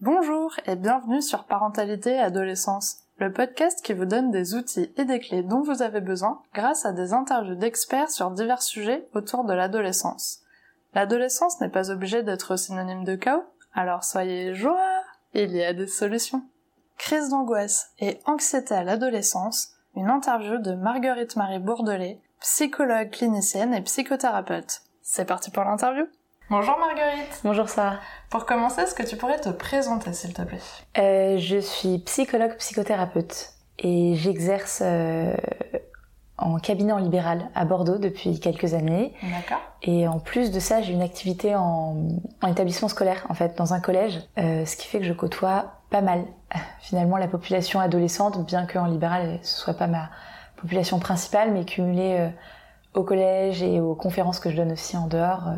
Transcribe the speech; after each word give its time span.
Bonjour 0.00 0.54
et 0.66 0.76
bienvenue 0.76 1.22
sur 1.22 1.44
Parentalité 1.44 2.12
et 2.12 2.20
Adolescence, 2.20 2.98
le 3.18 3.32
podcast 3.32 3.84
qui 3.84 3.92
vous 3.92 4.04
donne 4.04 4.30
des 4.30 4.54
outils 4.54 4.92
et 4.96 5.04
des 5.04 5.18
clés 5.18 5.42
dont 5.42 5.62
vous 5.62 5.82
avez 5.82 6.00
besoin 6.00 6.40
grâce 6.54 6.86
à 6.86 6.92
des 6.92 7.12
interviews 7.12 7.56
d'experts 7.56 8.10
sur 8.10 8.30
divers 8.30 8.62
sujets 8.62 9.08
autour 9.14 9.44
de 9.44 9.52
l'adolescence. 9.52 10.40
L'adolescence 10.94 11.60
n'est 11.60 11.68
pas 11.68 11.90
obligée 11.90 12.22
d'être 12.22 12.56
synonyme 12.56 13.04
de 13.04 13.16
chaos, 13.16 13.44
alors 13.74 14.04
soyez 14.04 14.54
joie, 14.54 15.02
il 15.34 15.54
y 15.54 15.64
a 15.64 15.72
des 15.72 15.86
solutions. 15.86 16.42
Crise 16.96 17.30
d'angoisse 17.30 17.92
et 17.98 18.18
anxiété 18.26 18.74
à 18.74 18.84
l'adolescence, 18.84 19.72
une 19.96 20.10
interview 20.10 20.58
de 20.58 20.72
Marguerite 20.72 21.36
Marie 21.36 21.58
Bourdelet, 21.58 22.20
psychologue 22.40 23.10
clinicienne 23.10 23.74
et 23.74 23.82
psychothérapeute. 23.82 24.82
C'est 25.10 25.24
parti 25.24 25.50
pour 25.50 25.64
l'interview 25.64 26.04
Bonjour 26.50 26.76
Marguerite 26.78 27.40
Bonjour 27.42 27.66
Sarah 27.70 27.98
Pour 28.28 28.44
commencer, 28.44 28.82
est-ce 28.82 28.94
que 28.94 29.02
tu 29.02 29.16
pourrais 29.16 29.40
te 29.40 29.48
présenter 29.48 30.12
s'il 30.12 30.34
te 30.34 30.42
plaît? 30.42 30.60
Euh, 30.98 31.38
Je 31.38 31.56
suis 31.56 31.96
psychologue 32.00 32.54
psychothérapeute 32.58 33.54
et 33.78 34.16
j'exerce 34.16 34.82
euh, 34.84 35.34
en 36.36 36.58
cabinet 36.58 36.92
en 36.92 36.98
libéral 36.98 37.48
à 37.54 37.64
Bordeaux 37.64 37.96
depuis 37.96 38.38
quelques 38.38 38.74
années. 38.74 39.14
D'accord. 39.22 39.62
Et 39.80 40.06
en 40.06 40.18
plus 40.18 40.50
de 40.50 40.60
ça, 40.60 40.82
j'ai 40.82 40.92
une 40.92 41.00
activité 41.00 41.56
en, 41.56 41.96
établissement 42.46 42.88
scolaire, 42.88 43.24
en 43.30 43.34
fait, 43.34 43.56
dans 43.56 43.72
un 43.72 43.80
collège, 43.80 44.20
euh, 44.36 44.66
ce 44.66 44.76
qui 44.76 44.88
fait 44.88 44.98
que 44.98 45.06
je 45.06 45.14
côtoie 45.14 45.80
pas 45.88 46.02
mal, 46.02 46.26
finalement, 46.80 47.16
la 47.16 47.28
population 47.28 47.80
adolescente, 47.80 48.44
bien 48.44 48.66
qu'en 48.66 48.84
libéral, 48.84 49.38
ce 49.40 49.56
soit 49.56 49.74
pas 49.74 49.86
ma 49.86 50.10
population 50.56 50.98
principale, 50.98 51.52
mais 51.52 51.64
cumulée 51.64 52.16
euh, 52.18 52.28
au 52.94 53.02
collège 53.02 53.62
et 53.62 53.80
aux 53.80 53.94
conférences 53.94 54.40
que 54.40 54.50
je 54.50 54.56
donne 54.56 54.72
aussi 54.72 54.96
en 54.96 55.06
dehors. 55.06 55.52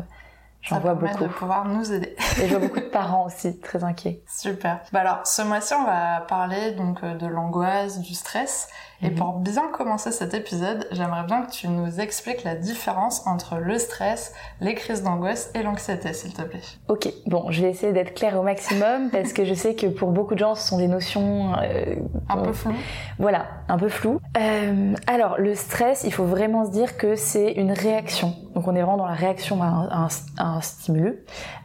Euh, 0.63 0.67
J'en 0.69 0.79
vois 0.79 0.93
beaucoup. 0.93 1.23
de 1.23 1.27
pouvoir 1.27 1.67
nous 1.67 1.91
aider. 1.91 2.15
Et 2.41 2.47
je 2.47 2.55
vois 2.55 2.59
beaucoup 2.67 2.79
de 2.79 2.85
parents 2.91 3.25
aussi, 3.25 3.59
très 3.59 3.83
inquiets. 3.83 4.21
Super. 4.27 4.79
Bah 4.91 5.01
alors, 5.01 5.25
ce 5.25 5.41
mois-ci, 5.41 5.73
on 5.73 5.85
va 5.85 6.21
parler 6.27 6.71
donc 6.71 7.03
de 7.03 7.27
l'angoisse, 7.27 7.99
du 7.99 8.13
stress. 8.13 8.69
Et 9.03 9.09
mhm. 9.09 9.15
pour 9.15 9.33
bien 9.33 9.67
commencer 9.69 10.11
cet 10.11 10.33
épisode, 10.33 10.87
j'aimerais 10.91 11.23
bien 11.23 11.41
que 11.41 11.51
tu 11.51 11.67
nous 11.67 11.99
expliques 11.99 12.43
la 12.43 12.55
différence 12.55 13.25
entre 13.25 13.55
le 13.55 13.79
stress, 13.79 14.33
les 14.59 14.75
crises 14.75 15.01
d'angoisse 15.01 15.49
et 15.55 15.63
l'anxiété, 15.63 16.13
s'il 16.13 16.33
te 16.33 16.43
plaît. 16.43 16.61
Ok, 16.87 17.11
bon, 17.25 17.49
je 17.49 17.63
vais 17.63 17.71
essayer 17.71 17.93
d'être 17.93 18.13
claire 18.13 18.39
au 18.39 18.43
maximum 18.43 19.09
parce 19.11 19.33
que 19.33 19.43
je 19.43 19.53
sais 19.55 19.73
que 19.73 19.87
pour 19.87 20.11
beaucoup 20.11 20.35
de 20.35 20.39
gens, 20.39 20.55
ce 20.55 20.67
sont 20.67 20.77
des 20.77 20.87
notions... 20.87 21.53
Euh, 21.61 21.95
un 22.29 22.37
peu 22.37 22.53
floues. 22.53 22.75
Voilà, 23.17 23.47
un 23.67 23.77
peu 23.77 23.89
floues. 23.89 24.19
Euh, 24.37 24.93
alors, 25.07 25.37
le 25.39 25.55
stress, 25.55 26.03
il 26.05 26.13
faut 26.13 26.25
vraiment 26.25 26.65
se 26.65 26.71
dire 26.71 26.97
que 26.97 27.15
c'est 27.15 27.53
une 27.53 27.71
réaction. 27.71 28.35
Donc 28.53 28.67
on 28.67 28.75
est 28.75 28.81
vraiment 28.81 28.97
dans 28.97 29.07
la 29.07 29.13
réaction 29.13 29.61
à 29.61 30.07
un, 30.37 30.61
stimulus, 30.61 31.19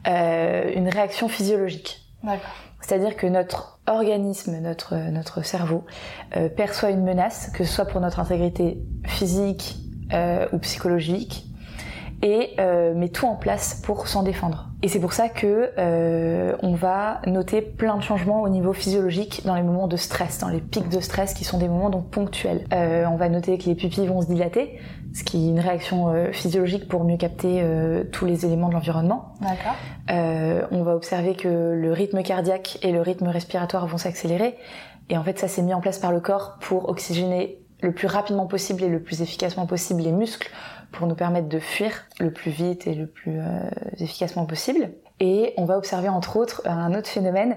euh, 0.07 0.73
une 0.75 0.89
réaction 0.89 1.29
physiologique. 1.29 2.03
C'est-à-dire 2.81 3.17
que 3.17 3.27
notre 3.27 3.81
organisme, 3.87 4.61
notre, 4.61 4.97
notre 5.11 5.43
cerveau, 5.43 5.85
euh, 6.37 6.49
perçoit 6.49 6.91
une 6.91 7.03
menace, 7.03 7.51
que 7.51 7.65
ce 7.65 7.73
soit 7.73 7.87
pour 7.87 8.01
notre 8.01 8.21
intégrité 8.21 8.79
physique 9.05 9.77
euh, 10.13 10.47
ou 10.53 10.59
psychologique, 10.59 11.46
et 12.23 12.55
euh, 12.59 12.95
met 12.95 13.09
tout 13.09 13.27
en 13.27 13.37
place 13.37 13.81
pour 13.83 14.09
s'en 14.09 14.23
défendre. 14.23 14.69
Et 14.83 14.89
c'est 14.89 15.01
pour 15.01 15.13
ça 15.13 15.29
que 15.29 15.73
on 16.63 16.75
va 16.75 17.21
noter 17.27 17.63
plein 17.63 17.97
de 17.97 18.03
changements 18.03 18.43
au 18.43 18.49
niveau 18.49 18.73
physiologique 18.73 19.43
dans 19.45 19.55
les 19.55 19.63
moments 19.63 19.89
de 19.89 19.97
stress, 19.97 20.39
dans 20.39 20.49
les 20.49 20.61
pics 20.61 20.89
de 20.89 21.01
stress 21.01 21.35
qui 21.35 21.45
sont 21.45 21.59
des 21.59 21.69
moments 21.69 21.91
donc 21.91 22.11
ponctuels. 22.11 22.65
on 22.71 23.17
va 23.17 23.29
noter 23.29 23.59
que 23.59 23.65
les 23.65 23.75
pupilles 23.75 24.07
vont 24.07 24.21
se 24.21 24.27
dilater, 24.27 24.79
ce 25.17 25.25
qui 25.25 25.47
est 25.47 25.49
une 25.49 25.61
réaction 25.61 26.09
euh, 26.09 26.31
physiologique 26.31 26.89
pour 26.89 27.05
mieux 27.05 27.17
capter 27.17 27.61
euh, 27.63 28.05
tous 28.05 28.27
les 28.27 28.45
éléments 28.45 28.69
de 28.69 28.75
l'environnement. 28.75 29.33
D'accord. 29.41 29.75
Euh, 30.11 30.67
on 30.71 30.83
va 30.83 30.95
observer 30.95 31.35
que 31.35 31.73
le 31.75 31.93
rythme 31.93 32.23
cardiaque 32.23 32.79
et 32.83 32.93
le 32.93 33.01
rythme 33.01 33.29
respiratoire 33.29 33.87
vont 33.87 33.97
s'accélérer. 33.97 34.57
Et 35.09 35.17
en 35.17 35.25
fait, 35.25 35.39
ça 35.39 35.49
s'est 35.49 35.63
mis 35.63 35.73
en 35.73 35.81
place 35.81 35.99
par 35.99 36.13
le 36.13 36.21
corps 36.21 36.59
pour 36.61 36.91
oxygéner 36.91 37.59
le 37.81 37.93
plus 37.93 38.09
rapidement 38.09 38.47
possible 38.47 38.83
et 38.83 38.89
le 38.89 39.01
plus 39.01 39.23
efficacement 39.23 39.67
possible 39.67 40.03
les 40.03 40.13
muscles 40.13 40.51
pour 40.93 41.07
nous 41.07 41.15
permettre 41.15 41.49
de 41.49 41.59
fuir 41.59 42.07
le 42.21 42.33
plus 42.33 42.51
vite 42.51 42.87
et 42.87 42.95
le 42.95 43.07
plus 43.07 43.39
efficacement 43.99 44.47
possible. 44.47 44.91
Et 45.21 45.55
on 45.57 45.65
va 45.65 45.79
observer 45.79 46.09
entre 46.09 46.37
autres 46.37 46.63
un 46.65 46.95
autre 46.95 47.09
phénomène 47.09 47.57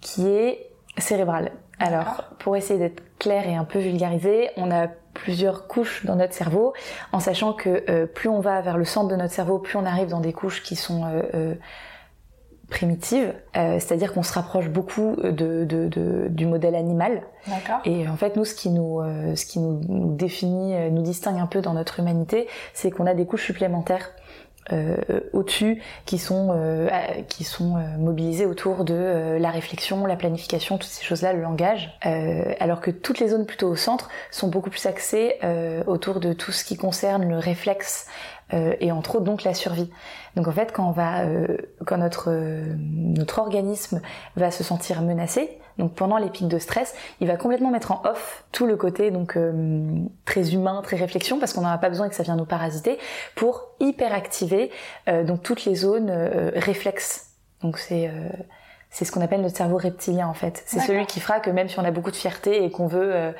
qui 0.00 0.26
est 0.26 0.70
cérébral. 0.98 1.52
Alors, 1.78 2.24
pour 2.38 2.56
essayer 2.56 2.78
d'être 2.78 3.02
clair 3.18 3.46
et 3.46 3.54
un 3.54 3.64
peu 3.64 3.78
vulgarisé, 3.78 4.50
on 4.56 4.70
a 4.70 4.88
plusieurs 5.12 5.66
couches 5.66 6.04
dans 6.04 6.16
notre 6.16 6.32
cerveau, 6.32 6.72
en 7.12 7.20
sachant 7.20 7.52
que 7.52 7.84
euh, 7.88 8.06
plus 8.06 8.28
on 8.28 8.40
va 8.40 8.60
vers 8.60 8.78
le 8.78 8.84
centre 8.84 9.08
de 9.08 9.16
notre 9.16 9.32
cerveau, 9.32 9.58
plus 9.58 9.76
on 9.76 9.84
arrive 9.84 10.08
dans 10.08 10.20
des 10.20 10.32
couches 10.32 10.62
qui 10.62 10.76
sont 10.76 11.04
euh, 11.04 11.54
euh, 12.66 12.74
primitives, 12.74 13.34
c'est-à-dire 13.54 14.12
qu'on 14.12 14.22
se 14.22 14.32
rapproche 14.32 14.68
beaucoup 14.68 15.16
de, 15.16 16.28
du 16.28 16.46
modèle 16.46 16.74
animal. 16.74 17.22
Et 17.84 18.08
en 18.08 18.16
fait, 18.16 18.36
nous, 18.36 18.44
ce 18.44 18.54
qui 18.54 18.70
nous, 18.70 19.00
ce 19.34 19.46
qui 19.46 19.60
nous, 19.60 19.80
nous 19.88 20.14
définit, 20.14 20.90
nous 20.90 21.02
distingue 21.02 21.38
un 21.38 21.46
peu 21.46 21.60
dans 21.60 21.74
notre 21.74 22.00
humanité, 22.00 22.48
c'est 22.74 22.90
qu'on 22.90 23.06
a 23.06 23.14
des 23.14 23.26
couches 23.26 23.46
supplémentaires 23.46 24.10
euh, 24.72 24.96
au-dessus 25.32 25.80
qui 26.06 26.18
sont 26.18 26.48
euh, 26.50 26.88
qui 27.28 27.44
sont 27.44 27.76
euh, 27.76 27.96
mobilisés 27.98 28.46
autour 28.46 28.84
de 28.84 29.36
la 29.38 29.50
réflexion, 29.50 30.06
la 30.06 30.16
planification, 30.16 30.76
toutes 30.76 30.90
ces 30.90 31.04
choses-là, 31.04 31.32
le 31.32 31.40
langage, 31.40 31.96
alors 32.60 32.80
que 32.80 32.90
toutes 32.90 33.20
les 33.20 33.28
zones 33.28 33.46
plutôt 33.46 33.68
au 33.68 33.76
centre 33.76 34.08
sont 34.30 34.48
beaucoup 34.48 34.70
plus 34.70 34.86
axées 34.86 35.36
autour 35.86 36.20
de 36.20 36.32
tout 36.32 36.52
ce 36.52 36.64
qui 36.64 36.76
concerne 36.76 37.28
le 37.28 37.38
réflexe 37.38 38.06
et 38.52 38.92
entre 38.92 39.16
autres 39.16 39.24
donc 39.24 39.44
la 39.44 39.54
survie. 39.54 39.90
Donc 40.36 40.48
en 40.48 40.52
fait, 40.52 40.72
quand 40.72 40.88
on 40.88 40.92
va, 40.92 41.24
quand 41.84 41.98
notre 41.98 42.30
notre 42.30 43.38
organisme 43.38 44.00
va 44.36 44.50
se 44.50 44.64
sentir 44.64 45.02
menacé, 45.02 45.58
donc 45.78 45.94
pendant 45.94 46.16
les 46.16 46.30
pics 46.30 46.48
de 46.48 46.58
stress, 46.58 46.94
il 47.20 47.26
va 47.26 47.36
complètement 47.36 47.70
mettre 47.70 47.92
en 47.92 48.02
off 48.04 48.44
tout 48.52 48.66
le 48.66 48.76
côté 48.76 49.10
donc 49.10 49.36
euh, 49.36 49.84
très 50.24 50.54
humain, 50.54 50.80
très 50.82 50.96
réflexion, 50.96 51.38
parce 51.38 51.52
qu'on 51.52 51.62
n'en 51.62 51.68
a 51.68 51.78
pas 51.78 51.88
besoin 51.88 52.08
que 52.08 52.14
ça 52.14 52.22
vient 52.22 52.36
nous 52.36 52.46
parasiter, 52.46 52.98
pour 53.34 53.68
hyperactiver 53.80 54.70
euh, 55.08 55.24
donc 55.24 55.42
toutes 55.42 55.64
les 55.64 55.74
zones 55.74 56.10
euh, 56.10 56.50
réflexes. 56.54 57.30
Donc 57.62 57.78
c'est 57.78 58.10
c'est 58.96 59.04
ce 59.04 59.12
qu'on 59.12 59.20
appelle 59.20 59.42
notre 59.42 59.58
cerveau 59.58 59.76
reptilien 59.76 60.26
en 60.26 60.32
fait. 60.32 60.62
C'est 60.64 60.80
celui 60.80 61.04
qui 61.04 61.20
fera 61.20 61.38
que 61.38 61.50
même 61.50 61.68
si 61.68 61.78
on 61.78 61.84
a 61.84 61.90
beaucoup 61.90 62.10
de 62.10 62.16
fierté 62.16 62.64
et 62.64 62.70
qu'on 62.70 62.86
veut 62.86 63.14
euh, 63.14 63.32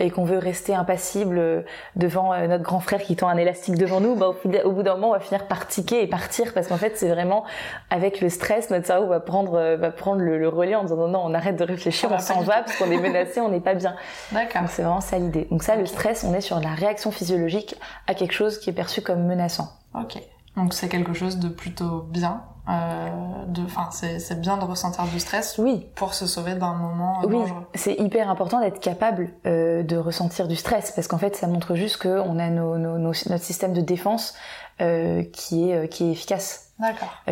et 0.00 0.10
qu'on 0.10 0.24
veut 0.24 0.36
rester 0.36 0.74
impassible 0.74 1.38
euh, 1.38 1.62
devant 1.96 2.34
euh, 2.34 2.46
notre 2.46 2.62
grand 2.62 2.80
frère 2.80 3.00
qui 3.00 3.16
tend 3.16 3.26
un 3.26 3.38
élastique 3.38 3.76
devant 3.76 4.02
nous, 4.02 4.16
bah, 4.16 4.34
au, 4.64 4.72
bout 4.72 4.82
d'un 4.82 4.96
moment 4.96 5.08
on 5.08 5.12
va 5.12 5.20
finir 5.20 5.46
par 5.46 5.66
tiquer 5.66 6.02
et 6.02 6.06
partir 6.08 6.52
parce 6.52 6.66
qu'en 6.66 6.76
fait 6.76 6.98
c'est 6.98 7.08
vraiment 7.08 7.46
avec 7.88 8.20
le 8.20 8.28
stress 8.28 8.68
notre 8.68 8.84
cerveau 8.84 9.06
va 9.06 9.20
prendre 9.20 9.76
va 9.76 9.90
prendre 9.90 10.20
le, 10.20 10.46
relais 10.46 10.74
en 10.74 10.82
disant 10.82 10.96
non 10.96 11.08
non 11.08 11.22
on 11.24 11.32
arrête 11.32 11.56
de 11.56 11.64
réfléchir, 11.64 12.10
on 12.12 12.18
s'en 12.18 12.42
va 12.42 12.60
parce 12.60 12.76
qu'on 12.76 12.90
est 12.90 13.00
menacé, 13.00 13.40
on 13.40 13.48
n'est 13.48 13.60
pas 13.60 13.72
bien. 13.72 13.96
D'accord. 14.32 14.60
Donc 14.60 14.70
c'est 14.70 14.82
vraiment 14.82 15.00
ça 15.00 15.18
l'idée. 15.18 15.48
Donc 15.50 15.62
ça 15.62 15.76
le 15.76 15.86
stress 15.86 16.22
on 16.22 16.34
est 16.34 16.42
sur 16.42 16.60
la 16.60 16.74
réaction 16.74 17.10
physiologique 17.12 17.76
à 18.06 18.12
quelque 18.12 18.32
chose 18.32 18.58
qui 18.58 18.68
est 18.68 18.74
perçu 18.74 19.00
comme 19.00 19.24
menaçant. 19.24 19.70
Ok. 19.94 20.18
Donc 20.54 20.74
c'est 20.74 20.90
quelque 20.90 21.14
chose 21.14 21.38
de 21.38 21.48
plutôt 21.48 22.02
bien 22.02 22.42
euh, 22.68 23.08
c'est 24.20 24.40
bien 24.40 24.58
de 24.58 24.64
ressentir 24.64 25.04
du 25.04 25.18
stress. 25.20 25.56
Oui. 25.58 25.86
Pour 25.94 26.14
se 26.14 26.26
sauver 26.26 26.54
d'un 26.54 26.74
moment 26.74 27.20
oui. 27.24 27.38
C'est 27.74 27.94
hyper 27.94 28.28
important 28.28 28.60
d'être 28.60 28.80
capable 28.80 29.30
euh, 29.46 29.82
de 29.82 29.96
ressentir 29.96 30.48
du 30.48 30.56
stress 30.56 30.90
parce 30.90 31.08
qu'en 31.08 31.18
fait, 31.18 31.34
ça 31.36 31.46
montre 31.46 31.74
juste 31.74 32.02
qu'on 32.02 32.38
a 32.38 32.50
nos, 32.50 32.76
nos, 32.76 32.98
notre 32.98 33.44
système 33.44 33.72
de 33.72 33.80
défense 33.80 34.34
euh, 34.80 35.24
qui 35.32 35.70
est 35.70 35.88
qui 35.88 36.08
est 36.08 36.12
efficace, 36.12 36.72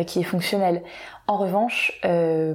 qui 0.07 0.19
est 0.19 0.23
fonctionnel. 0.23 0.83
En 1.27 1.37
revanche, 1.37 2.01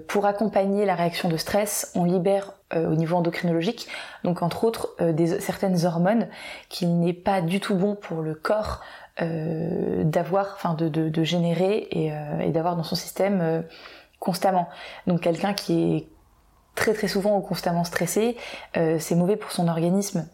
pour 0.08 0.26
accompagner 0.26 0.84
la 0.84 0.94
réaction 0.94 1.28
de 1.28 1.36
stress, 1.36 1.92
on 1.94 2.04
libère 2.04 2.52
au 2.74 2.94
niveau 2.94 3.16
endocrinologique, 3.16 3.86
donc 4.24 4.42
entre 4.42 4.64
autres 4.64 4.96
des 4.98 5.40
certaines 5.40 5.84
hormones 5.84 6.28
qui 6.70 6.86
n'est 6.86 7.12
pas 7.12 7.42
du 7.42 7.60
tout 7.60 7.74
bon 7.74 7.94
pour 7.96 8.22
le 8.22 8.34
corps 8.34 8.80
euh, 9.20 10.04
d'avoir, 10.04 10.52
enfin 10.54 10.74
de, 10.74 10.88
de, 10.88 11.08
de, 11.08 11.24
générer 11.24 11.88
et, 11.90 12.12
euh, 12.12 12.40
et 12.40 12.50
d'avoir 12.50 12.76
dans 12.76 12.82
son 12.82 12.96
système 12.96 13.40
euh, 13.40 13.62
constamment. 14.18 14.68
Donc 15.06 15.20
quelqu'un 15.20 15.52
qui 15.52 15.96
est 15.96 16.08
très 16.74 16.94
très 16.94 17.08
souvent 17.08 17.36
ou 17.36 17.40
constamment 17.40 17.84
stressé, 17.84 18.36
c'est 18.74 19.14
mauvais 19.14 19.36
pour 19.36 19.52
son 19.52 19.68
organisme. 19.68 20.26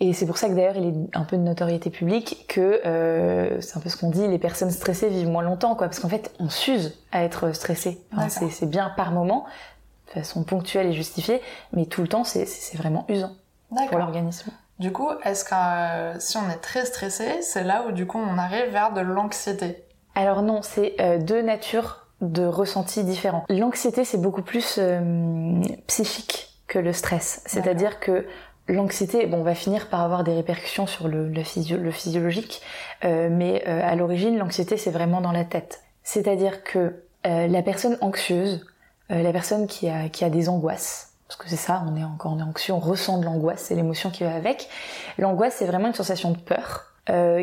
Et 0.00 0.12
c'est 0.12 0.26
pour 0.26 0.38
ça 0.38 0.48
que 0.48 0.54
d'ailleurs 0.54 0.76
il 0.76 0.84
est 0.84 1.16
un 1.16 1.24
peu 1.24 1.36
de 1.36 1.42
notoriété 1.42 1.90
publique 1.90 2.44
que 2.48 2.80
euh, 2.86 3.60
c'est 3.60 3.76
un 3.76 3.80
peu 3.80 3.88
ce 3.88 3.96
qu'on 3.96 4.10
dit, 4.10 4.28
les 4.28 4.38
personnes 4.38 4.70
stressées 4.70 5.08
vivent 5.08 5.28
moins 5.28 5.42
longtemps, 5.42 5.74
quoi, 5.74 5.88
parce 5.88 5.98
qu'en 5.98 6.08
fait 6.08 6.32
on 6.38 6.48
s'use 6.48 6.96
à 7.10 7.24
être 7.24 7.52
stressé. 7.52 8.00
c'est 8.28 8.70
bien 8.70 8.90
par 8.96 9.10
moment, 9.10 9.46
de 10.08 10.12
façon 10.20 10.44
ponctuelle 10.44 10.86
et 10.86 10.92
justifiée, 10.92 11.40
mais 11.72 11.86
tout 11.86 12.02
le 12.02 12.08
temps 12.08 12.22
c'est 12.22 12.46
vraiment 12.76 13.06
usant 13.08 13.32
pour 13.88 13.98
l'organisme. 13.98 14.52
Du 14.78 14.92
coup, 14.92 15.08
est-ce 15.24 15.44
que 15.44 15.54
euh, 15.54 16.18
si 16.20 16.36
on 16.36 16.48
est 16.50 16.60
très 16.60 16.84
stressé, 16.84 17.42
c'est 17.42 17.64
là 17.64 17.84
où 17.88 17.92
du 17.92 18.06
coup 18.06 18.18
on 18.18 18.38
arrive 18.38 18.70
vers 18.70 18.92
de 18.92 19.00
l'anxiété? 19.00 19.84
Alors 20.14 20.42
non, 20.42 20.62
c'est 20.62 20.94
euh, 21.00 21.18
deux 21.18 21.42
natures 21.42 22.06
de 22.20 22.44
ressentis 22.44 23.04
différents. 23.04 23.44
L'anxiété, 23.48 24.04
c'est 24.04 24.20
beaucoup 24.20 24.42
plus 24.42 24.76
euh, 24.78 25.60
psychique 25.86 26.48
que 26.66 26.78
le 26.78 26.92
stress. 26.92 27.42
C'est-à-dire 27.46 28.00
que 28.00 28.26
l'anxiété, 28.68 29.26
bon, 29.26 29.42
va 29.42 29.54
finir 29.54 29.88
par 29.88 30.02
avoir 30.02 30.24
des 30.24 30.34
répercussions 30.34 30.86
sur 30.86 31.08
le, 31.08 31.28
le, 31.28 31.42
physiologique, 31.90 32.62
euh, 33.04 33.28
mais 33.30 33.64
euh, 33.66 33.80
à 33.82 33.94
l'origine, 33.96 34.36
l'anxiété, 34.38 34.76
c'est 34.76 34.90
vraiment 34.90 35.20
dans 35.20 35.32
la 35.32 35.44
tête. 35.44 35.82
C'est-à-dire 36.02 36.62
que 36.62 37.02
euh, 37.26 37.46
la 37.48 37.62
personne 37.62 37.98
anxieuse, 38.00 38.64
la 39.10 39.32
personne 39.32 39.66
qui 39.66 39.88
a, 39.88 40.10
qui 40.10 40.22
a 40.22 40.28
des 40.28 40.50
angoisses, 40.50 41.07
parce 41.28 41.38
que 41.38 41.48
c'est 41.48 41.56
ça, 41.56 41.84
on 41.86 41.96
est 41.96 42.04
encore 42.04 42.32
on 42.32 42.38
est 42.38 42.42
anxieux, 42.42 42.72
on 42.72 42.78
ressent 42.78 43.18
de 43.18 43.24
l'angoisse, 43.24 43.64
c'est 43.64 43.74
l'émotion 43.74 44.10
qui 44.10 44.24
va 44.24 44.34
avec. 44.34 44.68
L'angoisse, 45.18 45.56
c'est 45.58 45.66
vraiment 45.66 45.88
une 45.88 45.94
sensation 45.94 46.30
de 46.30 46.38
peur. 46.38 46.86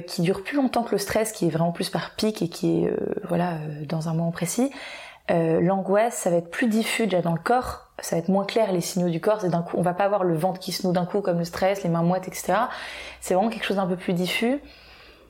qui 0.08 0.22
dure 0.22 0.44
plus 0.44 0.58
longtemps 0.58 0.84
que 0.84 0.92
le 0.92 0.98
stress, 0.98 1.32
qui 1.32 1.48
est 1.48 1.50
vraiment 1.50 1.72
plus 1.72 1.90
par 1.90 2.16
pic 2.16 2.42
et 2.42 2.50
qui 2.50 2.84
est 2.84 2.94
voilà 3.28 3.54
dans 3.88 4.10
un 4.10 4.14
moment 4.14 4.32
précis. 4.32 4.72
L'angoisse, 5.30 6.16
ça 6.16 6.30
va 6.30 6.38
être 6.38 6.52
plus 6.52 6.68
diffus 6.68 7.06
déjà 7.06 7.22
dans 7.22 7.34
le 7.34 7.40
corps, 7.40 7.86
ça 8.00 8.16
va 8.16 8.20
être 8.20 8.30
moins 8.30 8.46
clair 8.46 8.72
les 8.72 8.82
signaux 8.82 9.10
du 9.10 9.22
corps. 9.22 9.42
C'est 9.42 9.50
d'un 9.50 9.62
coup, 9.62 9.78
on 9.78 9.82
va 9.82 9.94
pas 9.94 10.04
avoir 10.04 10.24
le 10.24 10.36
ventre 10.36 10.60
qui 10.60 10.72
se 10.72 10.86
noue 10.86 10.94
d'un 10.94 11.06
coup 11.06 11.22
comme 11.22 11.40
le 11.40 11.46
stress, 11.46 11.84
les 11.84 11.90
mains 11.90 12.04
moites, 12.04 12.28
etc. 12.28 12.54
C'est 13.22 13.34
vraiment 13.34 13.50
quelque 13.50 13.66
chose 13.66 13.78
d'un 13.78 13.88
peu 13.88 13.96
plus 13.96 14.14
diffus. 14.14 14.60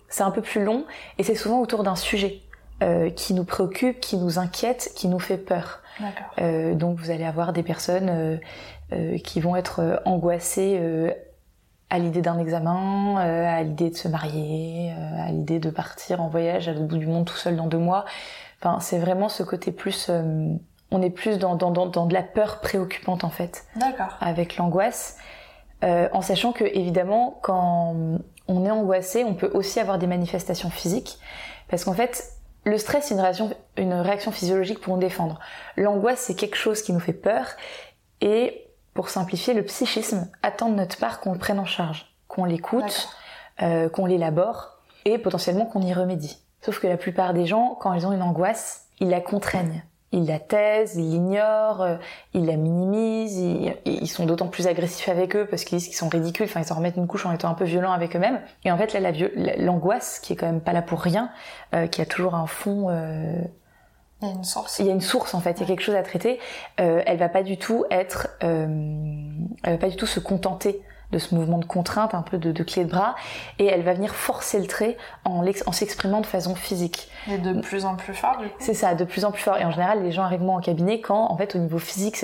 C'est 0.09 0.23
un 0.23 0.31
peu 0.31 0.41
plus 0.41 0.63
long 0.63 0.85
et 1.17 1.23
c'est 1.23 1.35
souvent 1.35 1.59
autour 1.59 1.83
d'un 1.83 1.95
sujet 1.95 2.41
euh, 2.83 3.09
qui 3.09 3.33
nous 3.33 3.43
préoccupe, 3.43 3.99
qui 3.99 4.17
nous 4.17 4.39
inquiète, 4.39 4.91
qui 4.95 5.07
nous 5.07 5.19
fait 5.19 5.37
peur. 5.37 5.79
Euh, 6.39 6.75
donc 6.75 6.97
vous 6.97 7.11
allez 7.11 7.25
avoir 7.25 7.53
des 7.53 7.63
personnes 7.63 8.09
euh, 8.09 8.37
euh 8.91 9.17
qui 9.17 9.39
vont 9.39 9.55
être 9.55 10.01
angoissées 10.05 10.79
à 11.89 11.99
l'idée 11.99 12.21
d'un 12.21 12.39
examen, 12.39 13.17
à 13.17 13.63
l'idée 13.63 13.89
de 13.89 13.95
se 13.95 14.07
marier, 14.07 14.91
à 15.19 15.31
l'idée 15.31 15.59
de 15.59 15.69
partir 15.69 16.21
en 16.21 16.27
voyage 16.27 16.67
à 16.67 16.73
l'autre 16.73 16.87
bout 16.87 16.97
du 16.97 17.07
monde 17.07 17.25
tout 17.25 17.35
seul 17.35 17.55
dans 17.55 17.67
deux 17.67 17.77
mois. 17.77 18.05
Enfin, 18.59 18.79
c'est 18.79 18.99
vraiment 18.99 19.29
ce 19.29 19.43
côté 19.43 19.71
plus 19.71 20.09
on 20.91 21.01
est 21.01 21.09
plus 21.09 21.37
dans, 21.37 21.55
dans, 21.55 21.71
dans, 21.71 22.05
de 22.05 22.13
la 22.13 22.23
peur 22.23 22.61
préoccupante 22.61 23.23
en 23.23 23.29
fait. 23.29 23.65
D'accord. 23.75 24.17
Avec 24.21 24.57
l'angoisse. 24.57 25.17
Euh, 25.83 26.07
en 26.13 26.21
sachant 26.21 26.53
que 26.53 26.63
évidemment 26.63 27.37
quand 27.41 27.95
on 28.47 28.65
est 28.65 28.71
angoissé, 28.71 29.23
on 29.23 29.33
peut 29.33 29.51
aussi 29.53 29.79
avoir 29.79 29.97
des 29.97 30.07
manifestations 30.07 30.69
physiques. 30.69 31.19
Parce 31.69 31.83
qu'en 31.83 31.93
fait, 31.93 32.23
le 32.65 32.77
stress, 32.77 33.05
c'est 33.05 33.13
une 33.13 33.21
réaction, 33.21 33.51
une 33.77 33.93
réaction 33.93 34.31
physiologique 34.31 34.79
pour 34.79 34.95
nous 34.95 34.99
défendre. 34.99 35.39
L'angoisse, 35.77 36.19
c'est 36.21 36.35
quelque 36.35 36.57
chose 36.57 36.81
qui 36.81 36.93
nous 36.93 36.99
fait 36.99 37.13
peur. 37.13 37.45
Et 38.21 38.67
pour 38.93 39.09
simplifier, 39.09 39.53
le 39.53 39.63
psychisme 39.63 40.29
attend 40.41 40.69
de 40.69 40.75
notre 40.75 40.97
part 40.97 41.19
qu'on 41.19 41.33
le 41.33 41.37
prenne 41.37 41.59
en 41.59 41.65
charge, 41.65 42.13
qu'on 42.27 42.45
l'écoute, 42.45 43.09
euh, 43.61 43.87
qu'on 43.89 44.05
l'élabore 44.05 44.79
et 45.05 45.17
potentiellement 45.19 45.65
qu'on 45.65 45.81
y 45.81 45.93
remédie. 45.93 46.37
Sauf 46.61 46.79
que 46.79 46.87
la 46.87 46.97
plupart 46.97 47.33
des 47.33 47.45
gens, 47.45 47.77
quand 47.79 47.93
ils 47.93 48.07
ont 48.07 48.11
une 48.11 48.23
angoisse, 48.23 48.87
ils 48.99 49.09
la 49.09 49.21
contraignent 49.21 49.83
ils 50.15 50.25
la 50.25 50.39
taisent, 50.39 50.95
ils 50.95 51.09
l'ignorent, 51.09 51.81
euh, 51.81 51.97
ils 52.33 52.45
la 52.45 52.55
minimisent, 52.55 53.37
ils, 53.85 54.07
sont 54.07 54.25
d'autant 54.25 54.47
plus 54.47 54.65
agressifs 54.65 55.09
avec 55.09 55.35
eux 55.35 55.45
parce 55.45 55.65
qu'ils 55.65 55.77
disent 55.77 55.87
qu'ils 55.87 55.97
sont 55.97 56.07
ridicules, 56.07 56.45
enfin 56.45 56.61
ils 56.61 56.65
s'en 56.65 56.75
remettent 56.75 56.95
une 56.95 57.07
couche 57.07 57.25
en 57.25 57.33
étant 57.33 57.49
un 57.49 57.53
peu 57.53 57.65
violents 57.65 57.91
avec 57.91 58.15
eux-mêmes. 58.15 58.39
Et 58.63 58.71
en 58.71 58.77
fait 58.77 58.93
là, 58.93 59.11
l'angoisse, 59.57 60.19
qui 60.19 60.33
est 60.33 60.35
quand 60.37 60.45
même 60.45 60.61
pas 60.61 60.71
là 60.71 60.81
pour 60.81 61.01
rien, 61.01 61.29
euh, 61.73 61.87
qui 61.87 62.01
a 62.01 62.05
toujours 62.05 62.35
un 62.35 62.47
fond... 62.47 62.87
Euh, 62.89 63.41
il 64.21 64.29
y 64.29 64.31
a 64.31 64.33
une 64.33 64.43
source. 64.45 64.79
Il 64.79 64.85
y 64.85 64.89
a 64.89 64.93
une 64.93 65.01
source 65.01 65.33
en 65.33 65.41
fait, 65.41 65.57
il 65.57 65.61
y 65.61 65.63
a 65.63 65.67
quelque 65.67 65.83
chose 65.83 65.95
à 65.95 66.01
traiter. 66.01 66.39
elle 66.77 67.17
va 67.17 67.27
pas 67.27 67.43
du 67.43 67.57
tout 67.57 67.83
être, 67.91 68.29
elle 68.39 69.49
va 69.65 69.77
pas 69.77 69.89
du 69.89 69.97
tout 69.97 70.07
se 70.07 70.21
contenter 70.21 70.81
de 71.11 71.17
ce 71.17 71.35
mouvement 71.35 71.57
de 71.57 71.65
contrainte, 71.65 72.13
un 72.13 72.21
peu 72.21 72.37
de, 72.37 72.51
de 72.51 72.63
clé 72.63 72.83
de 72.85 72.89
bras, 72.89 73.15
et 73.59 73.65
elle 73.65 73.83
va 73.83 73.93
venir 73.93 74.15
forcer 74.15 74.59
le 74.59 74.67
trait 74.67 74.97
en, 75.23 75.43
en 75.65 75.71
s'exprimant 75.71 76.21
de 76.21 76.25
façon 76.25 76.55
physique. 76.55 77.09
Et 77.29 77.37
de 77.37 77.59
plus 77.61 77.85
en 77.85 77.95
plus 77.95 78.13
fort, 78.13 78.37
du 78.37 78.47
coup 78.47 78.55
C'est 78.59 78.73
ça, 78.73 78.95
de 78.95 79.03
plus 79.03 79.25
en 79.25 79.31
plus 79.31 79.41
fort. 79.41 79.57
Et 79.57 79.65
en 79.65 79.71
général, 79.71 80.03
les 80.03 80.11
gens 80.11 80.23
arrivent 80.23 80.41
moins 80.41 80.57
en 80.57 80.61
cabinet 80.61 81.01
quand, 81.01 81.31
en 81.31 81.37
fait, 81.37 81.55
au 81.55 81.59
niveau 81.59 81.79
physique, 81.79 82.17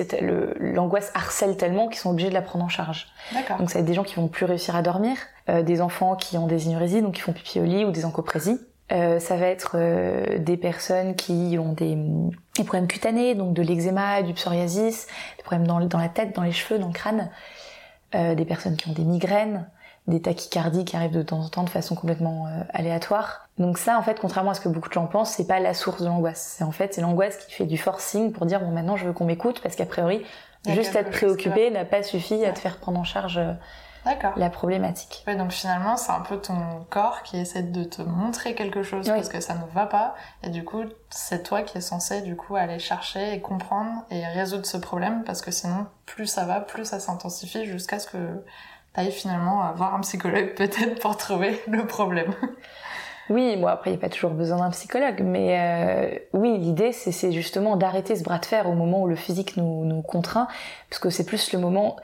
l'angoisse 0.58 1.10
harcèle 1.14 1.56
tellement 1.56 1.88
qu'ils 1.88 1.98
sont 1.98 2.10
obligés 2.10 2.28
de 2.28 2.34
la 2.34 2.42
prendre 2.42 2.64
en 2.64 2.68
charge. 2.68 3.08
D'accord. 3.32 3.58
Donc 3.58 3.70
ça 3.70 3.74
va 3.74 3.80
être 3.80 3.86
des 3.86 3.94
gens 3.94 4.04
qui 4.04 4.16
vont 4.16 4.28
plus 4.28 4.46
réussir 4.46 4.76
à 4.76 4.82
dormir, 4.82 5.16
euh, 5.48 5.62
des 5.62 5.80
enfants 5.80 6.16
qui 6.16 6.38
ont 6.38 6.46
des 6.46 6.66
inurésies, 6.66 7.02
donc 7.02 7.14
qui 7.14 7.20
font 7.20 7.32
pipi 7.32 7.60
au 7.60 7.64
lit, 7.64 7.84
ou 7.84 7.90
des 7.90 8.04
encoprésies. 8.04 8.60
Euh, 8.92 9.18
ça 9.18 9.36
va 9.36 9.46
être 9.46 9.76
euh, 9.76 10.38
des 10.38 10.56
personnes 10.58 11.14
qui 11.14 11.56
ont 11.58 11.72
des, 11.72 11.96
des, 12.56 12.64
problèmes 12.64 12.86
cutanés, 12.86 13.34
donc 13.34 13.54
de 13.54 13.62
l'eczéma, 13.62 14.22
du 14.22 14.34
psoriasis, 14.34 15.06
des 15.38 15.42
problèmes 15.42 15.66
dans, 15.66 15.80
dans 15.80 15.98
la 15.98 16.08
tête, 16.08 16.34
dans 16.34 16.42
les 16.42 16.52
cheveux, 16.52 16.78
dans 16.78 16.88
le 16.88 16.92
crâne. 16.92 17.30
Euh, 18.14 18.34
des 18.34 18.44
personnes 18.44 18.76
qui 18.76 18.88
ont 18.90 18.92
des 18.92 19.04
migraines, 19.04 19.66
des 20.06 20.20
tachycardies 20.20 20.84
qui 20.84 20.96
arrivent 20.96 21.16
de 21.16 21.22
temps 21.22 21.40
en 21.40 21.48
temps 21.48 21.62
de 21.62 21.70
façon 21.70 21.94
complètement 21.94 22.46
euh, 22.46 22.62
aléatoire. 22.74 23.48
Donc 23.58 23.78
ça, 23.78 23.96
en 23.98 24.02
fait, 24.02 24.20
contrairement 24.20 24.50
à 24.50 24.54
ce 24.54 24.60
que 24.60 24.68
beaucoup 24.68 24.88
de 24.88 24.94
gens 24.94 25.06
pensent, 25.06 25.30
c'est 25.30 25.46
pas 25.46 25.60
la 25.60 25.72
source 25.72 26.02
de 26.02 26.06
l'angoisse. 26.06 26.56
C'est 26.58 26.64
en 26.64 26.72
fait 26.72 26.92
c'est 26.92 27.00
l'angoisse 27.00 27.38
qui 27.46 27.54
fait 27.54 27.64
du 27.64 27.78
forcing 27.78 28.32
pour 28.32 28.44
dire 28.44 28.60
bon 28.60 28.70
maintenant 28.70 28.96
je 28.96 29.06
veux 29.06 29.14
qu'on 29.14 29.24
m'écoute 29.24 29.60
parce 29.62 29.76
qu'a 29.76 29.86
priori 29.86 30.24
juste 30.68 30.94
être 30.94 31.10
préoccupé 31.10 31.70
n'a 31.70 31.84
pas 31.84 32.02
suffi 32.02 32.44
à 32.44 32.52
te 32.52 32.58
faire 32.58 32.76
prendre 32.76 32.98
en 32.98 33.04
charge 33.04 33.38
euh, 33.38 33.52
la 34.36 34.50
problématique. 34.50 35.24
Ouais, 35.26 35.36
donc 35.36 35.52
finalement, 35.52 35.96
c'est 35.96 36.12
un 36.12 36.20
peu 36.20 36.36
ton 36.36 36.84
corps 36.90 37.22
qui 37.22 37.38
essaie 37.38 37.62
de 37.62 37.84
te 37.84 38.02
montrer 38.02 38.54
quelque 38.54 38.82
chose 38.82 39.08
parce 39.08 39.28
que 39.28 39.40
ça 39.40 39.54
ne 39.54 39.64
va 39.72 39.86
pas. 39.86 40.14
Et 40.42 40.50
du 40.50 40.64
coup, 40.64 40.82
c'est 41.10 41.42
toi 41.42 41.62
qui 41.62 41.78
es 41.78 41.80
censé 41.80 42.22
du 42.22 42.36
coup 42.36 42.56
aller 42.56 42.78
chercher 42.78 43.34
et 43.34 43.40
comprendre 43.40 43.90
et 44.10 44.26
résoudre 44.26 44.66
ce 44.66 44.76
problème 44.76 45.22
parce 45.24 45.40
que 45.40 45.50
sinon, 45.50 45.86
plus 46.06 46.26
ça 46.26 46.44
va, 46.44 46.60
plus 46.60 46.84
ça 46.84 47.00
s'intensifie 47.00 47.64
jusqu'à 47.64 47.98
ce 47.98 48.08
que 48.08 48.44
tu 48.94 49.00
ailles 49.00 49.12
finalement 49.12 49.72
voir 49.74 49.94
un 49.94 50.00
psychologue 50.00 50.54
peut-être 50.56 51.00
pour 51.00 51.16
trouver 51.16 51.60
le 51.68 51.86
problème. 51.86 52.34
Oui, 53.30 53.56
bon 53.56 53.68
après 53.68 53.90
il 53.90 53.92
n'y 53.94 53.98
a 53.98 54.00
pas 54.00 54.08
toujours 54.08 54.32
besoin 54.32 54.58
d'un 54.58 54.70
psychologue, 54.70 55.22
mais 55.24 55.58
euh, 55.58 56.18
oui 56.32 56.58
l'idée 56.58 56.92
c'est 56.92 57.32
justement 57.32 57.76
d'arrêter 57.76 58.16
ce 58.16 58.24
bras 58.24 58.38
de 58.38 58.44
fer 58.44 58.68
au 58.68 58.74
moment 58.74 59.00
où 59.02 59.06
le 59.06 59.14
physique 59.14 59.56
nous, 59.56 59.84
nous 59.84 60.02
contraint, 60.02 60.48
parce 60.90 60.98
que 60.98 61.08
c'est 61.08 61.24
plus 61.24 61.52
le 61.52 61.60
moment, 61.60 61.96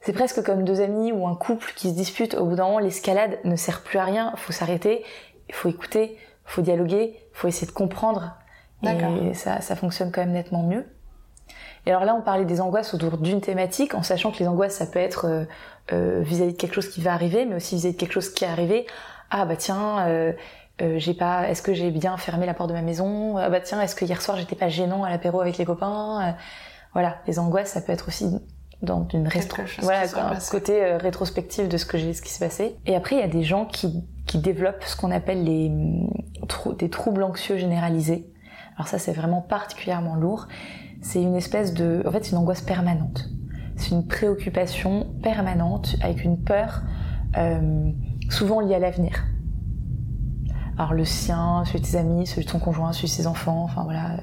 c'est 0.00 0.12
presque 0.12 0.42
comme 0.42 0.64
deux 0.64 0.80
amis 0.80 1.12
ou 1.12 1.26
un 1.26 1.34
couple 1.34 1.72
qui 1.74 1.90
se 1.90 1.94
disputent. 1.94 2.34
Au 2.34 2.46
bout 2.46 2.56
d'un 2.56 2.64
moment, 2.64 2.78
l'escalade 2.78 3.38
ne 3.44 3.56
sert 3.56 3.82
plus 3.82 3.98
à 3.98 4.04
rien. 4.04 4.32
Il 4.34 4.40
faut 4.40 4.52
s'arrêter, 4.52 5.04
il 5.48 5.54
faut 5.54 5.68
écouter, 5.68 6.16
il 6.16 6.50
faut 6.50 6.62
dialoguer, 6.62 7.16
il 7.16 7.36
faut 7.36 7.48
essayer 7.48 7.66
de 7.66 7.72
comprendre. 7.72 8.36
Et 8.84 9.34
ça, 9.34 9.60
ça 9.60 9.74
fonctionne 9.74 10.12
quand 10.12 10.20
même 10.20 10.32
nettement 10.32 10.62
mieux. 10.62 10.86
Et 11.86 11.90
alors 11.90 12.04
là, 12.04 12.14
on 12.14 12.22
parlait 12.22 12.44
des 12.44 12.60
angoisses 12.60 12.94
autour 12.94 13.18
d'une 13.18 13.40
thématique, 13.40 13.94
en 13.94 14.02
sachant 14.02 14.30
que 14.30 14.38
les 14.38 14.46
angoisses, 14.46 14.74
ça 14.74 14.86
peut 14.86 14.98
être 14.98 15.26
euh, 15.26 15.44
euh, 15.92 16.20
vis-à-vis 16.22 16.52
de 16.52 16.58
quelque 16.58 16.74
chose 16.74 16.88
qui 16.88 17.00
va 17.00 17.12
arriver, 17.12 17.44
mais 17.44 17.56
aussi 17.56 17.76
vis-à-vis 17.76 17.94
de 17.94 17.98
quelque 17.98 18.12
chose 18.12 18.30
qui 18.30 18.44
est 18.44 18.48
arrivé. 18.48 18.86
Ah 19.30 19.46
bah 19.46 19.56
tiens, 19.56 20.06
euh, 20.06 20.32
j'ai 20.78 21.14
pas, 21.14 21.48
est-ce 21.48 21.62
que 21.62 21.74
j'ai 21.74 21.90
bien 21.90 22.16
fermé 22.16 22.46
la 22.46 22.54
porte 22.54 22.68
de 22.68 22.74
ma 22.74 22.82
maison? 22.82 23.36
Ah 23.36 23.48
bah 23.48 23.60
tiens, 23.60 23.80
est-ce 23.80 23.94
que 23.94 24.04
hier 24.04 24.22
soir 24.22 24.36
j'étais 24.36 24.54
pas 24.54 24.68
gênant 24.68 25.02
à 25.02 25.10
l'apéro 25.10 25.40
avec 25.40 25.58
les 25.58 25.64
copains? 25.64 26.36
Voilà, 26.92 27.16
les 27.26 27.38
angoisses, 27.38 27.70
ça 27.70 27.80
peut 27.80 27.92
être 27.92 28.08
aussi 28.08 28.38
dans 28.82 29.06
une 29.12 29.26
rétro 29.26 29.62
voilà 29.80 30.02
un 30.02 30.38
côté 30.50 30.84
euh, 30.84 30.98
rétrospectif 30.98 31.68
de 31.68 31.76
ce 31.76 31.84
que 31.84 31.98
j'ai 31.98 32.12
ce 32.12 32.22
qui 32.22 32.30
s'est 32.30 32.44
passé. 32.44 32.76
Et 32.86 32.94
après 32.94 33.16
il 33.16 33.20
y 33.20 33.24
a 33.24 33.28
des 33.28 33.42
gens 33.42 33.64
qui 33.66 34.04
qui 34.26 34.38
développent 34.38 34.84
ce 34.84 34.96
qu'on 34.96 35.10
appelle 35.10 35.44
les 35.44 35.72
des 36.78 36.90
troubles 36.90 37.22
anxieux 37.22 37.56
généralisés. 37.56 38.30
Alors 38.76 38.88
ça 38.88 38.98
c'est 38.98 39.12
vraiment 39.12 39.40
particulièrement 39.40 40.14
lourd. 40.14 40.46
C'est 41.02 41.22
une 41.22 41.36
espèce 41.36 41.74
de 41.74 42.02
en 42.06 42.12
fait 42.12 42.24
c'est 42.24 42.32
une 42.32 42.38
angoisse 42.38 42.62
permanente. 42.62 43.28
C'est 43.76 43.90
une 43.90 44.06
préoccupation 44.06 45.06
permanente 45.22 45.96
avec 46.00 46.24
une 46.24 46.42
peur 46.42 46.82
euh, 47.36 47.90
souvent 48.28 48.60
liée 48.60 48.74
à 48.74 48.78
l'avenir 48.78 49.24
alors 50.78 50.94
le 50.94 51.04
sien, 51.04 51.64
celui 51.66 51.80
de 51.80 51.86
ses 51.86 51.96
amis, 51.96 52.26
celui 52.26 52.44
de 52.44 52.50
son 52.50 52.60
conjoint, 52.60 52.92
celui 52.92 53.08
de 53.08 53.12
ses 53.12 53.26
enfants, 53.26 53.64
enfin 53.64 53.82
voilà, 53.82 54.20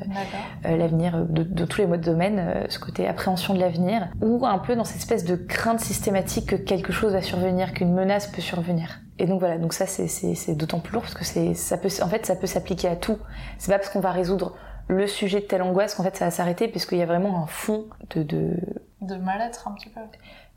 euh, 0.65 0.77
l'avenir 0.77 1.25
de, 1.25 1.43
de, 1.43 1.65
tous 1.65 1.81
les 1.81 1.87
modes 1.87 1.99
de 1.99 2.05
domaine, 2.05 2.39
euh, 2.39 2.65
ce 2.69 2.79
côté 2.79 3.07
appréhension 3.07 3.53
de 3.53 3.59
l'avenir, 3.59 4.07
ou 4.21 4.45
un 4.45 4.57
peu 4.57 4.75
dans 4.77 4.85
cette 4.85 4.97
espèce 4.97 5.25
de 5.25 5.35
crainte 5.35 5.81
systématique 5.81 6.47
que 6.47 6.55
quelque 6.55 6.93
chose 6.93 7.11
va 7.11 7.21
survenir, 7.21 7.73
qu'une 7.73 7.93
menace 7.93 8.27
peut 8.27 8.41
survenir. 8.41 9.01
Et 9.19 9.25
donc 9.25 9.39
voilà, 9.39 9.57
donc 9.57 9.73
ça 9.73 9.85
c'est 9.85 10.55
d'autant 10.55 10.79
plus 10.79 10.93
lourd 10.93 11.03
parce 11.03 11.13
que 11.13 11.25
c'est 11.25 11.53
ça 11.53 11.77
peut 11.77 11.89
en 12.01 12.07
fait 12.07 12.25
ça 12.25 12.35
peut 12.35 12.47
s'appliquer 12.47 12.87
à 12.87 12.95
tout. 12.95 13.17
C'est 13.57 13.71
pas 13.71 13.77
parce 13.77 13.89
qu'on 13.89 14.01
va 14.01 14.11
résoudre 14.11 14.55
le 14.87 15.07
sujet 15.07 15.39
de 15.39 15.45
telle 15.45 15.61
angoisse 15.61 15.95
qu'en 15.95 16.03
fait 16.03 16.15
ça 16.15 16.25
va 16.25 16.31
s'arrêter 16.31 16.67
puisqu'il 16.67 16.97
y 16.97 17.01
a 17.01 17.05
vraiment 17.05 17.41
un 17.41 17.47
fond 17.47 17.85
de 18.13 18.23
de, 18.23 18.57
de 19.01 19.15
mal-être 19.15 19.67
un 19.67 19.71
petit 19.71 19.89
peu. 19.89 20.01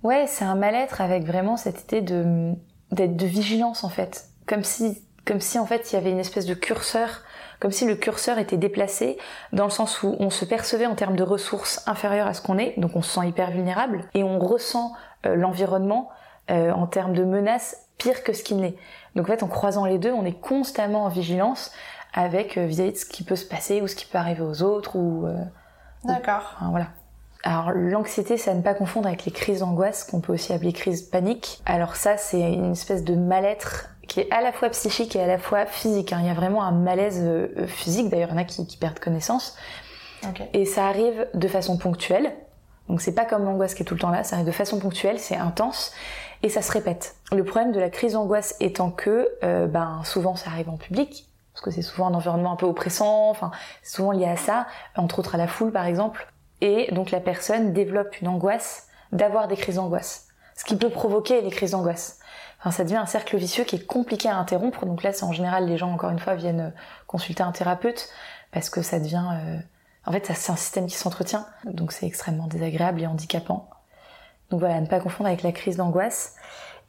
Ouais, 0.02 0.26
c'est 0.26 0.44
un 0.44 0.54
mal-être 0.54 1.00
avec 1.00 1.24
vraiment 1.24 1.56
cette 1.56 1.84
idée 1.84 2.02
de 2.02 2.52
d'être 2.90 3.16
de 3.16 3.26
vigilance 3.26 3.84
en 3.84 3.88
fait, 3.88 4.26
comme 4.46 4.64
si 4.64 5.02
comme 5.28 5.40
si 5.42 5.58
en 5.58 5.66
fait 5.66 5.92
il 5.92 5.94
y 5.94 5.98
avait 5.98 6.10
une 6.10 6.18
espèce 6.18 6.46
de 6.46 6.54
curseur, 6.54 7.22
comme 7.60 7.70
si 7.70 7.86
le 7.86 7.96
curseur 7.96 8.38
était 8.38 8.56
déplacé 8.56 9.18
dans 9.52 9.64
le 9.64 9.70
sens 9.70 10.02
où 10.02 10.16
on 10.18 10.30
se 10.30 10.46
percevait 10.46 10.86
en 10.86 10.94
termes 10.94 11.16
de 11.16 11.22
ressources 11.22 11.86
inférieures 11.86 12.26
à 12.26 12.32
ce 12.32 12.40
qu'on 12.40 12.56
est, 12.56 12.72
donc 12.78 12.96
on 12.96 13.02
se 13.02 13.20
sent 13.20 13.28
hyper 13.28 13.50
vulnérable, 13.50 14.08
et 14.14 14.24
on 14.24 14.38
ressent 14.38 14.94
euh, 15.26 15.36
l'environnement 15.36 16.08
euh, 16.50 16.72
en 16.72 16.86
termes 16.86 17.12
de 17.12 17.24
menaces 17.24 17.88
pire 17.98 18.24
que 18.24 18.32
ce 18.32 18.42
qu'il 18.42 18.56
n'est. 18.56 18.76
Donc 19.16 19.26
en 19.26 19.32
fait 19.32 19.42
en 19.42 19.48
croisant 19.48 19.84
les 19.84 19.98
deux, 19.98 20.12
on 20.12 20.24
est 20.24 20.40
constamment 20.40 21.04
en 21.04 21.08
vigilance 21.08 21.72
avec 22.14 22.56
euh, 22.56 22.64
vis-à-vis 22.64 22.92
de 22.92 22.96
ce 22.96 23.04
qui 23.04 23.22
peut 23.22 23.36
se 23.36 23.44
passer 23.44 23.82
ou 23.82 23.86
ce 23.86 23.96
qui 23.96 24.06
peut 24.06 24.18
arriver 24.18 24.42
aux 24.42 24.62
autres 24.62 24.96
ou 24.96 25.28
D'accord. 26.04 26.56
voilà. 26.70 26.86
Alors 27.44 27.72
l'anxiété, 27.72 28.38
c'est 28.38 28.50
à 28.50 28.54
ne 28.54 28.62
pas 28.62 28.74
confondre 28.74 29.08
avec 29.08 29.24
les 29.24 29.32
crises 29.32 29.60
d'angoisse 29.60 30.04
qu'on 30.04 30.20
peut 30.20 30.32
aussi 30.32 30.52
appeler 30.52 30.72
crise 30.72 31.02
panique. 31.02 31.60
Alors 31.66 31.96
ça, 31.96 32.16
c'est 32.16 32.40
une 32.40 32.72
espèce 32.72 33.04
de 33.04 33.14
mal-être 33.14 33.90
qui 34.08 34.20
est 34.20 34.30
à 34.32 34.40
la 34.40 34.52
fois 34.52 34.70
psychique 34.70 35.14
et 35.14 35.22
à 35.22 35.26
la 35.26 35.38
fois 35.38 35.66
physique. 35.66 36.12
Hein. 36.12 36.18
Il 36.20 36.26
y 36.26 36.30
a 36.30 36.34
vraiment 36.34 36.64
un 36.64 36.72
malaise 36.72 37.20
euh, 37.22 37.66
physique, 37.66 38.08
d'ailleurs 38.08 38.30
il 38.30 38.32
y 38.32 38.34
en 38.34 38.42
a 38.42 38.44
qui, 38.44 38.76
perdent 38.76 38.98
connaissance. 38.98 39.56
Et 40.52 40.64
ça 40.64 40.86
arrive 40.86 41.28
de 41.34 41.46
façon 41.46 41.78
ponctuelle. 41.78 42.32
Donc 42.88 43.00
c'est 43.00 43.14
pas 43.14 43.24
comme 43.24 43.44
l'angoisse 43.44 43.74
qui 43.74 43.82
est 43.82 43.86
tout 43.86 43.94
le 43.94 44.00
temps 44.00 44.10
là, 44.10 44.24
ça 44.24 44.36
arrive 44.36 44.46
de 44.46 44.52
façon 44.52 44.80
ponctuelle, 44.80 45.20
c'est 45.20 45.36
intense. 45.36 45.92
et 46.42 46.48
ça 46.48 46.62
se 46.62 46.72
répète. 46.72 47.16
Le 47.30 47.44
problème 47.44 47.70
de 47.70 47.78
la 47.78 47.90
crise 47.90 48.14
d'angoisse 48.14 48.56
étant 48.60 48.90
que 48.90 49.28
euh, 49.44 49.66
ben 49.66 50.00
souvent 50.04 50.34
ça 50.34 50.50
arrive 50.50 50.70
en 50.70 50.76
public 50.76 51.28
parce 51.52 51.64
que 51.64 51.70
c'est 51.70 51.82
souvent 51.82 52.06
un 52.06 52.14
environnement 52.14 52.52
un 52.52 52.56
peu 52.56 52.66
oppressant, 52.66 53.30
enfin 53.30 53.50
c'est 53.82 53.96
souvent 53.96 54.12
lié 54.12 54.26
à 54.26 54.36
ça, 54.36 54.66
entre 54.96 55.18
autres 55.18 55.34
à 55.34 55.38
la 55.38 55.48
foule 55.48 55.72
par 55.72 55.86
exemple, 55.86 56.32
et 56.60 56.88
donc 56.92 57.10
la 57.10 57.20
personne 57.20 57.72
développe 57.72 58.20
une 58.20 58.28
angoisse 58.28 58.86
d'avoir 59.12 59.48
des 59.48 59.56
crises 59.56 59.76
d'angoisse, 59.76 60.28
ce 60.56 60.64
qui 60.64 60.76
peut 60.76 60.90
provoquer 60.90 61.40
les 61.40 61.50
crises 61.50 61.72
d'angoisse. 61.72 62.20
Enfin, 62.60 62.70
ça 62.70 62.84
devient 62.84 62.96
un 62.96 63.06
cercle 63.06 63.36
vicieux 63.36 63.64
qui 63.64 63.76
est 63.76 63.86
compliqué 63.86 64.28
à 64.28 64.36
interrompre. 64.36 64.84
Donc 64.84 65.02
là, 65.02 65.12
c'est 65.12 65.24
en 65.24 65.32
général 65.32 65.66
les 65.66 65.76
gens, 65.76 65.92
encore 65.92 66.10
une 66.10 66.18
fois, 66.18 66.34
viennent 66.34 66.60
euh, 66.60 66.70
consulter 67.06 67.42
un 67.42 67.52
thérapeute 67.52 68.08
parce 68.52 68.70
que 68.70 68.82
ça 68.82 68.98
devient, 68.98 69.24
euh, 69.32 69.58
en 70.06 70.12
fait, 70.12 70.26
c'est 70.34 70.52
un 70.52 70.56
système 70.56 70.86
qui 70.86 70.96
s'entretient, 70.96 71.46
donc 71.64 71.92
c'est 71.92 72.06
extrêmement 72.06 72.46
désagréable 72.46 73.02
et 73.02 73.06
handicapant. 73.06 73.68
Donc 74.50 74.60
voilà, 74.60 74.76
à 74.76 74.80
ne 74.80 74.86
pas 74.86 75.00
confondre 75.00 75.28
avec 75.28 75.42
la 75.42 75.52
crise 75.52 75.76
d'angoisse 75.76 76.34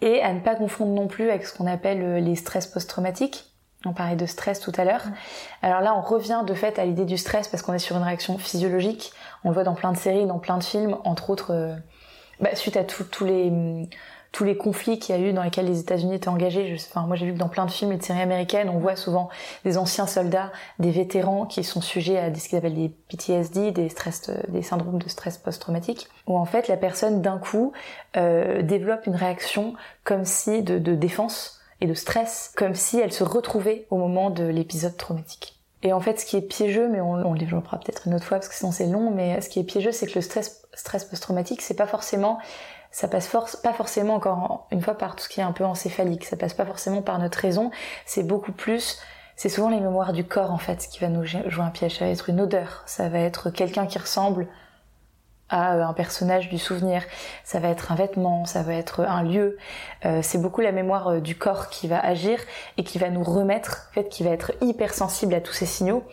et 0.01 0.21
à 0.21 0.33
ne 0.33 0.39
pas 0.39 0.55
confondre 0.55 0.93
non 0.93 1.07
plus 1.07 1.29
avec 1.29 1.45
ce 1.45 1.55
qu'on 1.55 1.67
appelle 1.67 2.01
euh, 2.01 2.19
les 2.19 2.35
stress 2.35 2.67
post-traumatiques. 2.67 3.45
On 3.85 3.93
parlait 3.93 4.17
de 4.17 4.25
stress 4.25 4.59
tout 4.59 4.73
à 4.75 4.83
l'heure. 4.83 5.03
Alors 5.61 5.79
là, 5.79 5.95
on 5.95 6.01
revient 6.01 6.43
de 6.45 6.53
fait 6.53 6.79
à 6.79 6.85
l'idée 6.85 7.05
du 7.05 7.17
stress 7.17 7.47
parce 7.47 7.63
qu'on 7.63 7.73
est 7.73 7.79
sur 7.79 7.95
une 7.95 8.03
réaction 8.03 8.37
physiologique. 8.37 9.13
On 9.45 9.49
le 9.49 9.53
voit 9.53 9.63
dans 9.63 9.73
plein 9.73 9.93
de 9.93 9.97
séries, 9.97 10.25
dans 10.25 10.39
plein 10.39 10.57
de 10.57 10.63
films, 10.63 10.97
entre 11.05 11.29
autres, 11.29 11.53
euh, 11.53 11.75
bah, 12.41 12.55
suite 12.55 12.75
à 12.75 12.83
tous 12.83 13.23
les 13.23 13.87
tous 14.31 14.43
les 14.43 14.55
conflits 14.55 14.99
qu'il 14.99 15.15
y 15.15 15.17
a 15.17 15.21
eu 15.21 15.33
dans 15.33 15.43
lesquels 15.43 15.65
les 15.65 15.79
États-Unis 15.79 16.15
étaient 16.15 16.29
engagés. 16.29 16.75
Je, 16.75 16.75
enfin, 16.75 17.01
moi, 17.07 17.15
j'ai 17.15 17.25
vu 17.25 17.33
que 17.33 17.39
dans 17.39 17.49
plein 17.49 17.65
de 17.65 17.71
films 17.71 17.91
et 17.91 17.97
de 17.97 18.03
séries 18.03 18.21
américaines, 18.21 18.69
on 18.69 18.77
voit 18.77 18.95
souvent 18.95 19.29
des 19.65 19.77
anciens 19.77 20.07
soldats, 20.07 20.51
des 20.77 20.91
vétérans 20.91 21.45
qui 21.45 21.63
sont 21.63 21.81
sujets 21.81 22.17
à 22.17 22.33
ce 22.33 22.47
qu'ils 22.47 22.57
appellent 22.57 22.75
des 22.75 22.89
PTSD, 22.89 23.71
des 23.71 23.89
stress, 23.89 24.29
des 24.49 24.61
syndromes 24.61 24.99
de 24.99 25.09
stress 25.09 25.37
post-traumatique, 25.37 26.07
où 26.27 26.37
en 26.37 26.45
fait 26.45 26.67
la 26.67 26.77
personne 26.77 27.21
d'un 27.21 27.39
coup 27.39 27.73
euh, 28.17 28.61
développe 28.61 29.07
une 29.07 29.15
réaction 29.15 29.73
comme 30.03 30.25
si 30.25 30.61
de, 30.61 30.77
de 30.77 30.93
défense 30.93 31.59
et 31.81 31.87
de 31.87 31.93
stress, 31.93 32.51
comme 32.55 32.75
si 32.75 32.99
elle 32.99 33.13
se 33.13 33.23
retrouvait 33.23 33.87
au 33.89 33.97
moment 33.97 34.29
de 34.29 34.43
l'épisode 34.43 34.95
traumatique. 34.97 35.55
Et 35.81 35.93
en 35.93 36.01
fait, 36.01 36.19
ce 36.19 36.25
qui 36.25 36.35
est 36.35 36.41
piégeux, 36.41 36.89
mais 36.89 36.99
on, 36.99 37.13
on 37.13 37.33
le 37.33 37.39
développera 37.39 37.79
peut-être 37.79 38.05
une 38.05 38.13
autre 38.13 38.25
fois 38.25 38.37
parce 38.37 38.49
que 38.49 38.55
sinon 38.55 38.71
c'est 38.71 38.85
long, 38.85 39.11
mais 39.11 39.39
ce 39.39 39.49
qui 39.49 39.59
est 39.59 39.63
piégeux, 39.63 39.93
c'est 39.93 40.07
que 40.07 40.15
le 40.15 40.21
stress, 40.21 40.67
stress 40.73 41.05
post-traumatique, 41.05 41.61
c'est 41.61 41.73
pas 41.73 41.87
forcément 41.87 42.37
ça 42.91 43.07
passe 43.07 43.27
force, 43.27 43.55
pas 43.55 43.73
forcément 43.73 44.15
encore 44.15 44.67
une 44.71 44.81
fois 44.81 44.97
par 44.97 45.15
tout 45.15 45.23
ce 45.23 45.29
qui 45.29 45.39
est 45.39 45.43
un 45.43 45.51
peu 45.51 45.65
encéphalique, 45.65 46.25
ça 46.25 46.37
passe 46.37 46.53
pas 46.53 46.65
forcément 46.65 47.01
par 47.01 47.19
notre 47.19 47.37
raison, 47.37 47.71
c'est 48.05 48.23
beaucoup 48.23 48.51
plus, 48.51 48.99
c'est 49.35 49.49
souvent 49.49 49.69
les 49.69 49.79
mémoires 49.79 50.13
du 50.13 50.25
corps 50.25 50.51
en 50.51 50.57
fait 50.57 50.87
qui 50.89 50.99
va 50.99 51.07
nous 51.07 51.23
jouer 51.23 51.63
un 51.63 51.69
piège, 51.69 51.99
ça 51.99 52.05
va 52.05 52.11
être 52.11 52.29
une 52.29 52.41
odeur, 52.41 52.83
ça 52.85 53.09
va 53.09 53.19
être 53.19 53.49
quelqu'un 53.49 53.85
qui 53.85 53.99
ressemble 53.99 54.47
à 55.49 55.73
un 55.73 55.93
personnage 55.93 56.49
du 56.49 56.59
souvenir, 56.59 57.03
ça 57.43 57.59
va 57.59 57.69
être 57.69 57.91
un 57.91 57.95
vêtement, 57.95 58.45
ça 58.45 58.61
va 58.61 58.73
être 58.75 59.01
un 59.01 59.23
lieu, 59.23 59.57
euh, 60.05 60.19
c'est 60.21 60.37
beaucoup 60.37 60.61
la 60.61 60.71
mémoire 60.71 61.07
euh, 61.07 61.19
du 61.21 61.35
corps 61.35 61.69
qui 61.69 61.87
va 61.87 61.99
agir 61.99 62.39
et 62.77 62.83
qui 62.83 62.99
va 62.99 63.09
nous 63.09 63.23
remettre, 63.23 63.87
en 63.89 63.93
fait 63.93 64.09
qui 64.09 64.23
va 64.23 64.29
être 64.29 64.51
hypersensible 64.61 65.33
à 65.33 65.41
tous 65.41 65.53
ces 65.53 65.65
signaux 65.65 66.03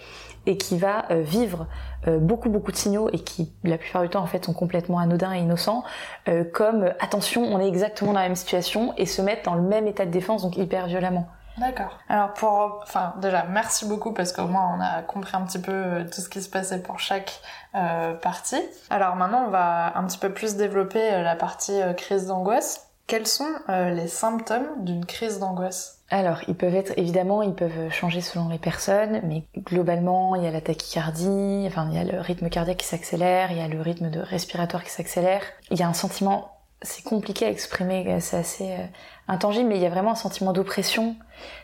et 0.47 0.57
qui 0.57 0.79
va 0.79 1.05
euh, 1.11 1.21
vivre 1.21 1.67
euh, 2.09 2.19
beaucoup 2.19 2.49
beaucoup 2.49 2.73
de 2.73 2.77
signaux 2.77 3.09
et 3.13 3.19
qui 3.19 3.53
la 3.65 3.79
plupart 3.79 4.03
du 4.03 4.09
temps 4.09 4.23
en 4.23 4.27
fait 4.27 4.45
sont 4.45 4.53
complètement 4.53 4.99
anodins 4.99 5.33
et 5.33 5.39
innocents 5.39 5.85
euh, 6.29 6.45
comme 6.45 6.93
attention 7.01 7.43
on 7.43 7.61
est 7.61 7.69
exactement 7.69 8.13
dans 8.13 8.21
la 8.21 8.27
même 8.27 8.37
situation 8.37 8.95
et 8.97 9.07
se 9.07 9.23
mettre 9.23 9.43
dans 9.43 9.55
le 9.55 9.63
même 9.63 9.87
état 9.87 10.07
de 10.07 10.11
défense 10.11 10.43
donc 10.43 10.57
hyper 10.57 10.87
violemment. 10.87 11.29
D'accord. 11.59 11.99
Alors 12.11 12.35
pour, 12.35 12.81
enfin 12.83 13.15
déjà 13.23 13.45
merci 13.45 13.87
beaucoup 13.87 14.13
parce 14.13 14.31
qu'au 14.33 14.47
moins 14.47 14.77
on 14.77 14.81
a 14.81 15.03
compris 15.03 15.35
un 15.35 15.41
petit 15.47 15.59
peu 15.59 16.05
tout 16.13 16.21
ce 16.21 16.29
qui 16.29 16.43
se 16.43 16.51
passait 16.51 16.83
pour 16.83 16.99
chaque 17.01 17.41
euh, 17.75 18.13
partie. 18.13 18.63
Alors 18.91 19.17
maintenant 19.17 19.45
on 19.47 19.51
va 19.51 19.97
un 19.97 20.05
petit 20.05 20.19
peu 20.19 20.31
plus 20.31 20.57
développer 20.57 21.23
la 21.23 21.35
partie 21.35 21.81
crise 21.97 22.27
d'angoisse. 22.27 22.86
Quels 23.07 23.27
sont 23.27 23.55
les 23.69 24.09
symptômes 24.09 24.85
d'une 24.85 25.07
crise 25.07 25.39
d'angoisse? 25.39 25.97
Alors, 26.09 26.39
ils 26.47 26.55
peuvent 26.55 26.75
être, 26.75 26.93
évidemment, 26.97 27.43
ils 27.43 27.55
peuvent 27.55 27.91
changer 27.91 28.21
selon 28.21 28.49
les 28.49 28.59
personnes, 28.59 29.23
mais 29.25 29.45
globalement, 29.59 30.37
il 30.37 30.45
y 30.45 30.47
a 30.47 30.53
la 30.53 30.61
tachycardie, 30.61 31.65
enfin, 31.67 31.89
il 31.91 31.97
y 31.97 31.99
a 31.99 32.05
le 32.05 32.21
rythme 32.21 32.49
cardiaque 32.49 32.79
qui 32.79 32.87
s'accélère, 32.87 33.51
il 33.51 33.59
y 33.59 33.61
a 33.61 33.67
le 33.67 33.81
rythme 33.81 34.11
de 34.11 34.21
respiratoire 34.21 34.85
qui 34.85 34.91
s'accélère. 34.91 35.43
Il 35.71 35.79
y 35.79 35.83
a 35.83 35.89
un 35.89 35.95
sentiment, 35.95 36.61
c'est 36.83 37.03
compliqué 37.03 37.47
à 37.47 37.51
exprimer, 37.51 38.21
c'est 38.21 38.37
assez 38.37 38.73
euh, 38.73 38.87
intangible, 39.27 39.69
mais 39.69 39.77
il 39.77 39.83
y 39.83 39.87
a 39.87 39.91
vraiment 39.91 40.13
un 40.13 40.17
sentiment 40.17 40.53
d'oppression. 40.53 41.17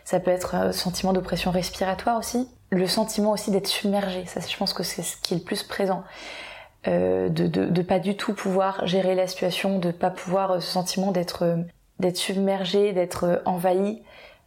Ça 0.03 0.19
peut 0.19 0.31
être 0.31 0.55
un 0.55 0.67
euh, 0.67 0.71
sentiment 0.73 1.13
d'oppression 1.13 1.51
respiratoire 1.51 2.19
aussi. 2.19 2.49
Le 2.69 2.87
sentiment 2.87 3.31
aussi 3.31 3.49
d'être 3.51 3.67
submergé, 3.67 4.25
ça, 4.25 4.41
je 4.41 4.57
pense 4.57 4.73
que 4.73 4.83
c'est 4.83 5.03
ce 5.03 5.15
qui 5.17 5.35
est 5.35 5.37
le 5.37 5.43
plus 5.43 5.63
présent. 5.63 6.03
Euh, 6.87 7.29
de, 7.29 7.47
de, 7.47 7.65
de, 7.65 7.81
pas 7.81 7.99
du 7.99 8.17
tout 8.17 8.33
pouvoir 8.33 8.85
gérer 8.85 9.15
la 9.15 9.25
situation, 9.25 9.79
de 9.79 9.91
pas 9.91 10.09
pouvoir 10.09 10.51
euh, 10.51 10.59
ce 10.59 10.69
sentiment 10.69 11.11
d'être 11.11 11.57
d'être 11.99 12.17
submergé, 12.17 12.91
d'être 12.91 13.41
envahi. 13.45 14.01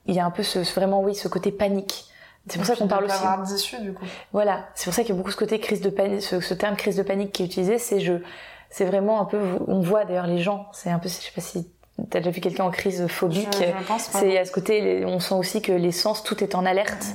Il 0.05 0.14
y 0.14 0.21
a 0.21 0.26
un 0.26 0.31
peu 0.31 0.43
ce, 0.43 0.59
vraiment 0.75 1.00
oui 1.00 1.14
ce 1.14 1.28
côté 1.28 1.50
panique. 1.50 2.05
C'est 2.49 2.59
pour 2.59 2.66
ça 2.66 2.76
qu'on 2.76 2.88
parle 2.88 3.07
aussi. 3.07 3.55
d'issue 3.55 3.81
du 3.81 3.93
coup. 3.93 4.05
Voilà, 4.33 4.66
c'est 4.75 4.85
pour 4.85 4.95
ça 4.95 5.02
qu'il 5.02 5.14
y 5.14 5.14
a 5.14 5.16
beaucoup 5.16 5.31
ce 5.31 5.37
côté 5.37 5.59
crise 5.59 5.81
de 5.81 5.90
panique, 5.90 6.23
ce, 6.23 6.55
terme 6.55 6.76
crise 6.76 6.97
de 6.97 7.02
panique 7.02 7.33
qui 7.33 7.43
est 7.43 7.47
utilisé, 7.47 7.78
c'est 7.78 8.00
je, 8.00 8.14
c'est 8.71 8.85
vraiment 8.85 9.21
un 9.21 9.25
peu, 9.25 9.40
on 9.66 9.81
voit 9.81 10.05
d'ailleurs 10.05 10.26
les 10.26 10.38
gens, 10.38 10.66
c'est 10.73 10.90
un 10.90 10.99
peu, 10.99 11.09
je 11.09 11.14
sais 11.14 11.33
pas 11.35 11.40
si 11.40 11.69
t'as 12.11 12.21
déjà 12.21 12.31
vu 12.31 12.40
quelqu'un 12.40 12.64
en 12.64 12.71
crise 12.71 13.07
phobique, 13.09 13.57
c'est 13.99 14.38
à 14.38 14.45
ce 14.45 14.52
côté, 14.52 15.05
on 15.07 15.19
sent 15.19 15.35
aussi 15.35 15.62
que 15.62 15.73
les 15.73 15.93
sens, 15.93 16.23
tout 16.23 16.45
est 16.45 16.55
en 16.55 16.64
alerte, 16.66 17.07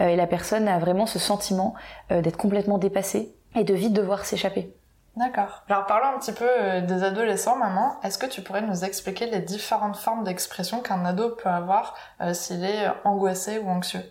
euh, 0.00 0.08
et 0.08 0.16
la 0.16 0.26
personne 0.26 0.66
a 0.66 0.78
vraiment 0.78 1.06
ce 1.06 1.18
sentiment 1.18 1.74
euh, 2.10 2.20
d'être 2.20 2.36
complètement 2.36 2.78
dépassée 2.78 3.32
et 3.54 3.64
de 3.64 3.74
vite 3.74 3.92
devoir 3.92 4.24
s'échapper. 4.24 4.74
D'accord. 5.16 5.62
Alors 5.68 5.86
parlons 5.86 6.16
un 6.16 6.18
petit 6.18 6.32
peu 6.32 6.46
euh, 6.48 6.80
des 6.80 7.04
adolescents, 7.04 7.56
maman. 7.56 8.00
Est-ce 8.02 8.18
que 8.18 8.26
tu 8.26 8.42
pourrais 8.42 8.62
nous 8.62 8.84
expliquer 8.84 9.26
les 9.26 9.38
différentes 9.38 9.96
formes 9.96 10.24
d'expression 10.24 10.80
qu'un 10.80 11.04
ado 11.04 11.30
peut 11.30 11.48
avoir 11.48 11.94
euh, 12.20 12.34
s'il 12.34 12.64
est 12.64 12.88
angoissé 13.04 13.58
ou 13.58 13.68
anxieux? 13.68 14.02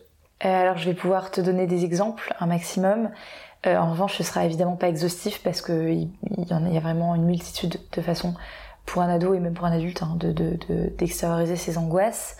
Euh, 0.45 0.61
Alors 0.61 0.77
je 0.77 0.89
vais 0.89 0.95
pouvoir 0.95 1.29
te 1.29 1.41
donner 1.41 1.67
des 1.67 1.83
exemples, 1.83 2.33
un 2.39 2.45
maximum. 2.45 3.09
en 3.65 3.91
revanche, 3.91 4.17
ce 4.17 4.23
sera 4.23 4.45
évidemment 4.45 4.77
pas 4.77 4.87
exhaustif 4.87 5.43
parce 5.43 5.61
que 5.61 5.89
il, 5.89 6.09
y, 6.37 6.53
en 6.53 6.65
a, 6.65 6.69
il 6.69 6.73
y 6.73 6.77
a 6.77 6.81
vraiment 6.81 7.15
une 7.15 7.25
multitude 7.25 7.79
de 7.91 8.01
façons 8.01 8.33
pour 8.85 9.01
un 9.01 9.09
ado 9.09 9.33
et 9.33 9.39
même 9.39 9.53
pour 9.53 9.65
un 9.65 9.73
adulte 9.73 10.03
hein, 10.03 10.15
de, 10.17 10.31
d'extérioriser 10.97 11.55
ses 11.57 11.77
angoisses 11.77 12.37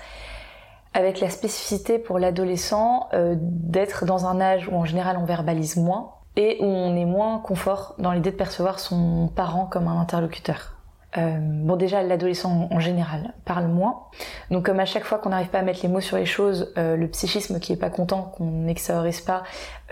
avec 0.94 1.20
la 1.20 1.30
spécificité 1.30 1.98
pour 1.98 2.20
l'adolescent 2.20 3.10
d'être 3.14 4.06
dans 4.06 4.26
un 4.28 4.40
âge 4.40 4.68
où 4.68 4.76
en 4.76 4.86
général 4.86 5.18
on 5.18 5.26
verbalise 5.26 5.78
moins, 5.78 6.12
et 6.36 6.58
où 6.60 6.66
on 6.66 6.96
est 6.96 7.06
moins 7.06 7.40
confort 7.40 7.96
dans 8.00 8.12
l'idée 8.12 8.32
de 8.32 8.36
percevoir 8.36 8.80
son 8.80 9.32
parent 9.36 9.66
comme 9.66 9.88
un 9.88 10.00
interlocuteur. 10.00 10.74
Euh, 11.16 11.38
bon 11.40 11.76
déjà 11.76 12.02
l'adolescent 12.02 12.68
en 12.72 12.80
général 12.80 13.36
parle 13.46 13.68
moins, 13.68 14.08
donc 14.50 14.66
comme 14.66 14.80
à 14.80 14.86
chaque 14.86 15.04
fois 15.04 15.20
qu'on 15.20 15.30
n'arrive 15.30 15.50
pas 15.50 15.60
à 15.60 15.62
mettre 15.62 15.82
les 15.84 15.90
mots 15.90 16.02
sur 16.02 16.18
les 16.18 16.26
choses, 16.26 16.74
euh, 16.76 16.96
le 16.96 17.08
psychisme 17.08 17.60
qui 17.60 17.72
est 17.72 17.78
pas 17.78 17.92
content 17.92 18.24
qu'on 18.36 18.46
n'extériorise 18.46 19.22
pas 19.22 19.44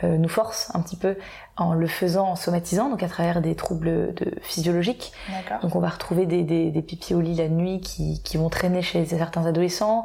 euh, 0.03 0.17
nous 0.17 0.29
force 0.29 0.71
un 0.73 0.81
petit 0.81 0.95
peu 0.95 1.17
en 1.57 1.73
le 1.73 1.85
faisant, 1.85 2.29
en 2.29 2.35
somatisant, 2.35 2.89
donc 2.89 3.03
à 3.03 3.07
travers 3.07 3.39
des 3.41 3.53
troubles 3.53 4.15
de, 4.15 4.33
physiologiques. 4.41 5.13
Donc 5.61 5.75
on 5.75 5.79
va 5.79 5.89
retrouver 5.89 6.25
des, 6.25 6.41
des, 6.41 6.71
des 6.71 6.81
pipis 6.81 7.13
au 7.13 7.21
lit 7.21 7.35
la 7.35 7.49
nuit 7.49 7.81
qui, 7.81 8.23
qui 8.23 8.37
vont 8.37 8.49
traîner 8.49 8.81
chez 8.81 9.05
certains 9.05 9.45
adolescents, 9.45 10.03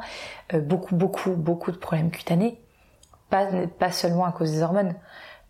euh, 0.53 0.61
beaucoup 0.61 0.95
beaucoup 0.95 1.31
beaucoup 1.31 1.71
de 1.71 1.77
problèmes 1.77 2.11
cutanés, 2.11 2.61
pas, 3.31 3.47
pas 3.79 3.91
seulement 3.91 4.25
à 4.25 4.31
cause 4.31 4.51
des 4.51 4.61
hormones. 4.61 4.93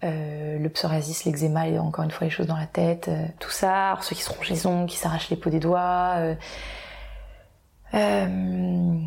Euh, 0.04 0.60
le 0.60 0.70
psoriasis, 0.70 1.25
l'eczéma, 1.25 1.66
encore 1.82 2.06
une 2.06 2.12
fois 2.12 2.25
les 2.25 2.32
choses 2.32 2.46
dans 2.46 2.58
la 2.58 2.68
tête, 2.68 3.08
euh, 3.08 3.25
tout 3.39 3.50
ça. 3.50 3.88
Alors, 3.88 4.04
ceux 4.04 4.16
qui 4.16 4.22
se 4.22 4.32
rongent 4.32 4.50
les 4.50 4.68
ongles, 4.68 4.88
qui 4.88 4.98
s'arrachent 4.98 5.30
les 5.30 5.38
peaux 5.38 5.50
des 5.50 5.60
doigts. 5.60 6.36
Euh, 7.94 8.98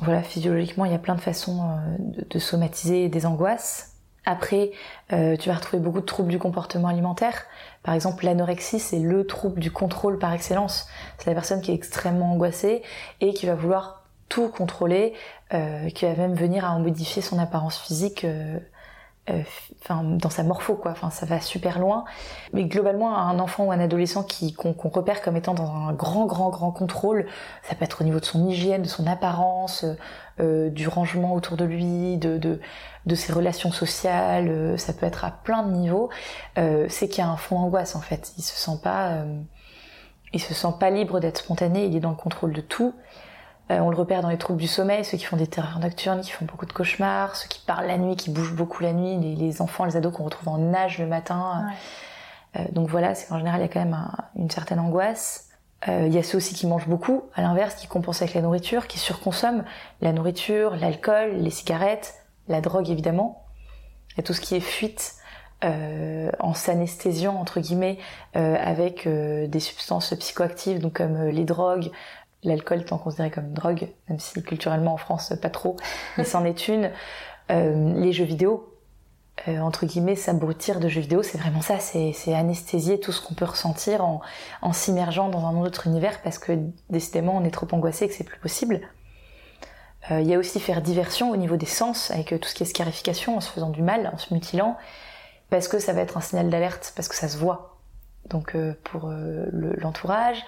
voilà, 0.00 0.22
physiologiquement, 0.22 0.86
il 0.86 0.92
y 0.92 0.94
a 0.94 0.98
plein 0.98 1.16
de 1.16 1.20
façons 1.20 1.78
de, 1.98 2.38
somatiser 2.38 3.08
des 3.08 3.26
angoisses. 3.26 3.94
Après, 4.24 4.70
tu 5.10 5.48
vas 5.48 5.54
retrouver 5.54 5.82
beaucoup 5.82 6.00
de 6.00 6.06
troubles 6.06 6.30
du 6.30 6.38
comportement 6.38 6.88
alimentaire. 6.88 7.44
Par 7.82 7.94
exemple, 7.94 8.24
l'anorexie, 8.24 8.78
c'est 8.78 9.00
le 9.00 9.26
trouble 9.26 9.58
du 9.58 9.70
contrôle 9.70 10.18
par 10.18 10.32
excellence. 10.32 10.86
C'est 11.18 11.26
la 11.26 11.34
personne 11.34 11.60
qui 11.60 11.72
est 11.72 11.74
extrêmement 11.74 12.32
angoissée 12.32 12.82
et 13.20 13.34
qui 13.34 13.46
va 13.46 13.54
vouloir 13.54 14.04
tout 14.28 14.48
contrôler, 14.48 15.14
qui 15.50 16.04
va 16.04 16.14
même 16.14 16.34
venir 16.34 16.64
à 16.64 16.78
modifier 16.78 17.22
son 17.22 17.38
apparence 17.38 17.78
physique 17.78 18.24
enfin 19.82 20.02
dans 20.02 20.30
sa 20.30 20.42
morpho 20.42 20.74
quoi. 20.74 20.92
Enfin 20.92 21.10
ça 21.10 21.26
va 21.26 21.40
super 21.40 21.78
loin. 21.78 22.04
Mais 22.52 22.64
globalement 22.64 23.16
un 23.16 23.38
enfant 23.38 23.66
ou 23.66 23.72
un 23.72 23.80
adolescent 23.80 24.22
qui 24.22 24.52
qu'on 24.52 24.74
repère 24.88 25.22
comme 25.22 25.36
étant 25.36 25.54
dans 25.54 25.70
un 25.70 25.92
grand 25.92 26.26
grand 26.26 26.50
grand 26.50 26.70
contrôle 26.70 27.26
ça 27.62 27.74
peut 27.74 27.84
être 27.84 28.02
au 28.02 28.04
niveau 28.04 28.20
de 28.20 28.24
son 28.24 28.46
hygiène 28.48 28.82
de 28.82 28.88
son 28.88 29.06
apparence 29.06 29.84
euh, 30.40 30.70
du 30.70 30.88
rangement 30.88 31.34
autour 31.34 31.56
de 31.56 31.64
lui 31.64 32.16
de, 32.16 32.60
ses 33.14 33.32
relations 33.32 33.72
sociales 33.72 34.48
euh, 34.48 34.76
ça 34.76 34.92
peut 34.92 35.06
être 35.06 35.24
à 35.24 35.30
plein 35.30 35.62
de 35.62 35.72
niveaux. 35.72 36.10
Euh, 36.58 36.86
c'est 36.88 37.08
qu'il 37.08 37.18
y 37.18 37.26
a 37.26 37.30
un 37.30 37.36
fond 37.36 37.58
angoisse 37.58 37.96
en 37.96 38.00
fait. 38.00 38.32
Il 38.38 38.42
se 38.42 38.56
sent 38.56 38.78
pas 38.82 39.12
euh, 39.12 39.40
il 40.32 40.40
se 40.40 40.54
sent 40.54 40.74
pas 40.78 40.90
libre 40.90 41.20
d'être 41.20 41.38
spontané 41.38 41.86
il 41.86 41.96
est 41.96 42.00
dans 42.00 42.10
le 42.10 42.16
contrôle 42.16 42.52
de 42.52 42.60
tout 42.60 42.94
euh, 43.70 43.78
on 43.80 43.90
le 43.90 43.96
repère 43.96 44.22
dans 44.22 44.28
les 44.28 44.38
troubles 44.38 44.60
du 44.60 44.66
sommeil, 44.66 45.04
ceux 45.04 45.18
qui 45.18 45.24
font 45.24 45.36
des 45.36 45.46
terreurs 45.46 45.78
nocturnes, 45.78 46.20
qui 46.20 46.30
font 46.30 46.44
beaucoup 46.44 46.66
de 46.66 46.72
cauchemars, 46.72 47.36
ceux 47.36 47.48
qui 47.48 47.60
parlent 47.60 47.86
la 47.86 47.98
nuit, 47.98 48.16
qui 48.16 48.30
bougent 48.30 48.54
beaucoup 48.54 48.82
la 48.82 48.92
nuit, 48.92 49.16
les, 49.36 49.62
enfants, 49.62 49.84
les 49.84 49.96
ados 49.96 50.12
qu'on 50.12 50.24
retrouve 50.24 50.48
en 50.48 50.58
nage 50.58 50.98
le 50.98 51.06
matin. 51.06 51.66
Euh, 52.56 52.64
donc 52.72 52.88
voilà, 52.88 53.14
c'est 53.14 53.28
qu'en 53.28 53.38
général, 53.38 53.60
il 53.60 53.64
y 53.64 53.66
a 53.66 53.68
quand 53.68 53.84
même 53.84 54.10
une 54.36 54.50
certaine 54.50 54.80
angoisse. 54.80 55.48
Euh, 55.86 56.04
il 56.06 56.14
y 56.14 56.18
a 56.18 56.22
ceux 56.22 56.38
aussi 56.38 56.54
qui 56.54 56.66
mangent 56.66 56.88
beaucoup, 56.88 57.24
à 57.34 57.42
l'inverse, 57.42 57.74
qui 57.74 57.86
compensent 57.86 58.22
avec 58.22 58.34
la 58.34 58.42
nourriture, 58.42 58.86
qui 58.86 58.98
surconsomment 58.98 59.64
la 60.00 60.12
nourriture, 60.12 60.74
l'alcool, 60.76 61.36
les 61.36 61.50
cigarettes, 61.50 62.14
la 62.48 62.60
drogue 62.60 62.90
évidemment, 62.90 63.44
et 64.16 64.22
tout 64.22 64.32
ce 64.32 64.40
qui 64.40 64.56
est 64.56 64.60
fuite 64.60 65.14
euh, 65.64 66.30
en 66.38 66.54
s'anesthésiant 66.54 67.34
entre 67.34 67.58
guillemets 67.58 67.98
euh, 68.36 68.54
avec 68.60 69.08
euh, 69.08 69.48
des 69.48 69.58
substances 69.58 70.14
psychoactives, 70.14 70.78
donc 70.78 70.98
comme 70.98 71.26
les 71.26 71.42
drogues, 71.42 71.90
l'alcool 72.42 72.80
étant 72.82 72.98
considéré 72.98 73.30
comme 73.30 73.46
une 73.46 73.54
drogue, 73.54 73.88
même 74.08 74.18
si 74.18 74.42
culturellement 74.42 74.94
en 74.94 74.96
France 74.96 75.32
pas 75.40 75.50
trop, 75.50 75.76
mais 76.16 76.24
c'en 76.24 76.44
est 76.44 76.68
une. 76.68 76.90
les 77.48 78.12
jeux 78.12 78.24
vidéo, 78.24 78.74
entre 79.46 79.86
guillemets, 79.86 80.16
s'abrutir 80.16 80.80
de 80.80 80.88
jeux 80.88 81.00
vidéo, 81.00 81.22
c'est 81.22 81.38
vraiment 81.38 81.62
ça, 81.62 81.78
c'est 81.78 82.34
anesthésier 82.34 83.00
tout 83.00 83.12
ce 83.12 83.20
qu'on 83.20 83.34
peut 83.34 83.44
ressentir 83.44 84.04
en, 84.04 84.72
s'immergeant 84.72 85.28
dans 85.28 85.46
un 85.46 85.56
autre 85.60 85.86
univers 85.86 86.20
parce 86.22 86.38
que 86.38 86.58
décidément 86.90 87.36
on 87.36 87.44
est 87.44 87.50
trop 87.50 87.66
angoissé 87.72 88.04
et 88.04 88.08
que 88.08 88.14
c'est 88.14 88.24
plus 88.24 88.40
possible. 88.40 88.80
Il 90.10 90.26
y 90.26 90.34
a 90.34 90.38
aussi 90.38 90.60
faire 90.60 90.80
diversion 90.80 91.30
au 91.30 91.36
niveau 91.36 91.56
des 91.56 91.66
sens, 91.66 92.10
avec 92.10 92.28
tout 92.40 92.48
ce 92.48 92.54
qui 92.54 92.62
est 92.62 92.66
scarification, 92.66 93.36
en 93.36 93.40
se 93.40 93.50
faisant 93.50 93.70
du 93.70 93.82
mal, 93.82 94.10
en 94.12 94.18
se 94.18 94.32
mutilant 94.32 94.76
parce 95.50 95.68
que 95.68 95.78
ça 95.78 95.92
va 95.92 96.02
être 96.02 96.16
un 96.16 96.20
signal 96.20 96.50
d'alerte, 96.50 96.92
parce 96.94 97.08
que 97.08 97.14
ça 97.14 97.28
se 97.28 97.38
voit. 97.38 97.77
Donc 98.30 98.54
euh, 98.54 98.74
pour 98.84 99.08
euh, 99.08 99.46
l'entourage, 99.52 100.44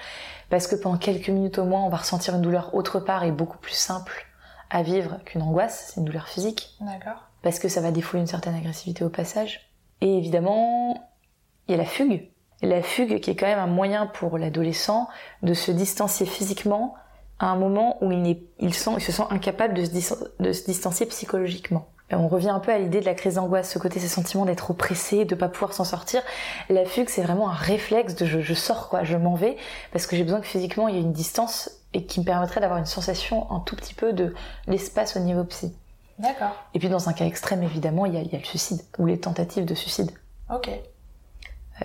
parce 0.49 0.67
que 0.67 0.77
pendant 0.77 0.99
quelques 0.99 1.29
minutes 1.29 1.59
au 1.59 1.65
moins, 1.65 1.83
on 1.83 1.89
va 1.89 1.99
ressentir 1.99 2.35
une 2.35 2.43
douleur 2.43 2.75
autre 2.75 3.01
part 3.01 3.25
et 3.25 3.33
beaucoup 3.33 3.59
plus 3.59 3.75
simple 3.75 4.27
à 4.71 4.83
vivre 4.83 5.19
qu'une 5.25 5.43
angoisse, 5.43 5.89
c'est 5.89 6.01
une 6.01 6.07
douleur 6.07 6.29
physique. 6.29 6.77
D'accord. 6.81 7.25
Parce 7.43 7.59
que 7.59 7.69
ça 7.69 7.81
va 7.81 7.91
défouler 7.91 8.21
une 8.21 8.29
certaine 8.29 8.55
agressivité 8.55 9.05
au 9.05 9.09
passage. 9.09 9.71
Et 10.01 10.17
évidemment, 10.17 11.11
il 11.67 11.73
y 11.73 11.75
a 11.75 11.79
la 11.79 11.85
fugue. 11.85 12.31
La 12.63 12.83
fugue 12.83 13.21
qui 13.21 13.31
est 13.31 13.37
quand 13.37 13.47
même 13.47 13.59
un 13.59 13.67
moyen 13.67 14.07
pour 14.07 14.39
l'adolescent 14.39 15.09
de 15.43 15.55
se 15.55 15.71
distancier 15.73 16.27
physiquement 16.27 16.95
à 17.39 17.47
un 17.47 17.57
moment 17.57 17.97
où 18.05 18.13
il, 18.13 18.43
il, 18.59 18.75
sent, 18.75 18.91
il 18.99 19.03
se 19.03 19.13
sent 19.13 19.25
incapable 19.31 19.75
de 19.75 19.85
se, 19.85 20.15
de 20.39 20.53
se 20.53 20.65
distancier 20.67 21.07
psychologiquement 21.07 21.89
on 22.13 22.29
revient 22.29 22.51
un 22.51 22.59
peu 22.59 22.73
à 22.73 22.79
l'idée 22.79 23.01
de 23.01 23.05
la 23.05 23.15
crise 23.15 23.35
d'angoisse, 23.35 23.71
ce 23.71 23.79
côté, 23.79 24.01
ces 24.01 24.09
sentiments 24.09 24.45
d'être 24.45 24.71
oppressé, 24.71 25.25
de 25.25 25.35
pas 25.35 25.49
pouvoir 25.49 25.73
s'en 25.73 25.85
sortir. 25.85 26.23
La 26.69 26.85
fugue, 26.85 27.09
c'est 27.09 27.23
vraiment 27.23 27.51
un 27.51 27.55
réflexe 27.55 28.15
de 28.17 28.27
je, 28.27 28.55
sors 28.55 28.89
quoi, 28.89 29.05
je 29.05 29.17
m'en 29.17 29.35
vais, 29.35 29.57
parce 29.93 30.07
que 30.07 30.17
j'ai 30.17 30.25
besoin 30.25 30.41
que 30.41 30.47
physiquement 30.47 30.89
il 30.89 30.97
y 30.97 30.99
ait 30.99 31.03
une 31.03 31.13
distance 31.13 31.71
et 31.93 32.05
qui 32.05 32.21
me 32.21 32.25
permettrait 32.25 32.61
d'avoir 32.61 32.79
une 32.79 32.87
sensation 32.87 33.51
un 33.53 33.61
tout 33.61 33.77
petit 33.77 33.95
peu 33.95 34.13
de 34.13 34.35
l'espace 34.67 35.17
au 35.17 35.21
niveau 35.21 35.45
psy. 35.45 35.75
D'accord. 36.19 36.55
Et 36.75 36.79
puis 36.79 36.89
dans 36.89 37.09
un 37.09 37.13
cas 37.13 37.25
extrême, 37.25 37.63
évidemment, 37.63 38.07
il 38.07 38.15
y 38.15 38.19
a, 38.19 38.39
le 38.39 38.45
suicide 38.45 38.83
ou 38.99 39.07
les 39.07 39.19
tentatives 39.19 39.65
de 39.65 39.75
suicide. 39.75 40.11
Ok. 40.53 40.69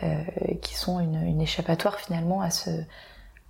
Euh, 0.04 0.24
qui 0.62 0.76
sont 0.76 1.00
une, 1.00 1.40
échappatoire 1.40 2.00
finalement 2.00 2.42
à, 2.42 2.50
ce, 2.50 2.70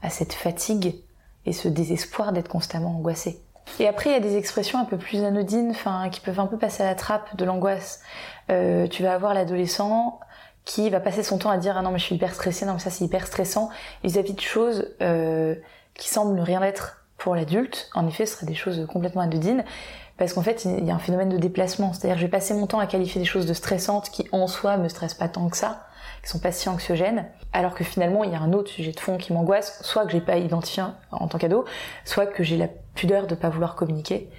à 0.04 0.10
cette 0.10 0.34
fatigue 0.34 1.02
et 1.46 1.54
ce 1.54 1.68
désespoir 1.68 2.34
d'être 2.34 2.50
constamment 2.50 2.98
angoissé. 2.98 3.42
Et 3.80 3.88
après, 3.88 4.12
il 4.12 4.14
y 4.14 4.16
a 4.16 4.20
des 4.22 4.38
expressions 4.38 4.80
un 4.80 4.86
peu 4.86 4.98
plus 4.98 5.24
anodines, 5.24 5.72
enfin, 5.72 6.10
qui 6.10 6.22
peuvent 6.22 6.40
un 6.40 6.48
peu 6.48 6.58
passer 6.58 6.84
à 6.84 6.86
la 6.86 6.96
trappe 6.96 7.36
de 7.36 7.46
l'angoisse. 7.46 8.02
Euh, 8.50 8.88
tu 8.88 9.04
vas 9.04 9.14
avoir 9.14 9.34
l'adolescent 9.34 10.20
qui 10.66 10.90
va 10.90 11.00
passer 11.00 11.24
son 11.24 11.38
temps 11.38 11.52
à 11.52 11.58
dire 11.58 11.78
ah 11.78 11.82
non 11.84 11.92
mais 11.92 12.00
je 12.00 12.06
suis 12.06 12.16
hyper 12.16 12.34
stressé, 12.34 12.66
non 12.66 12.74
mais 12.74 12.80
ça 12.80 12.90
c'est 12.90 13.06
hyper 13.06 13.28
stressant 13.28 13.70
vis-à-vis 14.04 14.34
de 14.34 14.42
choses 14.42 14.96
euh, 15.02 15.56
qui 15.94 16.10
semblent 16.10 16.36
ne 16.36 16.42
rien 16.42 16.62
être 16.64 17.06
pour 17.18 17.36
l'adulte. 17.36 17.90
En 17.94 18.08
effet, 18.08 18.26
ce 18.26 18.36
seraient 18.36 18.48
des 18.48 18.56
choses 18.56 18.86
complètement 18.92 19.22
anodines 19.22 19.64
parce 20.18 20.34
qu'en 20.34 20.42
fait 20.42 20.66
il 20.66 20.84
y 20.84 20.92
a 20.92 20.96
un 20.96 21.00
phénomène 21.00 21.30
de 21.30 21.38
déplacement. 21.38 21.94
C'est-à-dire 21.94 22.18
je 22.18 22.24
vais 22.24 22.32
passer 22.32 22.54
mon 22.56 22.66
temps 22.66 22.80
à 22.80 22.88
qualifier 22.88 23.22
des 23.22 23.28
choses 23.28 23.46
de 23.46 23.54
stressantes 23.54 24.10
qui 24.10 24.28
en 24.32 24.48
soi 24.48 24.78
me 24.78 24.90
stressent 24.90 25.14
pas 25.14 25.30
tant 25.30 25.48
que 25.50 25.58
ça, 25.58 25.88
qui 26.26 26.32
sont 26.32 26.40
pas 26.40 26.52
si 26.52 26.68
anxiogènes, 26.70 27.28
alors 27.54 27.76
que 27.76 27.84
finalement 27.84 28.24
il 28.24 28.32
y 28.32 28.36
a 28.36 28.42
un 28.42 28.52
autre 28.52 28.72
sujet 28.72 28.92
de 28.92 29.00
fond 29.00 29.18
qui 29.18 29.32
m'angoisse, 29.32 29.82
soit 29.84 30.06
que 30.06 30.12
j'ai 30.12 30.22
pas 30.22 30.38
identifié 30.38 30.84
en 31.12 31.28
tant 31.28 31.38
qu'ado, 31.38 31.66
soit 32.04 32.26
que 32.26 32.44
j'ai 32.44 32.58
la 32.58 32.68
pudeur 32.96 33.28
de 33.28 33.36
pas 33.36 33.50
vouloir 33.50 33.76
communiquer. 33.76 34.30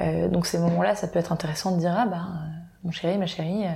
Euh, 0.00 0.28
donc 0.28 0.46
ces 0.46 0.58
moments-là, 0.58 0.94
ça 0.94 1.08
peut 1.08 1.18
être 1.18 1.32
intéressant 1.32 1.72
de 1.72 1.80
dire 1.80 1.94
ah 1.98 2.06
bah 2.06 2.28
mon 2.84 2.92
chéri, 2.92 3.18
ma 3.18 3.26
chérie, 3.26 3.66
euh, 3.66 3.70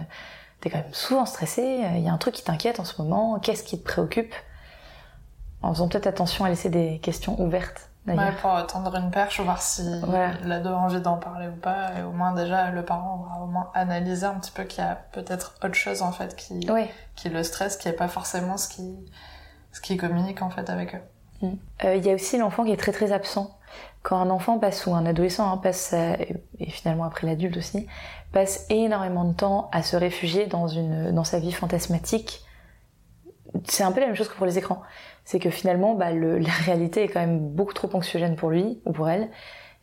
t'es 0.61 0.71
quand 0.71 0.79
même 0.79 0.95
souvent 0.95 1.27
stressé, 1.27 1.83
il 1.97 2.03
y 2.03 2.09
a 2.09 2.13
un 2.13 2.19
truc 2.19 2.35
qui 2.35 2.45
t'inquiète 2.45 2.79
en 2.79 2.85
ce 2.85 3.03
moment, 3.03 3.41
qu'est-ce 3.41 3.65
qui 3.65 3.79
te 3.79 3.85
préoccupe? 3.85 4.35
En 5.63 5.75
faisant 5.75 5.89
peut-être 5.89 6.07
attention 6.07 6.45
à 6.45 6.49
laisser 6.49 6.71
des 6.71 7.01
questions 7.01 7.41
ouvertes. 7.41 7.91
Ouais, 8.07 8.33
pour 8.41 8.67
tendre 8.67 8.95
une 8.97 9.11
perche, 9.11 9.41
voir 9.41 9.61
si 9.61 9.83
l'ado 10.45 10.71
a 10.71 10.77
envie 10.77 11.01
d'en 11.01 11.17
parler 11.17 11.49
ou 11.49 11.57
pas, 11.57 11.91
et 11.99 12.03
au 12.03 12.13
moins 12.13 12.33
déjà 12.35 12.71
le 12.71 12.85
parent 12.85 13.21
aura 13.21 13.43
au 13.43 13.47
moins 13.47 13.71
analysé 13.75 14.25
un 14.27 14.35
petit 14.35 14.53
peu 14.53 14.65
qu'il 14.65 14.85
y 14.85 14.87
a 14.87 14.95
peut-être 15.13 15.55
autre 15.63 15.75
chose 15.75 16.03
en 16.03 16.13
fait 16.13 16.37
qui, 16.37 16.69
qui 17.17 17.29
le 17.29 17.43
stresse, 17.43 17.77
qui 17.77 17.89
est 17.89 17.93
pas 17.93 18.09
forcément 18.09 18.57
ce 18.57 18.69
qui, 18.69 18.97
ce 19.73 19.81
qui 19.81 19.97
communique 19.97 20.41
en 20.41 20.51
fait 20.51 20.71
avec 20.71 20.95
eux. 20.95 21.47
Mm. 21.47 21.55
Euh, 21.85 21.97
il 21.97 22.07
y 22.07 22.11
a 22.11 22.15
aussi 22.15 22.39
l'enfant 22.39 22.65
qui 22.65 22.71
est 22.71 22.77
très 22.77 22.93
très 22.93 23.11
absent. 23.13 23.59
Quand 24.03 24.21
un 24.21 24.31
enfant 24.31 24.59
passe, 24.61 24.87
ou 24.87 24.95
un 24.95 25.05
adolescent 25.05 25.51
hein, 25.51 25.57
passe, 25.57 25.93
et 25.93 26.71
finalement 26.71 27.05
après 27.05 27.27
l'adulte 27.27 27.57
aussi, 27.57 27.89
passe 28.33 28.67
énormément 28.71 29.25
de 29.25 29.33
temps 29.33 29.69
à 29.73 29.83
se 29.83 29.97
réfugier 29.97 30.47
dans, 30.47 30.69
une, 30.69 31.11
dans 31.11 31.25
sa 31.25 31.41
vie 31.41 31.51
fantasmatique, 31.51 32.45
c'est 33.65 33.83
un 33.83 33.93
peu 33.93 34.01
la 34.01 34.07
même 34.07 34.15
chose 34.15 34.29
que 34.29 34.37
pour 34.37 34.47
les 34.47 34.59
écrans. 34.59 34.83
C'est 35.27 35.39
que 35.39 35.51
finalement, 35.51 35.95
bah, 35.95 36.13
le, 36.13 36.39
la 36.39 36.53
réalité 36.65 37.03
est 37.03 37.09
quand 37.09 37.21
même 37.21 37.39
beaucoup 37.39 37.75
trop 37.75 37.91
anxiogène 37.95 38.37
pour 38.37 38.49
lui 38.49 38.81
ou 38.87 38.93
pour 38.93 39.11
elle. 39.11 39.29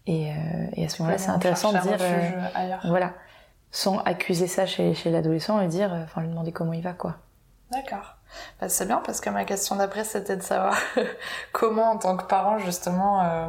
Et, 0.07 0.31
euh, 0.31 0.33
et 0.73 0.85
à 0.85 0.89
ce 0.89 1.01
moment-là, 1.01 1.19
c'est 1.19 1.29
intéressant 1.29 1.71
de 1.71 1.79
dire, 1.79 1.97
euh, 2.01 2.29
voilà, 2.85 3.13
sans 3.69 3.99
accuser 3.99 4.47
ça 4.47 4.65
chez, 4.65 4.95
chez 4.95 5.11
l'adolescent 5.11 5.61
et 5.61 5.67
dire, 5.67 5.93
enfin 6.03 6.21
lui 6.21 6.29
demander 6.29 6.51
comment 6.51 6.73
il 6.73 6.81
va, 6.81 6.93
quoi. 6.93 7.17
D'accord. 7.71 8.17
Bah, 8.59 8.69
c'est 8.69 8.85
bien 8.85 9.01
parce 9.05 9.19
que 9.21 9.29
ma 9.29 9.45
question 9.45 9.75
d'après 9.75 10.03
c'était 10.03 10.35
de 10.35 10.41
savoir 10.41 10.77
comment 11.51 11.91
en 11.91 11.97
tant 11.97 12.17
que 12.17 12.25
parent 12.25 12.57
justement 12.59 13.23
euh, 13.23 13.47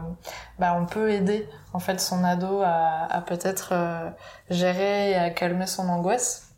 bah, 0.58 0.76
on 0.78 0.86
peut 0.86 1.10
aider 1.10 1.48
en 1.72 1.78
fait 1.78 2.00
son 2.00 2.22
ado 2.24 2.60
à, 2.62 3.06
à 3.10 3.20
peut-être 3.20 3.70
euh, 3.72 4.10
gérer 4.50 5.10
et 5.10 5.16
à 5.16 5.30
calmer 5.30 5.66
son 5.66 5.88
angoisse. 5.88 6.50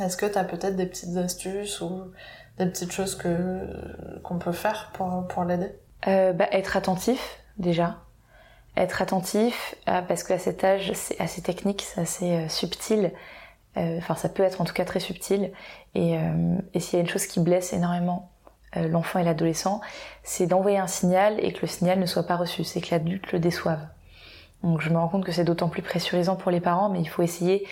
Est-ce 0.00 0.16
que 0.16 0.26
tu 0.26 0.38
as 0.38 0.44
peut-être 0.44 0.76
des 0.76 0.86
petites 0.86 1.16
astuces 1.16 1.80
ou 1.80 2.12
des 2.58 2.66
petites 2.66 2.92
choses 2.92 3.14
que 3.14 4.20
qu'on 4.22 4.38
peut 4.38 4.52
faire 4.52 4.90
pour, 4.94 5.26
pour 5.28 5.44
l'aider? 5.44 5.72
Euh, 6.06 6.32
bah, 6.32 6.46
Être 6.52 6.76
attentif 6.76 7.40
déjà. 7.58 7.98
Être 8.76 9.02
attentif 9.02 9.74
parce 9.86 10.22
qu'à 10.22 10.38
cet 10.38 10.62
âge 10.62 10.92
c'est 10.94 11.20
assez 11.20 11.42
technique, 11.42 11.82
c'est 11.82 12.00
assez 12.00 12.48
subtil 12.48 13.12
euh, 13.78 13.98
enfin, 13.98 14.14
ça 14.14 14.28
peut 14.28 14.42
être 14.42 14.60
en 14.60 14.64
tout 14.64 14.74
cas 14.74 14.84
très 14.84 15.00
subtil. 15.00 15.52
Et, 15.94 16.16
euh, 16.16 16.56
et 16.74 16.80
s'il 16.80 16.94
y 16.94 16.96
a 16.96 17.00
une 17.00 17.08
chose 17.08 17.26
qui 17.26 17.40
blesse 17.40 17.72
énormément 17.72 18.30
euh, 18.76 18.88
l'enfant 18.88 19.18
et 19.18 19.24
l'adolescent, 19.24 19.80
c'est 20.22 20.46
d'envoyer 20.46 20.78
un 20.78 20.86
signal 20.86 21.36
et 21.44 21.52
que 21.52 21.60
le 21.62 21.68
signal 21.68 21.98
ne 21.98 22.06
soit 22.06 22.24
pas 22.24 22.36
reçu, 22.36 22.64
c'est 22.64 22.80
que 22.80 22.90
l'adulte 22.90 23.32
le 23.32 23.38
déçoive. 23.38 23.80
Donc 24.62 24.80
je 24.80 24.90
me 24.90 24.98
rends 24.98 25.08
compte 25.08 25.24
que 25.24 25.32
c'est 25.32 25.44
d'autant 25.44 25.68
plus 25.68 25.82
pressurisant 25.82 26.34
pour 26.34 26.50
les 26.50 26.60
parents, 26.60 26.88
mais 26.88 27.00
il 27.00 27.08
faut 27.08 27.22
essayer 27.22 27.66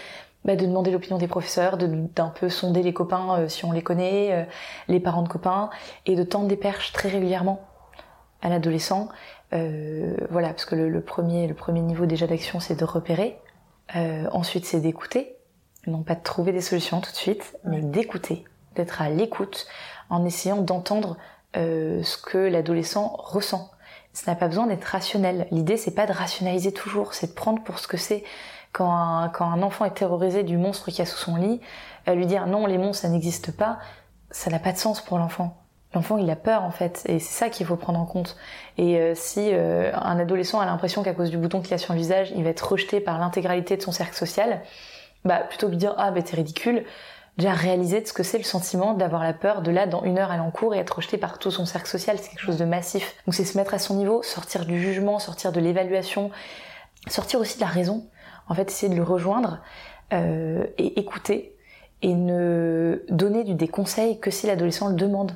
bah, 0.46 0.56
de 0.56 0.64
demander 0.64 0.90
l'opinion 0.90 1.18
des 1.18 1.28
professeurs, 1.28 1.76
d'un 1.76 2.28
peu 2.28 2.48
sonder 2.48 2.82
les 2.82 2.94
copains 2.94 3.48
si 3.48 3.64
on 3.64 3.72
les 3.72 3.82
connaît, 3.82 4.48
les 4.88 5.00
parents 5.00 5.22
de 5.22 5.28
copains, 5.28 5.68
et 6.06 6.16
de 6.16 6.22
tendre 6.22 6.46
des 6.46 6.56
perches 6.56 6.92
très 6.92 7.08
régulièrement 7.08 7.60
à 8.40 8.48
l'adolescent. 8.48 9.08
voilà, 9.50 10.48
parce 10.48 10.64
que 10.64 10.74
le, 10.74 11.00
premier, 11.00 11.46
le 11.46 11.54
premier 11.54 11.80
niveau 11.80 12.06
déjà 12.06 12.26
d'action, 12.26 12.60
c'est 12.60 12.76
de 12.76 12.84
repérer. 12.84 13.38
ensuite, 14.32 14.64
c'est 14.64 14.80
d'écouter 14.80 15.36
non 15.86 16.02
pas 16.02 16.14
de 16.14 16.22
trouver 16.22 16.52
des 16.52 16.60
solutions 16.60 17.00
tout 17.00 17.10
de 17.10 17.16
suite, 17.16 17.56
mais 17.64 17.80
d'écouter, 17.80 18.44
d'être 18.74 19.02
à 19.02 19.08
l'écoute 19.08 19.66
en 20.10 20.24
essayant 20.24 20.60
d'entendre 20.62 21.16
euh, 21.56 22.02
ce 22.02 22.18
que 22.18 22.38
l'adolescent 22.38 23.16
ressent. 23.18 23.70
Ça 24.12 24.30
n'a 24.30 24.36
pas 24.36 24.48
besoin 24.48 24.66
d'être 24.66 24.84
rationnel. 24.84 25.46
L'idée, 25.50 25.76
c'est 25.76 25.94
pas 25.94 26.06
de 26.06 26.12
rationaliser 26.12 26.72
toujours, 26.72 27.14
c'est 27.14 27.28
de 27.28 27.32
prendre 27.32 27.62
pour 27.62 27.78
ce 27.78 27.86
que 27.86 27.96
c'est. 27.96 28.24
Quand 28.76 29.40
un, 29.40 29.62
enfant 29.62 29.86
est 29.86 29.94
terrorisé 29.94 30.42
du 30.42 30.58
monstre 30.58 30.90
qu'il 30.90 30.98
y 30.98 31.02
a 31.02 31.06
sous 31.06 31.16
son 31.16 31.36
lit, 31.36 31.60
lui 32.06 32.26
dire 32.26 32.46
non, 32.46 32.66
les 32.66 32.76
monstres, 32.76 33.02
ça 33.02 33.08
n'existe 33.08 33.56
pas, 33.56 33.78
ça 34.30 34.50
n'a 34.50 34.58
pas 34.58 34.72
de 34.72 34.76
sens 34.76 35.00
pour 35.00 35.16
l'enfant. 35.16 35.56
L'enfant, 35.94 36.18
il 36.18 36.28
a 36.28 36.36
peur 36.36 36.62
en 36.62 36.70
fait, 36.70 37.02
et 37.06 37.18
c'est 37.18 37.32
ça 37.32 37.48
qu'il 37.48 37.64
faut 37.64 37.76
prendre 37.76 37.98
en 37.98 38.04
compte. 38.04 38.36
Et 38.76 38.98
euh, 38.98 39.14
si 39.14 39.50
euh, 39.52 39.90
un 39.94 40.18
adolescent 40.18 40.60
a 40.60 40.66
l'impression 40.66 41.02
qu'à 41.02 41.14
cause 41.14 41.30
du 41.30 41.38
bouton 41.38 41.62
qu'il 41.62 41.72
a 41.72 41.78
sur 41.78 41.94
le 41.94 41.98
visage, 41.98 42.32
il 42.36 42.44
va 42.44 42.50
être 42.50 42.70
rejeté 42.70 43.00
par 43.00 43.18
l'intégralité 43.18 43.78
de 43.78 43.82
son 43.82 43.92
cercle 43.92 44.14
social, 44.14 44.60
bah 45.24 45.38
plutôt 45.38 45.68
que 45.68 45.72
de 45.72 45.78
dire 45.78 45.94
ah 45.96 46.10
bah 46.10 46.20
t'es 46.20 46.36
ridicule, 46.36 46.84
déjà 47.38 47.52
réaliser 47.52 48.04
ce 48.04 48.12
que 48.12 48.22
c'est 48.22 48.36
le 48.36 48.44
sentiment 48.44 48.92
d'avoir 48.92 49.22
la 49.22 49.32
peur 49.32 49.62
de 49.62 49.70
là 49.70 49.86
dans 49.86 50.02
une 50.02 50.18
heure 50.18 50.30
aller 50.30 50.42
en 50.42 50.50
cours 50.50 50.74
et 50.74 50.78
être 50.78 50.96
rejeté 50.96 51.16
par 51.16 51.38
tout 51.38 51.50
son 51.50 51.64
cercle 51.64 51.88
social, 51.88 52.18
c'est 52.18 52.28
quelque 52.28 52.40
chose 52.40 52.58
de 52.58 52.66
massif. 52.66 53.14
Donc 53.24 53.34
c'est 53.34 53.46
se 53.46 53.56
mettre 53.56 53.72
à 53.72 53.78
son 53.78 53.94
niveau, 53.94 54.22
sortir 54.22 54.66
du 54.66 54.78
jugement, 54.78 55.18
sortir 55.18 55.50
de 55.50 55.60
l'évaluation, 55.60 56.30
sortir 57.08 57.40
aussi 57.40 57.56
de 57.56 57.62
la 57.62 57.68
raison. 57.70 58.06
En 58.48 58.54
fait, 58.54 58.70
essayer 58.70 58.90
de 58.92 58.96
le 58.96 59.02
rejoindre 59.02 59.60
euh, 60.12 60.66
et 60.78 60.98
écouter 60.98 61.56
et 62.02 62.14
ne 62.14 63.02
donner 63.08 63.42
des 63.42 63.68
conseils 63.68 64.20
que 64.20 64.30
si 64.30 64.46
l'adolescent 64.46 64.88
le 64.88 64.94
demande. 64.94 65.32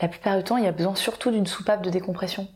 La 0.00 0.08
plupart 0.08 0.36
du 0.36 0.44
temps, 0.44 0.56
il 0.56 0.64
y 0.64 0.68
a 0.68 0.72
besoin 0.72 0.94
surtout 0.94 1.30
d'une 1.30 1.46
soupape 1.46 1.82
de 1.82 1.90
décompression. 1.90 2.48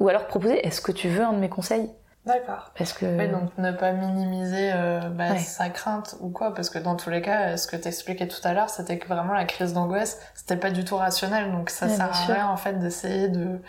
Ou 0.00 0.08
alors 0.08 0.26
proposer, 0.26 0.66
est-ce 0.66 0.80
que 0.80 0.92
tu 0.92 1.08
veux 1.08 1.22
un 1.22 1.32
de 1.32 1.38
mes 1.38 1.48
conseils? 1.48 1.90
D'accord. 2.26 2.72
Parce 2.76 2.92
que. 2.92 3.06
Oui, 3.06 3.28
donc 3.28 3.56
ne 3.56 3.70
pas 3.70 3.92
minimiser 3.92 4.72
euh, 4.74 5.08
bah, 5.10 5.38
sa 5.38 5.68
crainte 5.68 6.16
ou 6.20 6.28
quoi, 6.30 6.52
parce 6.54 6.70
que 6.70 6.78
dans 6.78 6.96
tous 6.96 7.08
les 7.08 7.22
cas, 7.22 7.56
ce 7.56 7.68
que 7.68 7.76
t'expliquais 7.76 8.26
tout 8.26 8.40
à 8.42 8.52
l'heure, 8.52 8.68
c'était 8.68 8.98
que 8.98 9.06
vraiment 9.06 9.32
la 9.32 9.44
crise 9.44 9.72
d'angoisse, 9.72 10.18
c'était 10.34 10.56
pas 10.56 10.70
du 10.70 10.84
tout 10.84 10.96
rationnel, 10.96 11.52
donc 11.52 11.70
ça 11.70 11.88
sert 11.88 12.10
à 12.10 12.32
rien 12.32 12.48
en 12.48 12.56
fait 12.56 12.80
d'essayer 12.80 13.28
de 13.28 13.60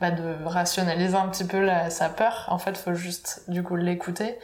bah, 0.00 0.12
de 0.12 0.44
rationaliser 0.44 1.16
un 1.16 1.28
petit 1.28 1.44
peu 1.44 1.60
la, 1.60 1.90
sa 1.90 2.08
peur. 2.08 2.46
En 2.48 2.58
fait, 2.58 2.76
faut 2.78 2.94
juste 2.94 3.42
du 3.48 3.62
coup 3.62 3.74
l'écouter, 3.74 4.38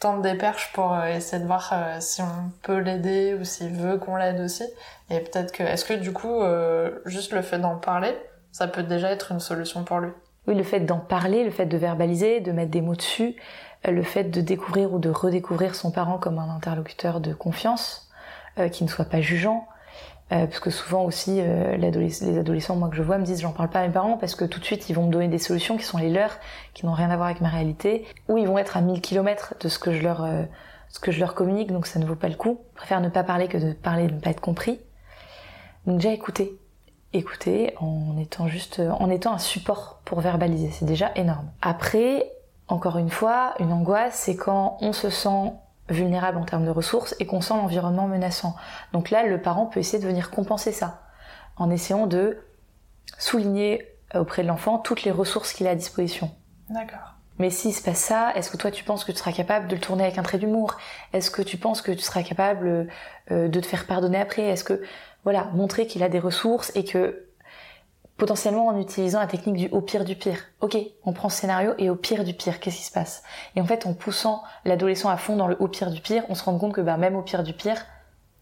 tendre 0.00 0.22
des 0.22 0.34
perches 0.34 0.72
pour 0.72 0.92
euh, 0.92 1.06
essayer 1.06 1.42
de 1.42 1.46
voir 1.46 1.70
euh, 1.72 1.96
si 2.00 2.22
on 2.22 2.50
peut 2.62 2.78
l'aider 2.78 3.36
ou 3.40 3.44
s'il 3.44 3.72
veut 3.72 3.98
qu'on 3.98 4.16
l'aide 4.16 4.40
aussi. 4.40 4.64
Et 5.10 5.20
peut-être 5.20 5.52
que, 5.52 5.62
est-ce 5.62 5.84
que 5.84 5.94
du 5.94 6.12
coup, 6.12 6.40
euh, 6.42 6.98
juste 7.04 7.32
le 7.32 7.42
fait 7.42 7.58
d'en 7.58 7.76
parler, 7.76 8.16
ça 8.52 8.68
peut 8.68 8.82
déjà 8.82 9.10
être 9.10 9.32
une 9.32 9.40
solution 9.40 9.84
pour 9.84 10.00
lui? 10.00 10.10
Oui, 10.46 10.54
le 10.54 10.62
fait 10.62 10.80
d'en 10.80 10.98
parler, 10.98 11.44
le 11.44 11.50
fait 11.50 11.66
de 11.66 11.76
verbaliser, 11.76 12.40
de 12.40 12.52
mettre 12.52 12.70
des 12.70 12.80
mots 12.80 12.94
dessus, 12.94 13.36
euh, 13.86 13.90
le 13.90 14.02
fait 14.02 14.24
de 14.24 14.40
découvrir 14.40 14.92
ou 14.92 14.98
de 14.98 15.10
redécouvrir 15.10 15.74
son 15.74 15.90
parent 15.90 16.18
comme 16.18 16.38
un 16.38 16.48
interlocuteur 16.48 17.20
de 17.20 17.34
confiance, 17.34 18.08
euh, 18.58 18.68
qui 18.68 18.84
ne 18.84 18.88
soit 18.88 19.04
pas 19.04 19.20
jugeant, 19.20 19.66
euh, 20.32 20.46
parce 20.46 20.60
que 20.60 20.70
souvent 20.70 21.04
aussi 21.04 21.40
les 21.40 22.38
adolescents 22.38 22.74
moi 22.74 22.88
que 22.88 22.96
je 22.96 23.02
vois 23.02 23.18
me 23.18 23.24
disent 23.24 23.42
j'en 23.42 23.52
parle 23.52 23.70
pas 23.70 23.80
à 23.80 23.86
mes 23.86 23.92
parents 23.92 24.16
parce 24.16 24.34
que 24.34 24.44
tout 24.44 24.58
de 24.58 24.64
suite 24.64 24.90
ils 24.90 24.92
vont 24.92 25.06
me 25.06 25.12
donner 25.12 25.28
des 25.28 25.38
solutions 25.38 25.76
qui 25.76 25.84
sont 25.84 25.98
les 25.98 26.10
leurs, 26.10 26.38
qui 26.74 26.84
n'ont 26.84 26.94
rien 26.94 27.10
à 27.10 27.16
voir 27.16 27.28
avec 27.28 27.40
ma 27.40 27.48
réalité, 27.48 28.06
ou 28.28 28.38
ils 28.38 28.46
vont 28.48 28.58
être 28.58 28.76
à 28.76 28.80
1000 28.80 29.00
km 29.00 29.54
de 29.60 29.68
ce 29.68 29.78
que 29.78 29.92
je 29.92 30.02
leur 30.02 30.26
ce 30.88 31.00
que 31.00 31.10
je 31.12 31.20
leur 31.20 31.34
communique, 31.34 31.72
donc 31.72 31.86
ça 31.86 31.98
ne 31.98 32.06
vaut 32.06 32.14
pas 32.14 32.28
le 32.28 32.36
coup. 32.36 32.60
Je 32.72 32.78
préfère 32.78 33.00
ne 33.00 33.08
pas 33.08 33.24
parler 33.24 33.48
que 33.48 33.58
de 33.58 33.72
parler 33.72 34.04
et 34.04 34.06
de 34.06 34.14
ne 34.14 34.20
pas 34.20 34.30
être 34.30 34.40
compris. 34.40 34.80
Donc 35.84 35.96
déjà 35.98 36.12
écouter, 36.12 36.58
écouter 37.16 37.74
en 37.80 38.16
étant 38.18 38.48
juste 38.48 38.80
en 38.80 39.10
étant 39.10 39.32
un 39.32 39.38
support 39.38 40.00
pour 40.04 40.20
verbaliser, 40.20 40.70
c'est 40.70 40.84
déjà 40.84 41.10
énorme. 41.16 41.48
Après, 41.62 42.30
encore 42.68 42.98
une 42.98 43.10
fois, 43.10 43.54
une 43.60 43.72
angoisse, 43.72 44.14
c'est 44.14 44.36
quand 44.36 44.78
on 44.80 44.92
se 44.92 45.10
sent 45.10 45.52
vulnérable 45.88 46.38
en 46.38 46.44
termes 46.44 46.64
de 46.64 46.70
ressources 46.70 47.14
et 47.20 47.26
qu'on 47.26 47.40
sent 47.40 47.54
l'environnement 47.54 48.08
menaçant. 48.08 48.56
Donc 48.92 49.10
là, 49.10 49.24
le 49.24 49.40
parent 49.40 49.66
peut 49.66 49.80
essayer 49.80 50.02
de 50.02 50.08
venir 50.08 50.30
compenser 50.30 50.72
ça 50.72 51.02
en 51.56 51.70
essayant 51.70 52.06
de 52.06 52.38
souligner 53.18 53.86
auprès 54.14 54.42
de 54.42 54.48
l'enfant 54.48 54.78
toutes 54.78 55.04
les 55.04 55.10
ressources 55.10 55.52
qu'il 55.52 55.66
a 55.66 55.70
à 55.70 55.74
disposition. 55.74 56.30
D'accord. 56.70 57.15
Mais 57.38 57.50
s'il 57.50 57.74
se 57.74 57.82
passe 57.82 57.98
ça, 57.98 58.32
est-ce 58.34 58.50
que 58.50 58.56
toi 58.56 58.70
tu 58.70 58.84
penses 58.84 59.04
que 59.04 59.12
tu 59.12 59.18
seras 59.18 59.32
capable 59.32 59.68
de 59.68 59.74
le 59.74 59.80
tourner 59.80 60.04
avec 60.04 60.18
un 60.18 60.22
trait 60.22 60.38
d'humour? 60.38 60.76
Est-ce 61.12 61.30
que 61.30 61.42
tu 61.42 61.58
penses 61.58 61.82
que 61.82 61.92
tu 61.92 62.00
seras 62.00 62.22
capable 62.22 62.88
euh, 63.30 63.48
de 63.48 63.60
te 63.60 63.66
faire 63.66 63.86
pardonner 63.86 64.18
après? 64.18 64.42
Est-ce 64.42 64.64
que 64.64 64.82
voilà, 65.24 65.44
montrer 65.54 65.86
qu'il 65.86 66.02
a 66.02 66.08
des 66.08 66.20
ressources 66.20 66.72
et 66.76 66.84
que 66.84 67.26
potentiellement 68.16 68.68
en 68.68 68.80
utilisant 68.80 69.20
la 69.20 69.26
technique 69.26 69.56
du 69.56 69.68
au 69.68 69.80
pire 69.80 70.04
du 70.04 70.16
pire. 70.16 70.38
Ok, 70.60 70.76
on 71.04 71.12
prend 71.12 71.28
ce 71.28 71.40
scénario 71.40 71.74
et 71.78 71.90
au 71.90 71.96
pire 71.96 72.24
du 72.24 72.32
pire, 72.32 72.60
qu'est-ce 72.60 72.76
qui 72.76 72.84
se 72.84 72.92
passe? 72.92 73.22
Et 73.54 73.60
en 73.60 73.66
fait, 73.66 73.86
en 73.86 73.94
poussant 73.94 74.42
l'adolescent 74.64 75.08
à 75.08 75.16
fond 75.16 75.36
dans 75.36 75.46
le 75.46 75.56
au 75.60 75.68
pire 75.68 75.90
du 75.90 76.00
pire, 76.00 76.24
on 76.28 76.34
se 76.34 76.44
rend 76.44 76.56
compte 76.58 76.72
que 76.72 76.80
bah, 76.80 76.96
même 76.96 77.16
au 77.16 77.22
pire 77.22 77.42
du 77.42 77.52
pire, 77.52 77.84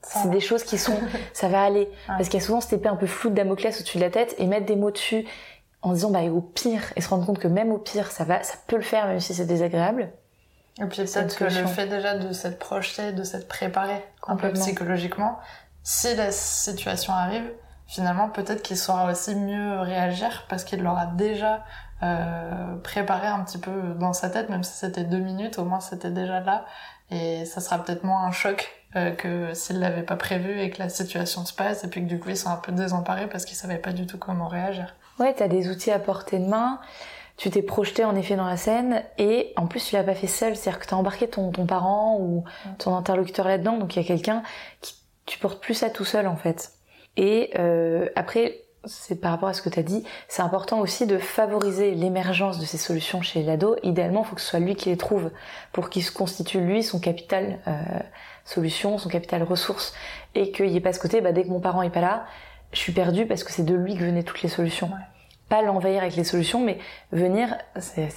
c'est 0.03 0.31
des 0.31 0.41
choses 0.41 0.65
qui 0.65 0.79
sont, 0.79 0.99
ça 1.33 1.49
va 1.49 1.63
aller. 1.63 1.89
Parce 2.07 2.29
qu'il 2.29 2.39
y 2.39 2.43
a 2.43 2.47
souvent 2.47 2.61
cette 2.61 2.75
épée 2.75 2.89
un 2.89 2.97
peu 2.97 3.07
floue 3.07 3.31
de 3.31 3.35
Damoclès 3.35 3.81
au-dessus 3.81 3.99
de 3.99 4.03
la 4.03 4.11
tête 4.11 4.35
et 4.39 4.47
mettre 4.47 4.67
des 4.67 4.77
mots 4.77 4.91
dessus 4.91 5.25
en 5.85 5.93
disant 5.93 6.11
bah 6.11 6.23
au 6.25 6.41
pire 6.41 6.83
et 6.97 7.03
se 7.03 7.09
rendre 7.09 7.27
compte 7.27 7.39
que 7.39 7.47
même 7.47 7.71
au 7.71 7.79
pire, 7.79 8.11
ça 8.11 8.25
va, 8.25 8.43
ça 8.43 8.55
peut 8.67 8.77
le 8.77 8.83
faire 8.83 9.07
même 9.07 9.21
si 9.21 9.35
c'est 9.35 9.45
désagréable. 9.45 10.11
Et 10.81 10.87
puis 10.87 11.05
peut-être 11.05 11.37
que 11.37 11.45
le 11.45 11.67
fait 11.67 11.87
déjà 11.87 12.19
de 12.19 12.33
s'être 12.33 12.59
projeté, 12.59 13.13
de 13.13 13.23
s'être 13.23 13.47
préparé 13.47 14.05
un 14.27 14.37
peu 14.37 14.51
psychologiquement, 14.55 15.39
si 15.83 16.17
la 16.17 16.33
situation 16.33 17.13
arrive, 17.13 17.49
finalement 17.87 18.31
peut-être 18.31 18.63
qu'il 18.63 18.79
saura 18.79 19.13
aussi 19.13 19.37
mieux 19.37 19.79
réagir 19.81 20.47
parce 20.49 20.65
qu'il 20.65 20.83
l'aura 20.83 21.07
déjà 21.07 21.65
euh, 22.03 22.77
préparé 22.83 23.27
un 23.27 23.45
petit 23.45 23.59
peu 23.59 23.95
dans 24.01 24.15
sa 24.15 24.31
tête, 24.31 24.49
même 24.49 24.65
si 24.65 24.73
c'était 24.73 25.05
deux 25.05 25.19
minutes, 25.19 25.59
au 25.59 25.65
moins 25.65 25.81
c'était 25.81 26.11
déjà 26.11 26.41
là. 26.41 26.65
Et 27.11 27.45
ça 27.45 27.61
sera 27.61 27.85
peut-être 27.85 28.05
moins 28.05 28.25
un 28.25 28.33
choc 28.33 28.73
euh, 28.97 29.11
que 29.11 29.53
s'il 29.53 29.81
l'avait 29.81 30.03
pas 30.03 30.17
prévu 30.17 30.59
et 30.61 30.71
que 30.71 30.79
la 30.79 30.89
situation 30.89 31.45
se 31.45 31.53
passe 31.53 31.85
et 31.85 31.89
puis 31.89 32.01
que 32.01 32.09
du 32.09 32.19
coup 32.19 32.31
ils 32.31 32.39
sont 32.39 32.49
un 32.49 32.57
peu 32.57 32.73
désemparés 32.73 33.29
parce 33.29 33.45
qu'ils 33.45 33.57
savaient 33.57 33.79
pas 33.79 33.93
du 33.93 34.07
tout 34.07 34.17
comment 34.17 34.49
réagir. 34.49 34.95
Ouais, 35.19 35.33
t'as 35.35 35.49
des 35.49 35.69
outils 35.69 35.91
à 35.91 35.99
portée 35.99 36.39
de 36.39 36.47
main 36.47 36.81
tu 37.37 37.51
t'es 37.51 37.63
projeté 37.63 38.05
en 38.05 38.15
effet 38.15 38.37
dans 38.37 38.47
la 38.47 38.57
scène 38.57 39.03
et 39.19 39.53
en 39.57 39.67
plus 39.67 39.85
tu 39.85 39.97
l'as 39.97 40.05
pas 40.05 40.15
fait 40.15 40.29
seul, 40.29 40.57
c'est-à-dire 40.57 40.81
que 40.81 40.87
t'as 40.87 40.97
embarqué 40.97 41.27
ton, 41.27 41.51
ton 41.51 41.67
parent 41.67 42.19
ou 42.21 42.45
ton 42.79 42.95
interlocuteur 42.95 43.49
là-dedans, 43.49 43.77
donc 43.77 43.97
il 43.97 44.03
y 44.03 44.05
a 44.05 44.07
quelqu'un 44.07 44.43
qui 44.81 44.95
tu 45.27 45.39
portes 45.39 45.61
plus 45.61 45.75
ça 45.75 45.91
tout 45.91 46.05
seul 46.05 46.27
en 46.27 46.37
fait. 46.37 46.73
Et 47.17 47.51
euh, 47.59 48.09
après, 48.15 48.61
c'est 48.85 49.21
par 49.21 49.31
rapport 49.31 49.49
à 49.49 49.55
ce 49.55 49.63
que 49.63 49.69
tu 49.69 49.79
as 49.79 49.83
dit, 49.83 50.05
c'est 50.29 50.43
important 50.43 50.81
aussi 50.81 51.07
de 51.07 51.19
favoriser 51.19 51.95
l'émergence 51.95 52.59
de 52.59 52.67
ces 52.67 52.77
solutions 52.77 53.23
chez 53.23 53.43
l'ado. 53.43 53.77
Idéalement, 53.83 54.23
il 54.23 54.27
faut 54.27 54.35
que 54.35 54.43
ce 54.43 54.49
soit 54.49 54.61
lui 54.61 54.77
qui 54.77 54.91
les 54.91 54.97
trouve 54.97 55.31
pour 55.73 55.89
qu'il 55.89 56.05
se 56.05 56.13
constitue 56.13 56.61
lui 56.61 56.83
son 56.83 57.01
capital 57.01 57.61
euh, 57.67 57.73
solution, 58.45 58.99
son 58.99 59.09
capital 59.09 59.43
ressource, 59.43 59.95
et 60.35 60.53
qu'il 60.53 60.67
n'y 60.67 60.77
ait 60.77 60.81
pas 60.81 60.93
ce 60.93 61.01
côté, 61.01 61.23
bah, 61.23 61.33
dès 61.33 61.45
que 61.45 61.49
mon 61.49 61.61
parent 61.61 61.83
est 61.83 61.91
pas 61.91 62.03
là, 62.03 62.27
je 62.75 62.79
suis 62.81 62.93
perdu 62.93 63.27
parce 63.27 63.45
que 63.45 63.53
c'est 63.53 63.65
de 63.65 63.75
lui 63.75 63.97
que 63.97 64.05
venaient 64.05 64.25
toutes 64.25 64.43
les 64.43 64.49
solutions. 64.49 64.91
Pas 65.49 65.63
l'envahir 65.63 66.03
avec 66.03 66.17
les 66.17 66.25
solutions, 66.25 66.61
mais 66.61 66.79
venir, 67.13 67.57
c'est, 67.79 68.09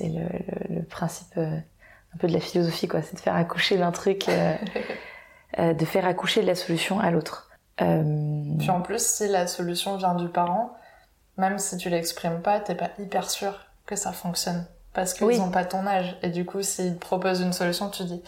le, 0.00 0.74
le, 0.74 0.82
principe 0.82 1.36
euh, 1.36 1.58
un 2.14 2.18
peu 2.18 2.26
de 2.26 2.32
la 2.32 2.40
philosophie, 2.40 2.88
quoi, 2.88 3.02
c'est 3.02 3.14
de 3.14 3.20
faire 3.20 3.34
accoucher 3.34 3.76
d'un 3.76 3.92
truc, 3.92 4.28
euh, 4.28 4.56
euh, 5.58 5.74
de 5.74 5.84
faire 5.84 6.06
accoucher 6.06 6.42
de 6.42 6.46
la 6.46 6.54
solution 6.54 6.98
à 6.98 7.10
l'autre. 7.10 7.50
Puis 7.76 8.70
en 8.70 8.80
plus, 8.80 9.04
si 9.04 9.28
la 9.28 9.46
solution 9.46 9.96
vient 9.96 10.14
du 10.14 10.28
parent, 10.28 10.74
même 11.36 11.58
si 11.58 11.76
tu 11.76 11.90
l'exprimes 11.90 12.40
pas, 12.40 12.58
t'es 12.60 12.74
pas 12.74 12.88
hyper 12.98 13.28
sûr 13.28 13.66
que 13.84 13.96
ça 13.96 14.12
fonctionne. 14.12 14.66
Parce 14.94 15.12
qu'ils 15.12 15.26
oui. 15.26 15.40
ont 15.40 15.50
pas 15.50 15.66
ton 15.66 15.86
âge. 15.86 16.16
Et 16.22 16.30
du 16.30 16.46
coup, 16.46 16.62
s'ils 16.62 16.94
te 16.94 17.00
proposent 17.00 17.42
une 17.42 17.52
solution, 17.52 17.90
tu 17.90 18.04
dis 18.04 18.22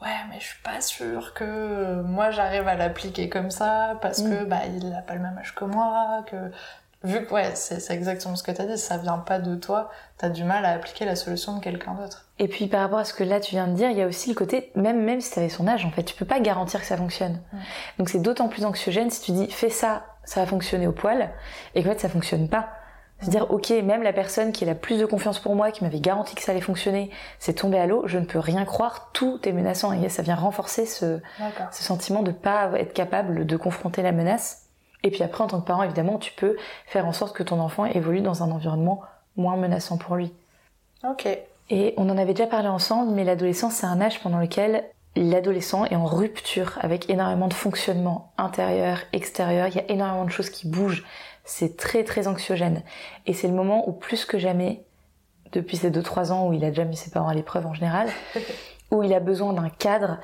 Ouais, 0.00 0.08
mais 0.30 0.38
je 0.38 0.46
suis 0.46 0.62
pas 0.62 0.80
sûre 0.80 1.34
que 1.34 2.02
moi 2.02 2.30
j'arrive 2.30 2.68
à 2.68 2.76
l'appliquer 2.76 3.28
comme 3.28 3.50
ça, 3.50 3.98
parce 4.00 4.22
que 4.22 4.44
mm. 4.44 4.48
bah 4.48 4.60
il 4.66 4.94
a 4.94 5.02
pas 5.02 5.14
le 5.14 5.20
même 5.20 5.36
âge 5.38 5.54
que 5.54 5.64
moi, 5.64 6.24
que 6.26 6.36
vu 7.02 7.24
que 7.26 7.32
ouais, 7.34 7.52
c'est 7.54 7.92
exactement 7.92 8.36
ce 8.36 8.44
que 8.44 8.52
tu 8.52 8.60
as 8.60 8.66
dit, 8.66 8.78
ça 8.78 8.96
vient 8.96 9.18
pas 9.18 9.40
de 9.40 9.56
toi, 9.56 9.90
tu 10.18 10.24
as 10.24 10.30
du 10.30 10.44
mal 10.44 10.64
à 10.64 10.70
appliquer 10.70 11.04
la 11.04 11.16
solution 11.16 11.56
de 11.56 11.60
quelqu'un 11.60 11.94
d'autre. 11.94 12.26
Et 12.38 12.46
puis 12.46 12.68
par 12.68 12.80
rapport 12.82 13.00
à 13.00 13.04
ce 13.04 13.12
que 13.12 13.24
là 13.24 13.40
tu 13.40 13.52
viens 13.52 13.66
de 13.66 13.74
dire, 13.74 13.90
il 13.90 13.96
y 13.96 14.02
a 14.02 14.06
aussi 14.06 14.28
le 14.28 14.36
côté, 14.36 14.70
même 14.76 15.02
même 15.02 15.20
si 15.20 15.32
tu 15.32 15.40
avais 15.40 15.48
son 15.48 15.66
âge, 15.66 15.84
en 15.84 15.90
fait, 15.90 16.04
tu 16.04 16.14
peux 16.14 16.24
pas 16.24 16.38
garantir 16.38 16.80
que 16.80 16.86
ça 16.86 16.96
fonctionne. 16.96 17.40
Donc 17.98 18.08
c'est 18.08 18.20
d'autant 18.20 18.48
plus 18.48 18.64
anxiogène 18.64 19.10
si 19.10 19.20
tu 19.20 19.32
dis 19.32 19.50
fais 19.50 19.70
ça, 19.70 20.06
ça 20.22 20.40
va 20.40 20.46
fonctionner 20.46 20.86
au 20.86 20.92
poil, 20.92 21.30
et 21.74 21.82
qu'en 21.82 21.90
fait 21.90 22.00
ça 22.00 22.08
fonctionne 22.08 22.48
pas. 22.48 22.68
C'est-à-dire, 23.20 23.50
ok, 23.50 23.70
même 23.70 24.02
la 24.02 24.12
personne 24.12 24.52
qui 24.52 24.62
a 24.62 24.66
la 24.66 24.76
plus 24.76 25.00
de 25.00 25.04
confiance 25.06 25.40
pour 25.40 25.56
moi, 25.56 25.72
qui 25.72 25.82
m'avait 25.82 25.98
garanti 25.98 26.36
que 26.36 26.42
ça 26.42 26.52
allait 26.52 26.60
fonctionner, 26.60 27.10
c'est 27.40 27.54
tombé 27.54 27.78
à 27.78 27.86
l'eau, 27.86 28.04
je 28.06 28.18
ne 28.18 28.24
peux 28.24 28.38
rien 28.38 28.64
croire, 28.64 29.10
tout 29.12 29.40
est 29.42 29.52
menaçant. 29.52 29.92
Et 29.92 30.08
ça 30.08 30.22
vient 30.22 30.36
renforcer 30.36 30.86
ce, 30.86 31.20
ce 31.72 31.82
sentiment 31.82 32.22
de 32.22 32.30
pas 32.30 32.70
être 32.76 32.92
capable 32.92 33.44
de 33.44 33.56
confronter 33.56 34.02
la 34.02 34.12
menace 34.12 34.68
et 35.04 35.10
puis 35.10 35.22
après, 35.22 35.44
en 35.44 35.46
tant 35.46 35.60
que 35.60 35.66
parent, 35.66 35.82
évidemment, 35.82 36.18
tu 36.18 36.32
peux 36.32 36.56
faire 36.86 37.06
en 37.06 37.12
sorte 37.12 37.36
que 37.36 37.42
ton 37.42 37.60
enfant 37.60 37.84
évolue 37.84 38.20
dans 38.20 38.42
un 38.42 38.50
environnement 38.50 39.02
moins 39.36 39.56
menaçant 39.56 39.96
pour 39.96 40.16
lui. 40.16 40.32
Ok. 41.08 41.28
Et 41.70 41.94
on 41.96 42.08
en 42.08 42.18
avait 42.18 42.34
déjà 42.34 42.48
parlé 42.48 42.68
ensemble, 42.68 43.12
mais 43.12 43.24
l'adolescence, 43.24 43.74
c'est 43.74 43.86
un 43.86 44.00
âge 44.00 44.20
pendant 44.20 44.38
lequel 44.38 44.84
l'adolescent 45.14 45.84
est 45.84 45.96
en 45.96 46.06
rupture 46.06 46.78
avec 46.80 47.10
énormément 47.10 47.48
de 47.48 47.54
fonctionnement 47.54 48.32
intérieur, 48.38 48.98
extérieur. 49.12 49.68
Il 49.68 49.76
y 49.76 49.80
a 49.80 49.90
énormément 49.90 50.24
de 50.24 50.30
choses 50.30 50.50
qui 50.50 50.66
bougent. 50.66 51.04
C'est 51.48 51.78
très 51.78 52.04
très 52.04 52.28
anxiogène. 52.28 52.82
Et 53.26 53.32
c'est 53.32 53.48
le 53.48 53.54
moment 53.54 53.88
où 53.88 53.92
plus 53.92 54.26
que 54.26 54.38
jamais, 54.38 54.82
depuis 55.52 55.78
ces 55.78 55.90
2-3 55.90 56.30
ans 56.30 56.46
où 56.46 56.52
il 56.52 56.62
a 56.62 56.68
déjà 56.68 56.84
mis 56.84 56.94
ses 56.96 57.10
parents 57.10 57.28
à 57.28 57.34
l'épreuve 57.34 57.66
en 57.66 57.72
général, 57.72 58.10
où 58.90 59.02
il 59.02 59.14
a 59.14 59.18
besoin 59.18 59.54
d'un 59.54 59.70
cadre 59.70 60.18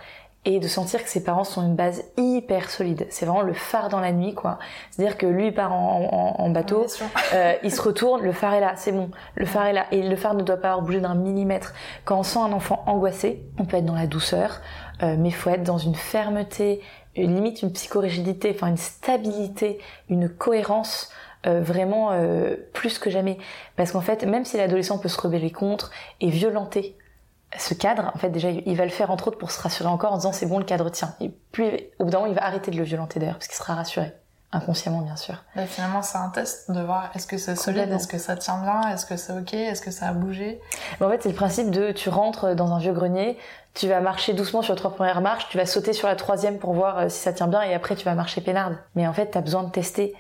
et 0.45 0.61
de 0.61 0.69
sentir 0.69 1.03
que 1.03 1.09
ses 1.09 1.25
parents 1.25 1.45
sont 1.45 1.63
une 1.63 1.77
base 1.77 2.05
hyper 2.19 2.69
solide. 2.69 3.07
C'est 3.09 3.25
vraiment 3.25 3.41
le 3.41 3.55
phare 3.55 3.89
dans 3.89 4.01
la 4.01 4.13
nuit, 4.13 4.35
quoi. 4.35 4.59
C'est-à-dire 4.91 5.17
que 5.17 5.25
lui 5.25 5.51
part 5.51 5.73
en, 5.73 6.37
en, 6.39 6.51
bateau, 6.51 6.85
euh, 7.33 7.55
il 7.63 7.73
se 7.73 7.81
retourne, 7.81 8.23
le 8.23 8.33
phare 8.33 8.53
est 8.53 8.61
là, 8.61 8.75
c'est 8.77 8.93
bon, 8.93 9.11
le 9.35 9.47
phare 9.47 9.69
est 9.69 9.73
là, 9.73 9.87
et 9.93 10.03
le 10.03 10.17
phare 10.17 10.35
ne 10.35 10.43
doit 10.43 10.59
pas 10.59 10.73
avoir 10.73 10.85
bougé 10.85 11.01
d'un 11.01 11.15
millimètre. 11.15 11.73
Quand 12.05 12.19
on 12.19 12.23
sent 12.23 12.41
un 12.41 12.53
enfant 12.53 12.85
angoissé, 12.87 13.43
on 13.59 13.65
peut 13.65 13.79
être 13.79 13.87
dans 13.87 13.95
la 13.95 14.07
douceur, 14.07 14.61
euh, 15.03 15.17
mais 15.19 15.31
faut 15.31 15.49
être 15.49 15.63
dans 15.63 15.79
une 15.79 15.95
fermeté, 15.95 16.83
une 17.17 17.35
limite 17.35 17.63
une 17.63 17.73
psychorigidité, 17.73 18.53
enfin 18.55 18.69
une 18.69 18.77
stabilité, 18.77 19.79
une 20.09 20.29
cohérence. 20.29 21.11
Euh, 21.47 21.61
vraiment 21.61 22.09
euh, 22.13 22.57
plus 22.73 22.99
que 22.99 23.11
jamais 23.11 23.37
parce 23.77 23.93
qu'en 23.93 24.01
fait 24.01 24.25
même 24.25 24.47
si 24.47 24.57
l'adolescent 24.57 24.97
peut 24.97 25.11
se 25.11 25.21
rebeller 25.21 25.51
contre 25.51 25.91
et 26.23 26.31
violenter 26.31 26.97
ce 27.59 27.75
cadre, 27.75 28.11
en 28.15 28.19
fait, 28.19 28.31
déjà, 28.31 28.51
il 28.51 28.77
va 28.77 28.85
le 28.85 28.91
faire 28.91 29.11
entre 29.11 29.29
autres 29.29 29.39
pour 29.39 29.51
se 29.51 29.61
rassurer 29.61 29.89
encore 29.89 30.13
en 30.13 30.17
disant 30.17 30.33
c'est 30.33 30.47
bon, 30.47 30.59
le 30.59 30.65
cadre 30.65 30.91
tient. 30.91 31.15
Et 31.21 31.31
puis, 31.53 31.89
au 31.99 32.05
bout 32.05 32.11
d'un 32.11 32.19
moment, 32.19 32.31
il 32.31 32.35
va 32.35 32.45
arrêter 32.45 32.71
de 32.71 32.77
le 32.77 32.83
violenter 32.83 33.21
d'ailleurs, 33.21 33.37
parce 33.37 33.49
qu'il 33.49 33.57
sera 33.57 33.75
rassuré. 33.75 34.13
Inconsciemment, 34.53 35.01
bien 35.01 35.17
sûr. 35.17 35.35
Et 35.57 35.67
finalement, 35.67 36.03
c'est 36.03 36.19
un 36.19 36.29
test 36.29 36.71
de 36.71 36.81
voir 36.81 37.11
est-ce 37.15 37.27
que 37.27 37.39
c'est 37.39 37.57
solide, 37.57 37.91
est-ce 37.91 38.07
que 38.07 38.19
ça 38.19 38.37
tient 38.37 38.59
bien, 38.59 38.89
est-ce 38.93 39.05
que 39.05 39.17
c'est 39.17 39.33
ok, 39.33 39.53
est-ce 39.53 39.83
que 39.83 39.91
ça 39.91 40.07
a 40.07 40.13
bougé? 40.13 40.61
en 41.01 41.11
fait, 41.11 41.23
c'est 41.25 41.29
le 41.29 41.35
principe 41.35 41.71
de 41.71 41.91
tu 41.91 42.09
rentres 42.09 42.55
dans 42.55 42.73
un 42.73 42.79
vieux 42.79 42.93
grenier, 42.93 43.37
tu 43.75 43.89
vas 43.89 44.01
marcher 44.01 44.33
doucement 44.33 44.63
sur 44.63 44.77
trois 44.77 44.95
premières 44.95 45.21
marches, 45.21 45.49
tu 45.49 45.59
vas 45.59 45.67
sauter 45.67 45.93
sur 45.93 46.09
la 46.09 46.17
troisième 46.17 46.59
pour 46.59 46.73
voir 46.73 46.99
euh, 46.99 47.09
si 47.09 47.19
ça 47.19 47.33
tient 47.33 47.49
bien, 47.49 47.63
et 47.63 47.75
après 47.75 47.97
tu 47.97 48.05
vas 48.05 48.15
marcher 48.15 48.41
peinarde. 48.41 48.79
Mais 48.95 49.07
en 49.07 49.13
fait, 49.13 49.27
t'as 49.27 49.41
besoin 49.41 49.65
de 49.65 49.71
tester 49.71 50.15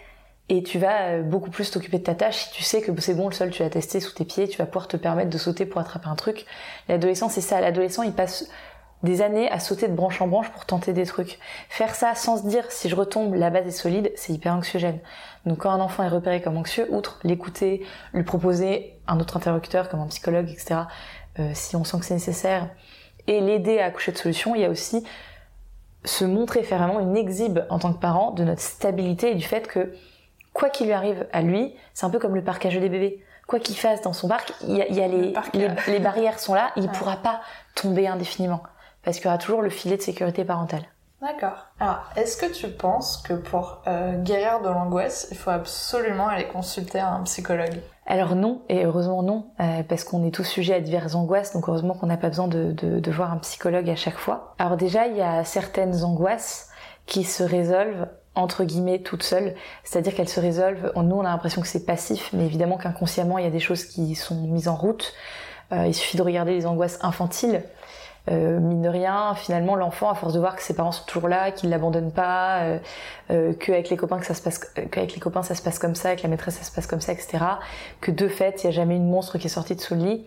Et 0.48 0.62
tu 0.62 0.78
vas 0.78 1.20
beaucoup 1.22 1.50
plus 1.50 1.70
t'occuper 1.70 1.98
de 1.98 2.04
ta 2.04 2.14
tâche 2.14 2.46
si 2.46 2.50
tu 2.50 2.62
sais 2.62 2.82
que 2.82 3.00
c'est 3.00 3.14
bon, 3.14 3.28
le 3.28 3.34
sol, 3.34 3.50
tu 3.50 3.62
l'as 3.62 3.70
testé 3.70 4.00
sous 4.00 4.12
tes 4.12 4.24
pieds, 4.24 4.48
tu 4.48 4.58
vas 4.58 4.66
pouvoir 4.66 4.88
te 4.88 4.96
permettre 4.96 5.30
de 5.30 5.38
sauter 5.38 5.66
pour 5.66 5.80
attraper 5.80 6.08
un 6.08 6.16
truc. 6.16 6.46
L'adolescent, 6.88 7.28
c'est 7.28 7.40
ça. 7.40 7.60
L'adolescent, 7.60 8.02
il 8.02 8.12
passe 8.12 8.48
des 9.04 9.20
années 9.22 9.50
à 9.50 9.60
sauter 9.60 9.86
de 9.86 9.94
branche 9.94 10.20
en 10.20 10.26
branche 10.26 10.50
pour 10.50 10.64
tenter 10.64 10.92
des 10.92 11.06
trucs. 11.06 11.38
Faire 11.68 11.94
ça 11.94 12.14
sans 12.14 12.38
se 12.38 12.48
dire 12.48 12.64
si 12.70 12.88
je 12.88 12.96
retombe, 12.96 13.34
la 13.34 13.50
base 13.50 13.66
est 13.66 13.70
solide, 13.70 14.10
c'est 14.16 14.32
hyper 14.32 14.54
anxiogène. 14.54 14.98
Donc 15.46 15.58
quand 15.58 15.70
un 15.70 15.80
enfant 15.80 16.02
est 16.02 16.08
repéré 16.08 16.40
comme 16.40 16.56
anxieux, 16.56 16.88
outre 16.90 17.20
l'écouter, 17.22 17.86
lui 18.14 18.24
proposer 18.24 18.98
un 19.06 19.20
autre 19.20 19.36
interlocuteur 19.36 19.88
comme 19.90 20.00
un 20.00 20.06
psychologue, 20.06 20.48
etc., 20.48 20.80
euh, 21.38 21.50
si 21.52 21.76
on 21.76 21.84
sent 21.84 21.98
que 21.98 22.06
c'est 22.06 22.14
nécessaire, 22.14 22.70
et 23.26 23.40
l'aider 23.40 23.78
à 23.80 23.86
accoucher 23.86 24.12
de 24.12 24.18
solutions, 24.18 24.54
il 24.54 24.62
y 24.62 24.64
a 24.64 24.70
aussi 24.70 25.04
se 26.04 26.24
montrer, 26.24 26.62
faire 26.62 26.78
vraiment 26.78 27.00
une 27.00 27.16
exhibe 27.16 27.60
en 27.70 27.78
tant 27.78 27.92
que 27.92 27.98
parent 27.98 28.32
de 28.32 28.44
notre 28.44 28.60
stabilité 28.60 29.30
et 29.30 29.34
du 29.34 29.44
fait 29.44 29.66
que 29.66 29.94
quoi 30.52 30.68
qu'il 30.68 30.86
lui 30.86 30.92
arrive 30.92 31.26
à 31.32 31.42
lui, 31.42 31.74
c'est 31.94 32.04
un 32.06 32.10
peu 32.10 32.18
comme 32.18 32.34
le 32.34 32.44
parquage 32.44 32.78
des 32.78 32.88
bébés. 32.88 33.24
Quoi 33.46 33.58
qu'il 33.58 33.76
fasse 33.76 34.00
dans 34.00 34.12
son 34.14 34.28
parc, 34.28 34.52
il 34.66 34.76
y 34.76 34.80
a, 34.80 35.08
les, 35.08 35.34
les, 35.86 35.98
barrières 35.98 36.38
sont 36.38 36.54
là, 36.54 36.70
il 36.76 36.82
ne 36.86 36.88
pourra 36.88 37.16
pas 37.18 37.40
tomber 37.74 38.06
indéfiniment 38.06 38.62
parce 39.02 39.18
qu'il 39.18 39.26
y 39.26 39.28
aura 39.28 39.38
toujours 39.38 39.62
le 39.62 39.68
filet 39.68 39.96
de 39.96 40.02
sécurité 40.02 40.44
parentale. 40.44 40.84
D'accord. 41.20 41.66
Alors, 41.80 42.04
est-ce 42.16 42.36
que 42.36 42.52
tu 42.52 42.68
penses 42.68 43.18
que 43.18 43.34
pour 43.34 43.82
euh, 43.86 44.22
guérir 44.22 44.60
de 44.60 44.68
l'angoisse, 44.68 45.28
il 45.30 45.36
faut 45.36 45.50
absolument 45.50 46.28
aller 46.28 46.46
consulter 46.48 47.00
un 47.00 47.22
psychologue? 47.22 47.80
Alors 48.06 48.34
non, 48.34 48.60
et 48.68 48.84
heureusement 48.84 49.22
non, 49.22 49.46
euh, 49.60 49.82
parce 49.88 50.04
qu'on 50.04 50.26
est 50.26 50.30
tous 50.30 50.44
sujets 50.44 50.74
à 50.74 50.80
diverses 50.80 51.14
angoisses, 51.14 51.54
donc 51.54 51.68
heureusement 51.68 51.94
qu'on 51.94 52.06
n'a 52.06 52.18
pas 52.18 52.28
besoin 52.28 52.48
de, 52.48 53.10
voir 53.10 53.32
un 53.32 53.38
psychologue 53.38 53.88
à 53.88 53.96
chaque 53.96 54.18
fois. 54.18 54.54
Alors 54.58 54.76
déjà, 54.76 55.06
il 55.06 55.16
y 55.16 55.22
a 55.22 55.44
certaines 55.44 56.04
angoisses 56.04 56.68
qui 57.06 57.24
se 57.24 57.42
résolvent 57.42 58.06
entre 58.34 58.64
guillemets 58.64 58.98
toutes 58.98 59.22
seules, 59.22 59.54
c'est-à-dire 59.84 60.14
qu'elles 60.14 60.28
se 60.28 60.40
résolvent, 60.40 60.92
nous 60.96 61.14
on 61.14 61.20
a 61.20 61.30
l'impression 61.30 61.62
que 61.62 61.68
c'est 61.68 61.86
passif, 61.86 62.30
mais 62.32 62.44
évidemment 62.44 62.76
qu'inconsciemment 62.76 63.38
il 63.38 63.44
y 63.44 63.46
a 63.46 63.50
des 63.50 63.60
choses 63.60 63.84
qui 63.84 64.16
sont 64.16 64.34
mises 64.34 64.66
en 64.66 64.74
route. 64.74 65.14
Euh, 65.72 65.86
il 65.86 65.94
suffit 65.94 66.16
de 66.16 66.22
regarder 66.22 66.52
les 66.52 66.66
angoisses 66.66 66.98
infantiles, 67.02 67.62
euh, 68.30 68.58
mine 68.58 68.82
de 68.82 68.88
rien, 68.88 69.34
finalement, 69.34 69.76
l'enfant, 69.76 70.08
à 70.08 70.14
force 70.14 70.32
de 70.32 70.38
voir 70.38 70.56
que 70.56 70.62
ses 70.62 70.74
parents 70.74 70.92
sont 70.92 71.04
toujours 71.04 71.28
là, 71.28 71.50
qu'ils 71.50 71.68
l'abandonnent 71.70 72.12
pas, 72.12 72.62
euh, 72.62 72.78
euh, 73.30 73.52
qu'avec 73.52 73.90
les 73.90 73.96
copains 73.96 74.18
que 74.18 74.26
ça 74.26 74.34
se 74.34 74.42
passe, 74.42 74.58
qu'avec 74.58 75.14
les 75.14 75.20
copains 75.20 75.42
ça 75.42 75.54
se 75.54 75.62
passe 75.62 75.78
comme 75.78 75.94
ça, 75.94 76.08
avec 76.08 76.22
la 76.22 76.28
maîtresse 76.28 76.56
ça 76.56 76.64
se 76.64 76.72
passe 76.72 76.86
comme 76.86 77.00
ça, 77.00 77.12
etc. 77.12 77.44
Que 78.00 78.10
de 78.10 78.28
fait, 78.28 78.62
il 78.62 78.68
n'y 78.68 78.72
a 78.72 78.76
jamais 78.76 78.96
une 78.96 79.10
monstre 79.10 79.38
qui 79.38 79.46
est 79.46 79.50
sortie 79.50 79.76
de 79.76 79.80
sous 79.80 79.94
le 79.94 80.00
lit. 80.00 80.26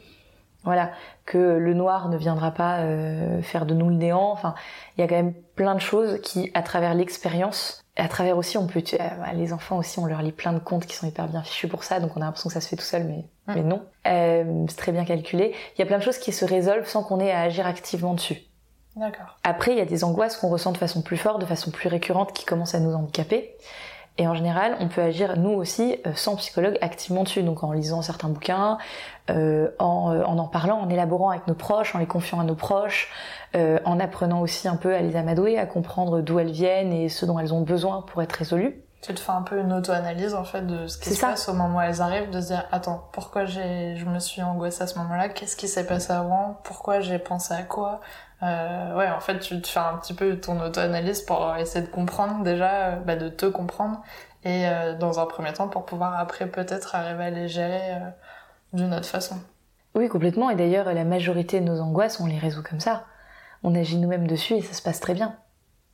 Voilà, 0.64 0.92
que 1.26 1.38
le 1.38 1.74
noir 1.74 2.10
ne 2.10 2.18
viendra 2.18 2.52
pas 2.52 2.80
euh, 2.80 3.42
faire 3.42 3.66
de 3.66 3.74
nous 3.74 3.90
le 3.90 3.96
néant. 3.96 4.32
Enfin, 4.32 4.54
il 4.98 5.02
y 5.02 5.04
a 5.04 5.08
quand 5.08 5.16
même 5.16 5.34
plein 5.56 5.76
de 5.76 5.80
choses 5.80 6.20
qui, 6.22 6.52
à 6.54 6.62
travers 6.62 6.94
l'expérience, 6.94 7.86
à 7.98 8.08
travers 8.08 8.38
aussi, 8.38 8.58
on 8.58 8.68
peut, 8.68 8.84
euh, 8.94 8.98
bah, 8.98 9.34
les 9.34 9.54
enfants 9.54 9.78
aussi, 9.78 10.00
on 10.00 10.06
leur 10.06 10.22
lit 10.22 10.32
plein 10.32 10.54
de 10.54 10.60
contes 10.60 10.86
qui 10.86 10.96
sont 10.96 11.08
hyper 11.08 11.28
bien 11.28 11.42
fichus 11.44 11.68
pour 11.68 11.84
ça, 11.84 12.00
donc 12.00 12.12
on 12.16 12.22
a 12.22 12.26
l'impression 12.26 12.50
que 12.50 12.54
ça 12.54 12.62
se 12.62 12.70
fait 12.70 12.76
tout 12.76 12.84
seul, 12.84 13.04
mais, 13.06 13.26
mm. 13.48 13.54
mais 13.56 13.64
non. 13.64 13.84
Euh, 14.08 14.66
c'est 14.70 14.78
très 14.78 14.92
bien 14.92 15.06
calculé. 15.06 15.54
Il 15.76 15.80
y 15.80 15.82
a 15.82 15.86
plein 15.86 15.98
de 15.98 16.04
choses 16.04 16.20
qui 16.20 16.32
se 16.32 16.46
résolvent 16.46 16.88
sans 16.88 17.04
qu'on 17.04 17.20
ait 17.20 17.32
à 17.32 17.42
agir 17.42 17.66
activement 17.66 18.14
dessus. 18.14 18.38
D'accord. 18.96 19.38
Après, 19.44 19.72
il 19.72 19.78
y 19.78 19.82
a 19.82 19.86
des 19.86 20.04
angoisses 20.04 20.38
qu'on 20.38 20.50
ressent 20.50 20.72
de 20.72 20.78
façon 20.78 21.02
plus 21.02 21.18
forte, 21.18 21.40
de 21.40 21.46
façon 21.46 21.72
plus 21.72 21.88
récurrente, 21.88 22.34
qui 22.34 22.46
commencent 22.46 22.76
à 22.76 22.80
nous 22.80 22.94
handicaper. 22.94 23.56
Et 24.20 24.28
en 24.28 24.34
général, 24.34 24.76
on 24.80 24.88
peut 24.88 25.02
agir 25.02 25.38
nous 25.38 25.52
aussi 25.52 25.98
euh, 26.06 26.12
sans 26.16 26.36
psychologue 26.38 26.78
activement 26.82 27.24
dessus, 27.24 27.44
donc 27.44 27.64
en 27.64 27.72
lisant 27.72 28.02
certains 28.02 28.30
bouquins, 28.30 28.78
euh, 29.30 29.70
en, 29.80 30.12
euh, 30.12 30.24
en, 30.24 30.38
en 30.38 30.48
parlant, 30.48 30.80
en 30.80 30.90
élaborant 30.90 31.30
avec 31.30 31.48
nos 31.48 31.54
proches, 31.54 31.94
en 31.94 32.00
les 32.00 32.08
confiant 32.08 32.40
à 32.40 32.44
nos 32.44 32.56
proches, 32.56 33.12
euh, 33.56 33.80
en 33.86 34.00
apprenant 34.00 34.42
aussi 34.42 34.68
un 34.68 34.76
peu 34.76 34.96
à 34.96 35.02
les 35.02 35.16
amadouer, 35.16 35.60
à 35.60 35.66
comprendre 35.66 36.22
d'où 36.22 36.40
elles 36.40 36.52
viennent 36.52 36.94
et 36.94 37.10
ce 37.10 37.26
dont 37.26 37.38
elles 37.38 37.54
ont 37.54 37.62
besoin 37.62 38.02
pour 38.02 38.22
être 38.22 38.34
résolues. 38.34 38.82
Tu 39.02 39.14
te 39.14 39.20
fais 39.20 39.32
un 39.32 39.44
peu 39.44 39.60
une 39.60 39.72
auto-analyse 39.72 40.34
en 40.34 40.44
fait 40.44 40.66
de 40.66 40.88
ce 40.88 40.98
qui 40.98 41.12
se 41.12 41.22
passe 41.22 41.48
au 41.48 41.54
moment 41.54 41.78
où 41.78 41.82
elles 41.82 42.02
arrivent, 42.02 42.32
de 42.32 42.42
se 42.42 42.48
dire 42.48 42.66
attends 42.72 43.08
pourquoi 43.12 43.46
j'ai 43.46 43.96
je 43.96 44.06
me 44.06 44.18
suis 44.18 44.42
angoissée 44.42 44.82
à 44.84 44.88
ce 44.88 44.98
moment-là, 44.98 45.30
qu'est-ce 45.30 45.56
qui 45.56 45.68
s'est 45.68 45.86
passé 45.86 46.12
avant, 46.12 46.60
pourquoi 46.64 47.00
j'ai 47.00 47.20
pensé 47.20 47.54
à 47.54 47.62
quoi, 47.62 48.02
euh, 48.44 48.96
ouais, 48.96 49.10
en 49.10 49.20
fait, 49.20 49.40
tu 49.40 49.60
te 49.62 49.68
fais 49.68 49.80
un 49.80 49.98
petit 49.98 50.14
peu 50.14 50.40
ton 50.40 50.62
auto-analyse 50.62 51.22
pour 51.22 51.56
essayer 51.58 51.86
de 51.86 51.92
comprendre 51.92 52.44
déjà, 52.44 52.72
euh, 52.72 52.96
bah, 52.98 53.16
de 53.16 53.30
te 53.30 53.46
comprendre, 53.48 54.04
et 54.44 54.68
euh, 54.68 54.96
dans 54.96 55.20
un 55.20 55.26
premier 55.26 55.54
temps 55.54 55.68
pour 55.68 55.86
pouvoir 55.86 56.20
après 56.20 56.48
peut-être 56.48 56.96
arriver 56.96 57.26
à 57.26 57.30
les 57.32 57.48
gérer 57.48 57.96
euh, 57.96 58.10
d'une 58.74 58.94
autre 58.94 59.08
façon. 59.08 59.38
Oui, 59.96 60.08
complètement. 60.08 60.50
Et 60.52 60.56
d'ailleurs, 60.56 60.94
la 60.94 61.04
majorité 61.04 61.60
de 61.60 61.66
nos 61.66 61.82
angoisses, 61.82 62.20
on 62.20 62.28
les 62.28 62.38
résout 62.38 62.62
comme 62.62 62.80
ça. 62.80 63.06
On 63.64 63.74
agit 63.74 63.98
nous-mêmes 63.98 64.28
dessus 64.28 64.54
et 64.54 64.62
ça 64.62 64.74
se 64.74 64.84
passe 64.84 65.00
très 65.00 65.16
bien. 65.16 65.36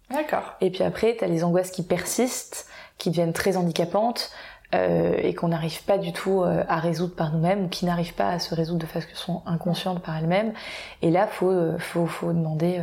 D'accord. 0.10 0.56
Et 0.60 0.70
puis 0.70 0.84
après, 0.84 1.16
t'as 1.18 1.28
les 1.28 1.46
angoisses 1.46 1.72
qui 1.72 1.84
persistent, 1.84 2.68
qui 2.98 3.10
deviennent 3.10 3.32
très 3.32 3.56
handicapantes. 3.56 4.32
Euh, 4.74 5.18
et 5.18 5.36
qu'on 5.36 5.50
n'arrive 5.50 5.84
pas 5.84 6.00
du 6.00 6.14
tout 6.14 6.42
euh, 6.42 6.64
à 6.68 6.80
résoudre 6.80 7.16
par 7.16 7.32
nous-mêmes 7.32 7.66
ou 7.66 7.68
qui 7.68 7.86
n'arrivent 7.86 8.16
pas 8.16 8.30
à 8.30 8.40
se 8.40 8.56
résoudre 8.56 8.80
de 8.80 8.86
façon 8.88 9.44
inconsciente 9.46 10.02
par 10.02 10.18
elles-mêmes. 10.18 10.54
Et 11.04 11.12
là, 11.12 11.28
faut 11.28 11.52
euh, 11.52 11.78
faut, 11.78 12.08
faut 12.08 12.34
demander 12.34 12.82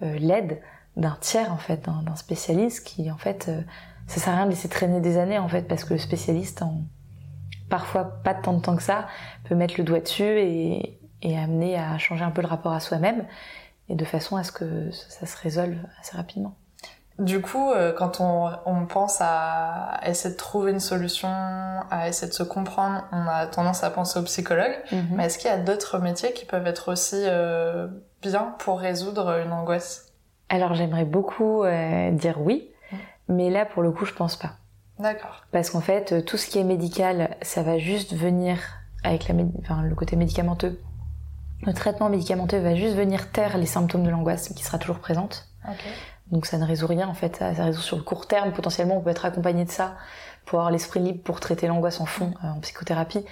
l'aide 0.00 0.60
d'un 0.96 1.16
tiers 1.20 1.50
en 1.52 1.56
fait, 1.56 1.86
d'un 1.86 2.16
spécialiste 2.16 2.86
qui 2.86 3.10
en 3.10 3.16
fait, 3.16 3.50
ça 4.06 4.20
sert 4.20 4.34
à 4.34 4.36
rien 4.36 4.44
de 4.44 4.50
laisser 4.50 4.68
traîner 4.68 5.00
des 5.00 5.16
années 5.16 5.38
en 5.38 5.48
fait 5.48 5.62
parce 5.62 5.84
que 5.84 5.94
le 5.94 5.98
spécialiste, 5.98 6.60
en 6.60 6.82
parfois 7.70 8.04
pas 8.22 8.34
tant 8.34 8.52
de 8.52 8.60
temps 8.60 8.76
que 8.76 8.82
ça, 8.82 9.06
peut 9.44 9.54
mettre 9.54 9.74
le 9.78 9.84
doigt 9.84 10.00
dessus 10.00 10.22
et, 10.22 11.00
et 11.22 11.38
amener 11.38 11.78
à 11.78 11.96
changer 11.96 12.24
un 12.24 12.30
peu 12.30 12.42
le 12.42 12.48
rapport 12.48 12.72
à 12.72 12.80
soi-même 12.80 13.24
et 13.88 13.94
de 13.94 14.04
façon 14.04 14.36
à 14.36 14.44
ce 14.44 14.52
que 14.52 14.90
ça 14.90 15.24
se 15.24 15.36
résolve 15.38 15.78
assez 15.98 16.16
rapidement. 16.16 16.56
Du 17.18 17.40
coup, 17.40 17.70
euh, 17.70 17.92
quand 17.92 18.20
on, 18.20 18.50
on, 18.66 18.84
pense 18.84 19.18
à 19.20 20.00
essayer 20.04 20.34
de 20.34 20.38
trouver 20.38 20.72
une 20.72 20.80
solution, 20.80 21.30
à 21.90 22.08
essayer 22.08 22.28
de 22.28 22.34
se 22.34 22.42
comprendre, 22.42 23.04
on 23.10 23.26
a 23.26 23.46
tendance 23.46 23.84
à 23.84 23.90
penser 23.90 24.18
au 24.18 24.22
psychologue. 24.22 24.76
Mhm. 24.92 25.06
Mais 25.12 25.26
est-ce 25.26 25.38
qu'il 25.38 25.50
y 25.50 25.52
a 25.52 25.56
d'autres 25.56 25.98
métiers 25.98 26.34
qui 26.34 26.44
peuvent 26.44 26.66
être 26.66 26.92
aussi 26.92 27.16
euh, 27.16 27.88
bien 28.20 28.54
pour 28.58 28.80
résoudre 28.80 29.40
une 29.44 29.52
angoisse? 29.52 30.12
Alors 30.50 30.74
j'aimerais 30.74 31.06
beaucoup 31.06 31.64
euh, 31.64 32.10
dire 32.10 32.40
oui, 32.40 32.70
mais 33.28 33.50
là 33.50 33.64
pour 33.64 33.82
le 33.82 33.90
coup 33.90 34.04
je 34.04 34.12
pense 34.12 34.36
pas. 34.36 34.52
D'accord. 34.98 35.44
Parce 35.52 35.70
qu'en 35.70 35.80
fait, 35.80 36.24
tout 36.24 36.36
ce 36.36 36.46
qui 36.46 36.58
est 36.58 36.64
médical, 36.64 37.36
ça 37.42 37.62
va 37.62 37.78
juste 37.78 38.14
venir 38.14 38.58
avec 39.04 39.28
la 39.28 39.34
enfin, 39.60 39.82
le 39.82 39.94
côté 39.94 40.16
médicamenteux. 40.16 40.78
Le 41.62 41.72
traitement 41.72 42.10
médicamenteux 42.10 42.58
va 42.58 42.74
juste 42.74 42.94
venir 42.94 43.32
taire 43.32 43.56
les 43.56 43.66
symptômes 43.66 44.04
de 44.04 44.10
l'angoisse 44.10 44.50
qui 44.50 44.62
sera 44.62 44.78
toujours 44.78 44.98
présente. 44.98 45.48
Okay. 45.64 45.90
Donc 46.30 46.46
ça 46.46 46.58
ne 46.58 46.64
résout 46.64 46.86
rien 46.86 47.08
en 47.08 47.14
fait, 47.14 47.36
ça, 47.36 47.50
résout 47.50 47.82
sur 47.82 47.96
le 47.96 48.02
court 48.02 48.26
terme. 48.26 48.52
Potentiellement, 48.52 48.96
on 48.96 49.00
peut 49.00 49.10
être 49.10 49.24
accompagné 49.24 49.64
de 49.64 49.70
ça 49.70 49.94
pour 50.44 50.60
avoir 50.60 50.70
l'esprit 50.70 51.00
libre 51.00 51.22
pour 51.22 51.40
traiter 51.40 51.66
l'angoisse 51.66 52.00
en 52.00 52.06
fond 52.06 52.32
euh, 52.44 52.48
en 52.48 52.60
psychothérapie, 52.60 53.24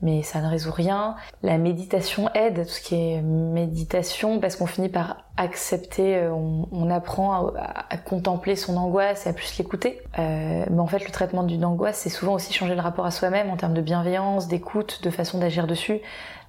mais 0.00 0.22
ça 0.22 0.40
ne 0.40 0.48
résout 0.48 0.72
rien. 0.72 1.16
La 1.42 1.58
méditation 1.58 2.30
aide, 2.34 2.64
tout 2.64 2.72
ce 2.72 2.80
qui 2.80 2.94
est 2.94 3.20
méditation, 3.20 4.40
parce 4.40 4.56
qu'on 4.56 4.66
finit 4.66 4.88
par 4.88 5.18
accepter, 5.36 6.16
euh, 6.16 6.32
on, 6.32 6.90
apprend 6.90 7.52
à, 7.56 7.96
contempler 7.98 8.56
son 8.56 8.76
angoisse 8.76 9.26
et 9.26 9.30
à 9.30 9.32
plus 9.32 9.56
l'écouter. 9.58 10.00
Euh, 10.18 10.64
mais 10.70 10.80
en 10.80 10.86
fait, 10.86 11.04
le 11.04 11.10
traitement 11.10 11.42
d'une 11.42 11.64
angoisse, 11.64 11.98
c'est 11.98 12.10
souvent 12.10 12.34
aussi 12.34 12.52
changer 12.52 12.74
le 12.74 12.80
rapport 12.80 13.06
à 13.06 13.10
soi-même 13.10 13.50
en 13.50 13.56
termes 13.56 13.74
de 13.74 13.82
bienveillance, 13.82 14.48
d'écoute, 14.48 15.02
de 15.02 15.10
façon 15.10 15.38
d'agir 15.38 15.66
dessus 15.66 16.00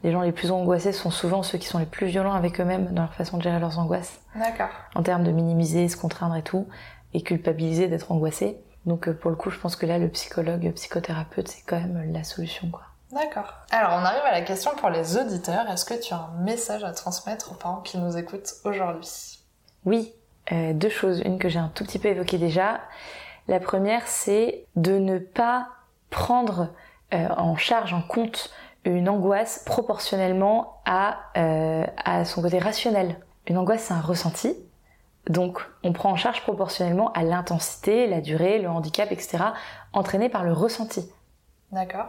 les 0.03 0.11
gens 0.11 0.21
les 0.21 0.31
plus 0.31 0.51
angoissés 0.51 0.91
sont 0.91 1.11
souvent 1.11 1.43
ceux 1.43 1.57
qui 1.57 1.67
sont 1.67 1.79
les 1.79 1.85
plus 1.85 2.07
violents 2.07 2.33
avec 2.33 2.59
eux-mêmes 2.59 2.87
dans 2.93 3.03
leur 3.03 3.13
façon 3.13 3.37
de 3.37 3.43
gérer 3.43 3.59
leurs 3.59 3.79
angoisses. 3.79 4.19
D'accord. 4.35 4.69
En 4.95 5.03
termes 5.03 5.23
de 5.23 5.31
minimiser, 5.31 5.87
se 5.87 5.97
contraindre 5.97 6.35
et 6.35 6.43
tout, 6.43 6.67
et 7.13 7.21
culpabiliser 7.21 7.87
d'être 7.87 8.11
angoissé. 8.11 8.57
Donc 8.85 9.07
euh, 9.07 9.13
pour 9.13 9.31
le 9.31 9.37
coup, 9.37 9.49
je 9.49 9.59
pense 9.59 9.75
que 9.75 9.85
là, 9.85 9.97
le 9.97 10.09
psychologue, 10.09 10.63
le 10.63 10.71
psychothérapeute, 10.71 11.47
c'est 11.47 11.63
quand 11.65 11.79
même 11.79 12.11
la 12.11 12.23
solution, 12.23 12.69
quoi. 12.69 12.81
D'accord. 13.13 13.53
Alors 13.69 13.91
on 13.93 14.03
arrive 14.03 14.23
à 14.25 14.31
la 14.31 14.41
question 14.41 14.71
pour 14.75 14.89
les 14.89 15.17
auditeurs. 15.17 15.69
Est-ce 15.69 15.85
que 15.85 15.93
tu 15.93 16.13
as 16.13 16.17
un 16.17 16.43
message 16.43 16.83
à 16.83 16.91
transmettre 16.91 17.51
aux 17.51 17.55
parents 17.55 17.81
qui 17.81 17.99
nous 17.99 18.17
écoutent 18.17 18.53
aujourd'hui? 18.65 19.39
Oui, 19.85 20.13
euh, 20.51 20.73
deux 20.73 20.89
choses. 20.89 21.21
Une 21.23 21.37
que 21.37 21.47
j'ai 21.47 21.59
un 21.59 21.71
tout 21.73 21.83
petit 21.83 21.99
peu 21.99 22.07
évoquée 22.07 22.39
déjà. 22.39 22.81
La 23.47 23.59
première, 23.59 24.07
c'est 24.07 24.65
de 24.75 24.97
ne 24.97 25.19
pas 25.19 25.67
prendre 26.09 26.69
euh, 27.13 27.27
en 27.37 27.55
charge, 27.55 27.93
en 27.93 28.01
compte 28.01 28.49
une 28.85 29.09
angoisse 29.09 29.63
proportionnellement 29.65 30.81
à, 30.85 31.19
euh, 31.37 31.85
à 32.03 32.25
son 32.25 32.41
côté 32.41 32.59
rationnel. 32.59 33.17
Une 33.47 33.57
angoisse, 33.57 33.83
c'est 33.83 33.93
un 33.93 34.01
ressenti. 34.01 34.55
Donc, 35.29 35.61
on 35.83 35.93
prend 35.93 36.11
en 36.11 36.15
charge 36.15 36.41
proportionnellement 36.41 37.11
à 37.13 37.23
l'intensité, 37.23 38.07
la 38.07 38.19
durée, 38.19 38.59
le 38.59 38.69
handicap, 38.69 39.11
etc., 39.11 39.37
entraîné 39.93 40.27
par 40.27 40.43
le 40.43 40.51
ressenti. 40.51 41.09
D'accord. 41.71 42.07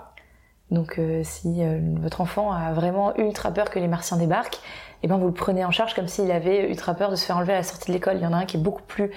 Donc, 0.70 0.98
euh, 0.98 1.22
si 1.22 1.62
euh, 1.62 1.80
votre 2.00 2.20
enfant 2.20 2.52
a 2.52 2.72
vraiment 2.72 3.14
ultra 3.16 3.52
peur 3.52 3.70
que 3.70 3.78
les 3.78 3.86
martiens 3.86 4.16
débarquent, 4.16 4.58
eh 5.02 5.06
ben, 5.06 5.18
vous 5.18 5.26
le 5.26 5.34
prenez 5.34 5.64
en 5.64 5.70
charge 5.70 5.94
comme 5.94 6.08
s'il 6.08 6.30
avait 6.32 6.68
ultra 6.68 6.94
peur 6.94 7.10
de 7.10 7.16
se 7.16 7.24
faire 7.24 7.36
enlever 7.36 7.52
à 7.52 7.56
la 7.58 7.62
sortie 7.62 7.88
de 7.88 7.92
l'école. 7.92 8.16
Il 8.16 8.22
y 8.22 8.26
en 8.26 8.32
a 8.32 8.36
un 8.36 8.46
qui 8.46 8.56
est 8.56 8.60
beaucoup 8.60 8.82
plus 8.82 9.12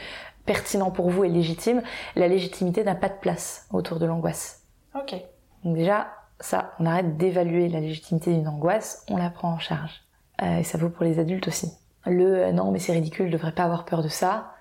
pertinent 0.46 0.92
pour 0.92 1.10
vous 1.10 1.24
et 1.24 1.30
légitime. 1.30 1.82
La 2.16 2.28
légitimité 2.28 2.84
n'a 2.84 2.96
pas 2.96 3.10
de 3.10 3.16
place 3.20 3.68
autour 3.72 3.98
de 3.98 4.06
l'angoisse. 4.06 4.64
Ok. 4.96 5.16
Donc 5.64 5.76
déjà, 5.76 6.08
ça, 6.40 6.74
on 6.80 6.86
arrête 6.86 7.18
d'évaluer 7.18 7.68
la 7.70 7.80
légitimité 7.80 8.34
d'une 8.34 8.48
angoisse, 8.48 9.04
on 9.10 9.18
la 9.18 9.30
prend 9.30 9.52
en 9.52 9.60
charge. 9.60 10.04
Euh, 10.42 10.60
et 10.60 10.64
ça 10.64 10.78
vaut 10.78 10.90
pour 10.90 11.04
les 11.04 11.20
adultes 11.20 11.48
aussi. 11.48 11.72
Le 12.06 12.46
euh, 12.46 12.52
non 12.52 12.72
mais 12.72 12.80
c'est 12.80 12.94
ridicule, 12.94 13.28
je 13.28 13.34
devrais 13.34 13.52
pas 13.52 13.64
avoir 13.64 13.86
peur 13.86 14.04
de 14.04 14.08
ça, 14.08 14.54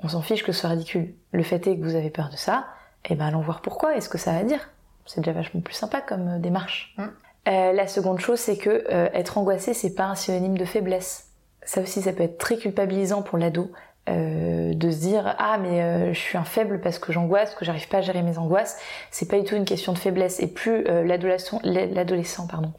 on 0.00 0.08
s'en 0.08 0.22
fiche 0.22 0.44
que 0.44 0.52
ce 0.52 0.60
soit 0.60 0.70
ridicule. 0.70 1.14
Le 1.32 1.42
fait 1.42 1.66
est 1.66 1.78
que 1.78 1.82
vous 1.82 1.94
avez 1.94 2.10
peur 2.10 2.28
de 2.30 2.36
ça, 2.36 2.66
eh 3.08 3.14
ben 3.14 3.26
allons 3.26 3.40
voir 3.40 3.62
pourquoi 3.62 3.96
et 3.96 4.00
ce 4.00 4.08
que 4.08 4.18
ça 4.18 4.32
va 4.32 4.44
dire. 4.44 4.70
C'est 5.06 5.20
déjà 5.20 5.32
vachement 5.32 5.60
plus 5.60 5.74
sympa 5.74 6.00
comme 6.00 6.28
euh, 6.28 6.38
démarche. 6.38 6.94
Mm. 6.98 7.02
Euh, 7.46 7.72
la 7.72 7.86
seconde 7.86 8.20
chose, 8.20 8.38
c'est 8.38 8.56
que 8.56 8.86
être 8.88 9.36
angoissé, 9.36 9.74
c'est 9.74 9.94
pas 9.94 10.04
un 10.04 10.14
synonyme 10.14 10.56
de 10.56 10.64
faiblesse. 10.64 11.30
Ça 11.62 11.82
aussi, 11.82 12.00
ça 12.00 12.14
peut 12.14 12.22
être 12.22 12.38
très 12.38 12.56
culpabilisant 12.56 13.20
pour 13.20 13.36
l'ado 13.36 13.70
euh, 14.06 14.74
de 14.74 14.90
se 14.90 14.98
dire 14.98 15.34
ah 15.38 15.56
mais 15.56 15.82
euh, 15.82 16.12
je 16.12 16.18
suis 16.18 16.36
un 16.36 16.44
faible 16.44 16.80
parce 16.82 16.98
que 16.98 17.10
j'angoisse, 17.10 17.54
que 17.54 17.64
j'arrive 17.64 17.88
pas 17.88 17.98
à 17.98 18.00
gérer 18.02 18.22
mes 18.22 18.36
angoisses. 18.36 18.76
C'est 19.10 19.28
pas 19.28 19.38
du 19.38 19.44
tout 19.44 19.56
une 19.56 19.64
question 19.64 19.94
de 19.94 19.98
faiblesse. 19.98 20.40
Et 20.40 20.46
plus 20.46 20.86
euh, 20.88 21.04
l'adolescent, 21.04 21.58
l'adolescent 21.64 22.46
pardon, 22.46 22.72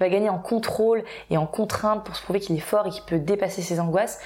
va 0.00 0.08
gagner 0.08 0.28
en 0.28 0.38
contrôle 0.38 1.04
et 1.30 1.36
en 1.36 1.46
contrainte 1.46 2.04
pour 2.04 2.16
se 2.16 2.22
prouver 2.22 2.40
qu'il 2.40 2.56
est 2.56 2.60
fort 2.60 2.88
et 2.88 2.90
qu'il 2.90 3.04
peut 3.04 3.20
dépasser 3.20 3.62
ses 3.62 3.78
angoisses, 3.78 4.18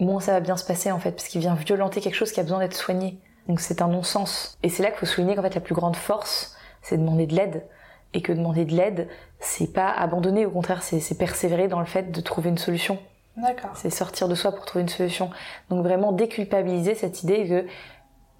moins 0.00 0.20
ça 0.20 0.32
va 0.32 0.40
bien 0.40 0.56
se 0.56 0.64
passer 0.64 0.90
en 0.90 0.98
fait, 0.98 1.12
parce 1.12 1.28
qu'il 1.28 1.40
vient 1.40 1.54
violenter 1.54 2.00
quelque 2.00 2.16
chose 2.16 2.32
qui 2.32 2.40
a 2.40 2.42
besoin 2.42 2.58
d'être 2.58 2.74
soigné. 2.74 3.18
Donc 3.46 3.60
c'est 3.60 3.80
un 3.80 3.88
non-sens. 3.88 4.58
Et 4.64 4.68
c'est 4.68 4.82
là 4.82 4.90
qu'il 4.90 4.98
faut 4.98 5.06
souligner 5.06 5.36
qu'en 5.36 5.42
fait 5.42 5.54
la 5.54 5.60
plus 5.60 5.74
grande 5.74 5.94
force, 5.94 6.56
c'est 6.82 6.98
demander 6.98 7.26
de 7.26 7.36
l'aide. 7.36 7.64
Et 8.12 8.22
que 8.22 8.32
demander 8.32 8.64
de 8.64 8.74
l'aide, 8.74 9.08
c'est 9.38 9.72
pas 9.72 9.90
abandonner, 9.90 10.46
au 10.46 10.50
contraire, 10.50 10.82
c'est 10.82 11.18
persévérer 11.18 11.68
dans 11.68 11.80
le 11.80 11.86
fait 11.86 12.10
de 12.10 12.20
trouver 12.20 12.48
une 12.48 12.58
solution. 12.58 12.98
D'accord. 13.36 13.70
C'est 13.74 13.90
sortir 13.90 14.28
de 14.28 14.34
soi 14.34 14.52
pour 14.52 14.64
trouver 14.64 14.82
une 14.82 14.88
solution. 14.88 15.30
Donc 15.68 15.82
vraiment 15.84 16.12
déculpabiliser 16.12 16.94
cette 16.94 17.22
idée 17.22 17.46
que 17.46 17.66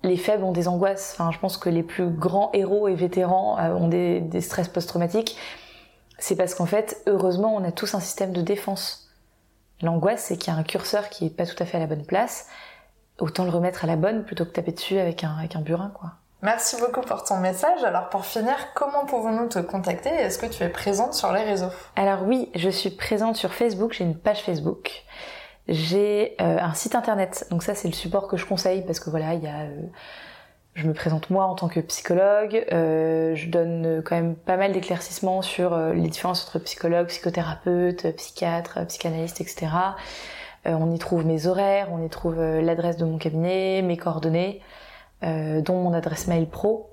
les 0.02 0.16
faibles 0.16 0.44
ont 0.44 0.52
des 0.52 0.68
angoisses. 0.68 1.14
Enfin, 1.14 1.30
je 1.32 1.38
pense 1.38 1.58
que 1.58 1.68
les 1.68 1.82
plus 1.82 2.08
grands 2.08 2.50
héros 2.52 2.88
et 2.88 2.94
vétérans 2.94 3.58
euh, 3.58 3.74
ont 3.74 3.88
des, 3.88 4.40
stress 4.40 4.68
post-traumatiques. 4.68 5.36
C'est 6.18 6.36
parce 6.36 6.54
qu'en 6.54 6.66
fait, 6.66 7.02
heureusement, 7.06 7.54
on 7.54 7.64
a 7.64 7.72
tous 7.72 7.94
un 7.94 8.00
système 8.00 8.32
de 8.32 8.40
défense. 8.40 9.10
L'angoisse, 9.82 10.24
c'est 10.24 10.38
qu'il 10.38 10.52
y 10.52 10.56
a 10.56 10.58
un 10.58 10.62
curseur 10.62 11.10
qui 11.10 11.26
est 11.26 11.30
pas 11.30 11.44
tout 11.44 11.62
à 11.62 11.66
fait 11.66 11.76
à 11.76 11.80
la 11.80 11.86
bonne 11.86 12.06
place. 12.06 12.46
Autant 13.18 13.44
le 13.44 13.50
remettre 13.50 13.84
à 13.84 13.86
la 13.86 13.96
bonne 13.96 14.24
plutôt 14.24 14.46
que 14.46 14.50
taper 14.50 14.72
dessus 14.72 14.98
avec 14.98 15.24
un, 15.24 15.36
avec 15.36 15.56
un 15.56 15.60
burin, 15.60 15.90
quoi. 15.94 16.12
Merci 16.46 16.76
beaucoup 16.76 17.00
pour 17.00 17.24
ton 17.24 17.38
message. 17.38 17.82
Alors 17.82 18.08
pour 18.08 18.24
finir, 18.24 18.54
comment 18.72 19.04
pouvons-nous 19.04 19.48
te 19.48 19.58
contacter 19.58 20.10
Est-ce 20.10 20.38
que 20.38 20.46
tu 20.46 20.62
es 20.62 20.68
présente 20.68 21.12
sur 21.12 21.32
les 21.32 21.42
réseaux? 21.42 21.72
Alors 21.96 22.22
oui, 22.22 22.52
je 22.54 22.70
suis 22.70 22.90
présente 22.90 23.34
sur 23.34 23.52
Facebook, 23.52 23.94
j'ai 23.94 24.04
une 24.04 24.16
page 24.16 24.42
Facebook. 24.42 25.02
J'ai 25.66 26.36
euh, 26.40 26.58
un 26.60 26.72
site 26.72 26.94
internet, 26.94 27.48
donc 27.50 27.64
ça 27.64 27.74
c'est 27.74 27.88
le 27.88 27.94
support 27.94 28.28
que 28.28 28.36
je 28.36 28.46
conseille 28.46 28.82
parce 28.86 29.00
que 29.00 29.10
voilà, 29.10 29.34
il 29.34 29.42
y 29.42 29.48
a, 29.48 29.62
euh, 29.62 29.80
je 30.74 30.86
me 30.86 30.94
présente 30.94 31.30
moi 31.30 31.46
en 31.46 31.56
tant 31.56 31.66
que 31.66 31.80
psychologue, 31.80 32.64
euh, 32.72 33.34
je 33.34 33.48
donne 33.48 34.00
quand 34.04 34.14
même 34.14 34.36
pas 34.36 34.56
mal 34.56 34.70
d'éclaircissements 34.70 35.42
sur 35.42 35.76
les 35.76 36.08
différences 36.08 36.46
entre 36.46 36.60
psychologue, 36.60 37.08
psychothérapeute, 37.08 38.14
psychiatre, 38.14 38.86
psychanalyste, 38.86 39.40
etc. 39.40 39.66
On 40.64 40.92
y 40.92 40.98
trouve 41.00 41.26
mes 41.26 41.48
horaires, 41.48 41.88
on 41.90 42.04
y 42.04 42.08
trouve 42.08 42.40
l'adresse 42.40 42.98
de 42.98 43.04
mon 43.04 43.18
cabinet, 43.18 43.82
mes 43.82 43.96
coordonnées. 43.96 44.62
Euh, 45.22 45.62
dont 45.62 45.80
mon 45.80 45.94
adresse 45.94 46.26
mail 46.26 46.46
pro, 46.46 46.90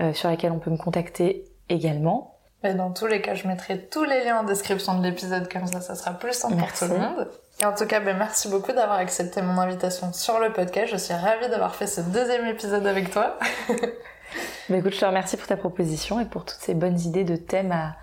euh, 0.00 0.12
sur 0.12 0.28
laquelle 0.28 0.52
on 0.52 0.58
peut 0.58 0.70
me 0.70 0.76
contacter 0.76 1.46
également. 1.70 2.36
Et 2.62 2.74
dans 2.74 2.92
tous 2.92 3.06
les 3.06 3.22
cas, 3.22 3.32
je 3.32 3.48
mettrai 3.48 3.86
tous 3.86 4.04
les 4.04 4.24
liens 4.24 4.40
en 4.40 4.44
description 4.44 4.98
de 4.98 5.02
l'épisode, 5.02 5.50
comme 5.50 5.66
ça, 5.66 5.80
ça 5.80 5.94
sera 5.94 6.10
plus 6.12 6.34
simple 6.34 6.56
pour 6.56 6.70
tout 6.74 6.84
le 6.84 6.98
monde. 6.98 7.28
Et 7.62 7.64
en 7.64 7.74
tout 7.74 7.86
cas, 7.86 8.00
ben, 8.00 8.14
merci 8.14 8.50
beaucoup 8.50 8.72
d'avoir 8.72 8.98
accepté 8.98 9.40
mon 9.40 9.56
invitation 9.56 10.12
sur 10.12 10.38
le 10.38 10.52
podcast. 10.52 10.92
Je 10.92 10.98
suis 10.98 11.14
ravie 11.14 11.48
d'avoir 11.48 11.74
fait 11.74 11.86
ce 11.86 12.02
deuxième 12.02 12.44
épisode 12.44 12.86
avec 12.86 13.10
toi. 13.10 13.38
ben, 14.68 14.78
écoute, 14.78 14.92
je 14.92 15.00
te 15.00 15.06
remercie 15.06 15.38
pour 15.38 15.46
ta 15.46 15.56
proposition 15.56 16.20
et 16.20 16.26
pour 16.26 16.44
toutes 16.44 16.60
ces 16.60 16.74
bonnes 16.74 17.00
idées 17.00 17.24
de 17.24 17.36
thèmes 17.36 17.72
à, 17.72 17.96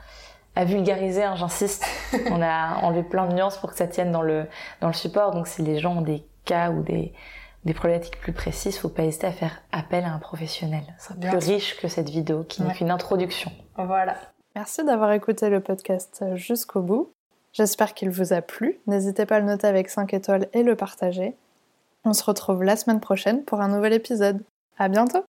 à 0.55 0.65
vulgariser, 0.65 1.23
hein, 1.23 1.35
j'insiste. 1.35 1.85
on 2.31 2.41
a 2.41 2.77
enlevé 2.81 3.03
plein 3.03 3.27
de 3.27 3.35
nuances 3.35 3.57
pour 3.59 3.69
que 3.69 3.77
ça 3.77 3.85
tienne 3.85 4.11
dans 4.11 4.23
le, 4.23 4.47
dans 4.81 4.87
le 4.87 4.93
support. 4.93 5.29
Donc 5.29 5.45
si 5.45 5.61
les 5.61 5.77
gens 5.77 5.97
ont 5.97 6.01
des 6.01 6.25
cas 6.43 6.71
ou 6.71 6.81
des, 6.81 7.13
des 7.65 7.73
problématiques 7.73 8.19
plus 8.19 8.33
précises, 8.33 8.77
faut 8.77 8.89
pas 8.89 9.03
hésiter 9.03 9.27
à 9.27 9.31
faire 9.31 9.61
appel 9.71 10.03
à 10.03 10.13
un 10.13 10.19
professionnel. 10.19 10.83
C'est 10.97 11.19
plus 11.19 11.37
riche 11.37 11.79
que 11.79 11.87
cette 11.87 12.09
vidéo 12.09 12.43
qui 12.43 12.61
n'est 12.61 12.73
qu'une 12.73 12.91
introduction. 12.91 13.51
Voilà. 13.77 14.15
Merci 14.55 14.83
d'avoir 14.83 15.11
écouté 15.13 15.49
le 15.49 15.61
podcast 15.61 16.23
jusqu'au 16.35 16.81
bout. 16.81 17.11
J'espère 17.53 17.93
qu'il 17.93 18.09
vous 18.09 18.33
a 18.33 18.41
plu. 18.41 18.79
N'hésitez 18.87 19.25
pas 19.25 19.37
à 19.37 19.39
le 19.39 19.45
noter 19.45 19.67
avec 19.67 19.89
5 19.89 20.13
étoiles 20.13 20.47
et 20.53 20.63
le 20.63 20.75
partager. 20.75 21.35
On 22.03 22.13
se 22.13 22.23
retrouve 22.23 22.63
la 22.63 22.75
semaine 22.75 22.99
prochaine 22.99 23.43
pour 23.43 23.61
un 23.61 23.69
nouvel 23.69 23.93
épisode. 23.93 24.43
À 24.77 24.89
bientôt! 24.89 25.23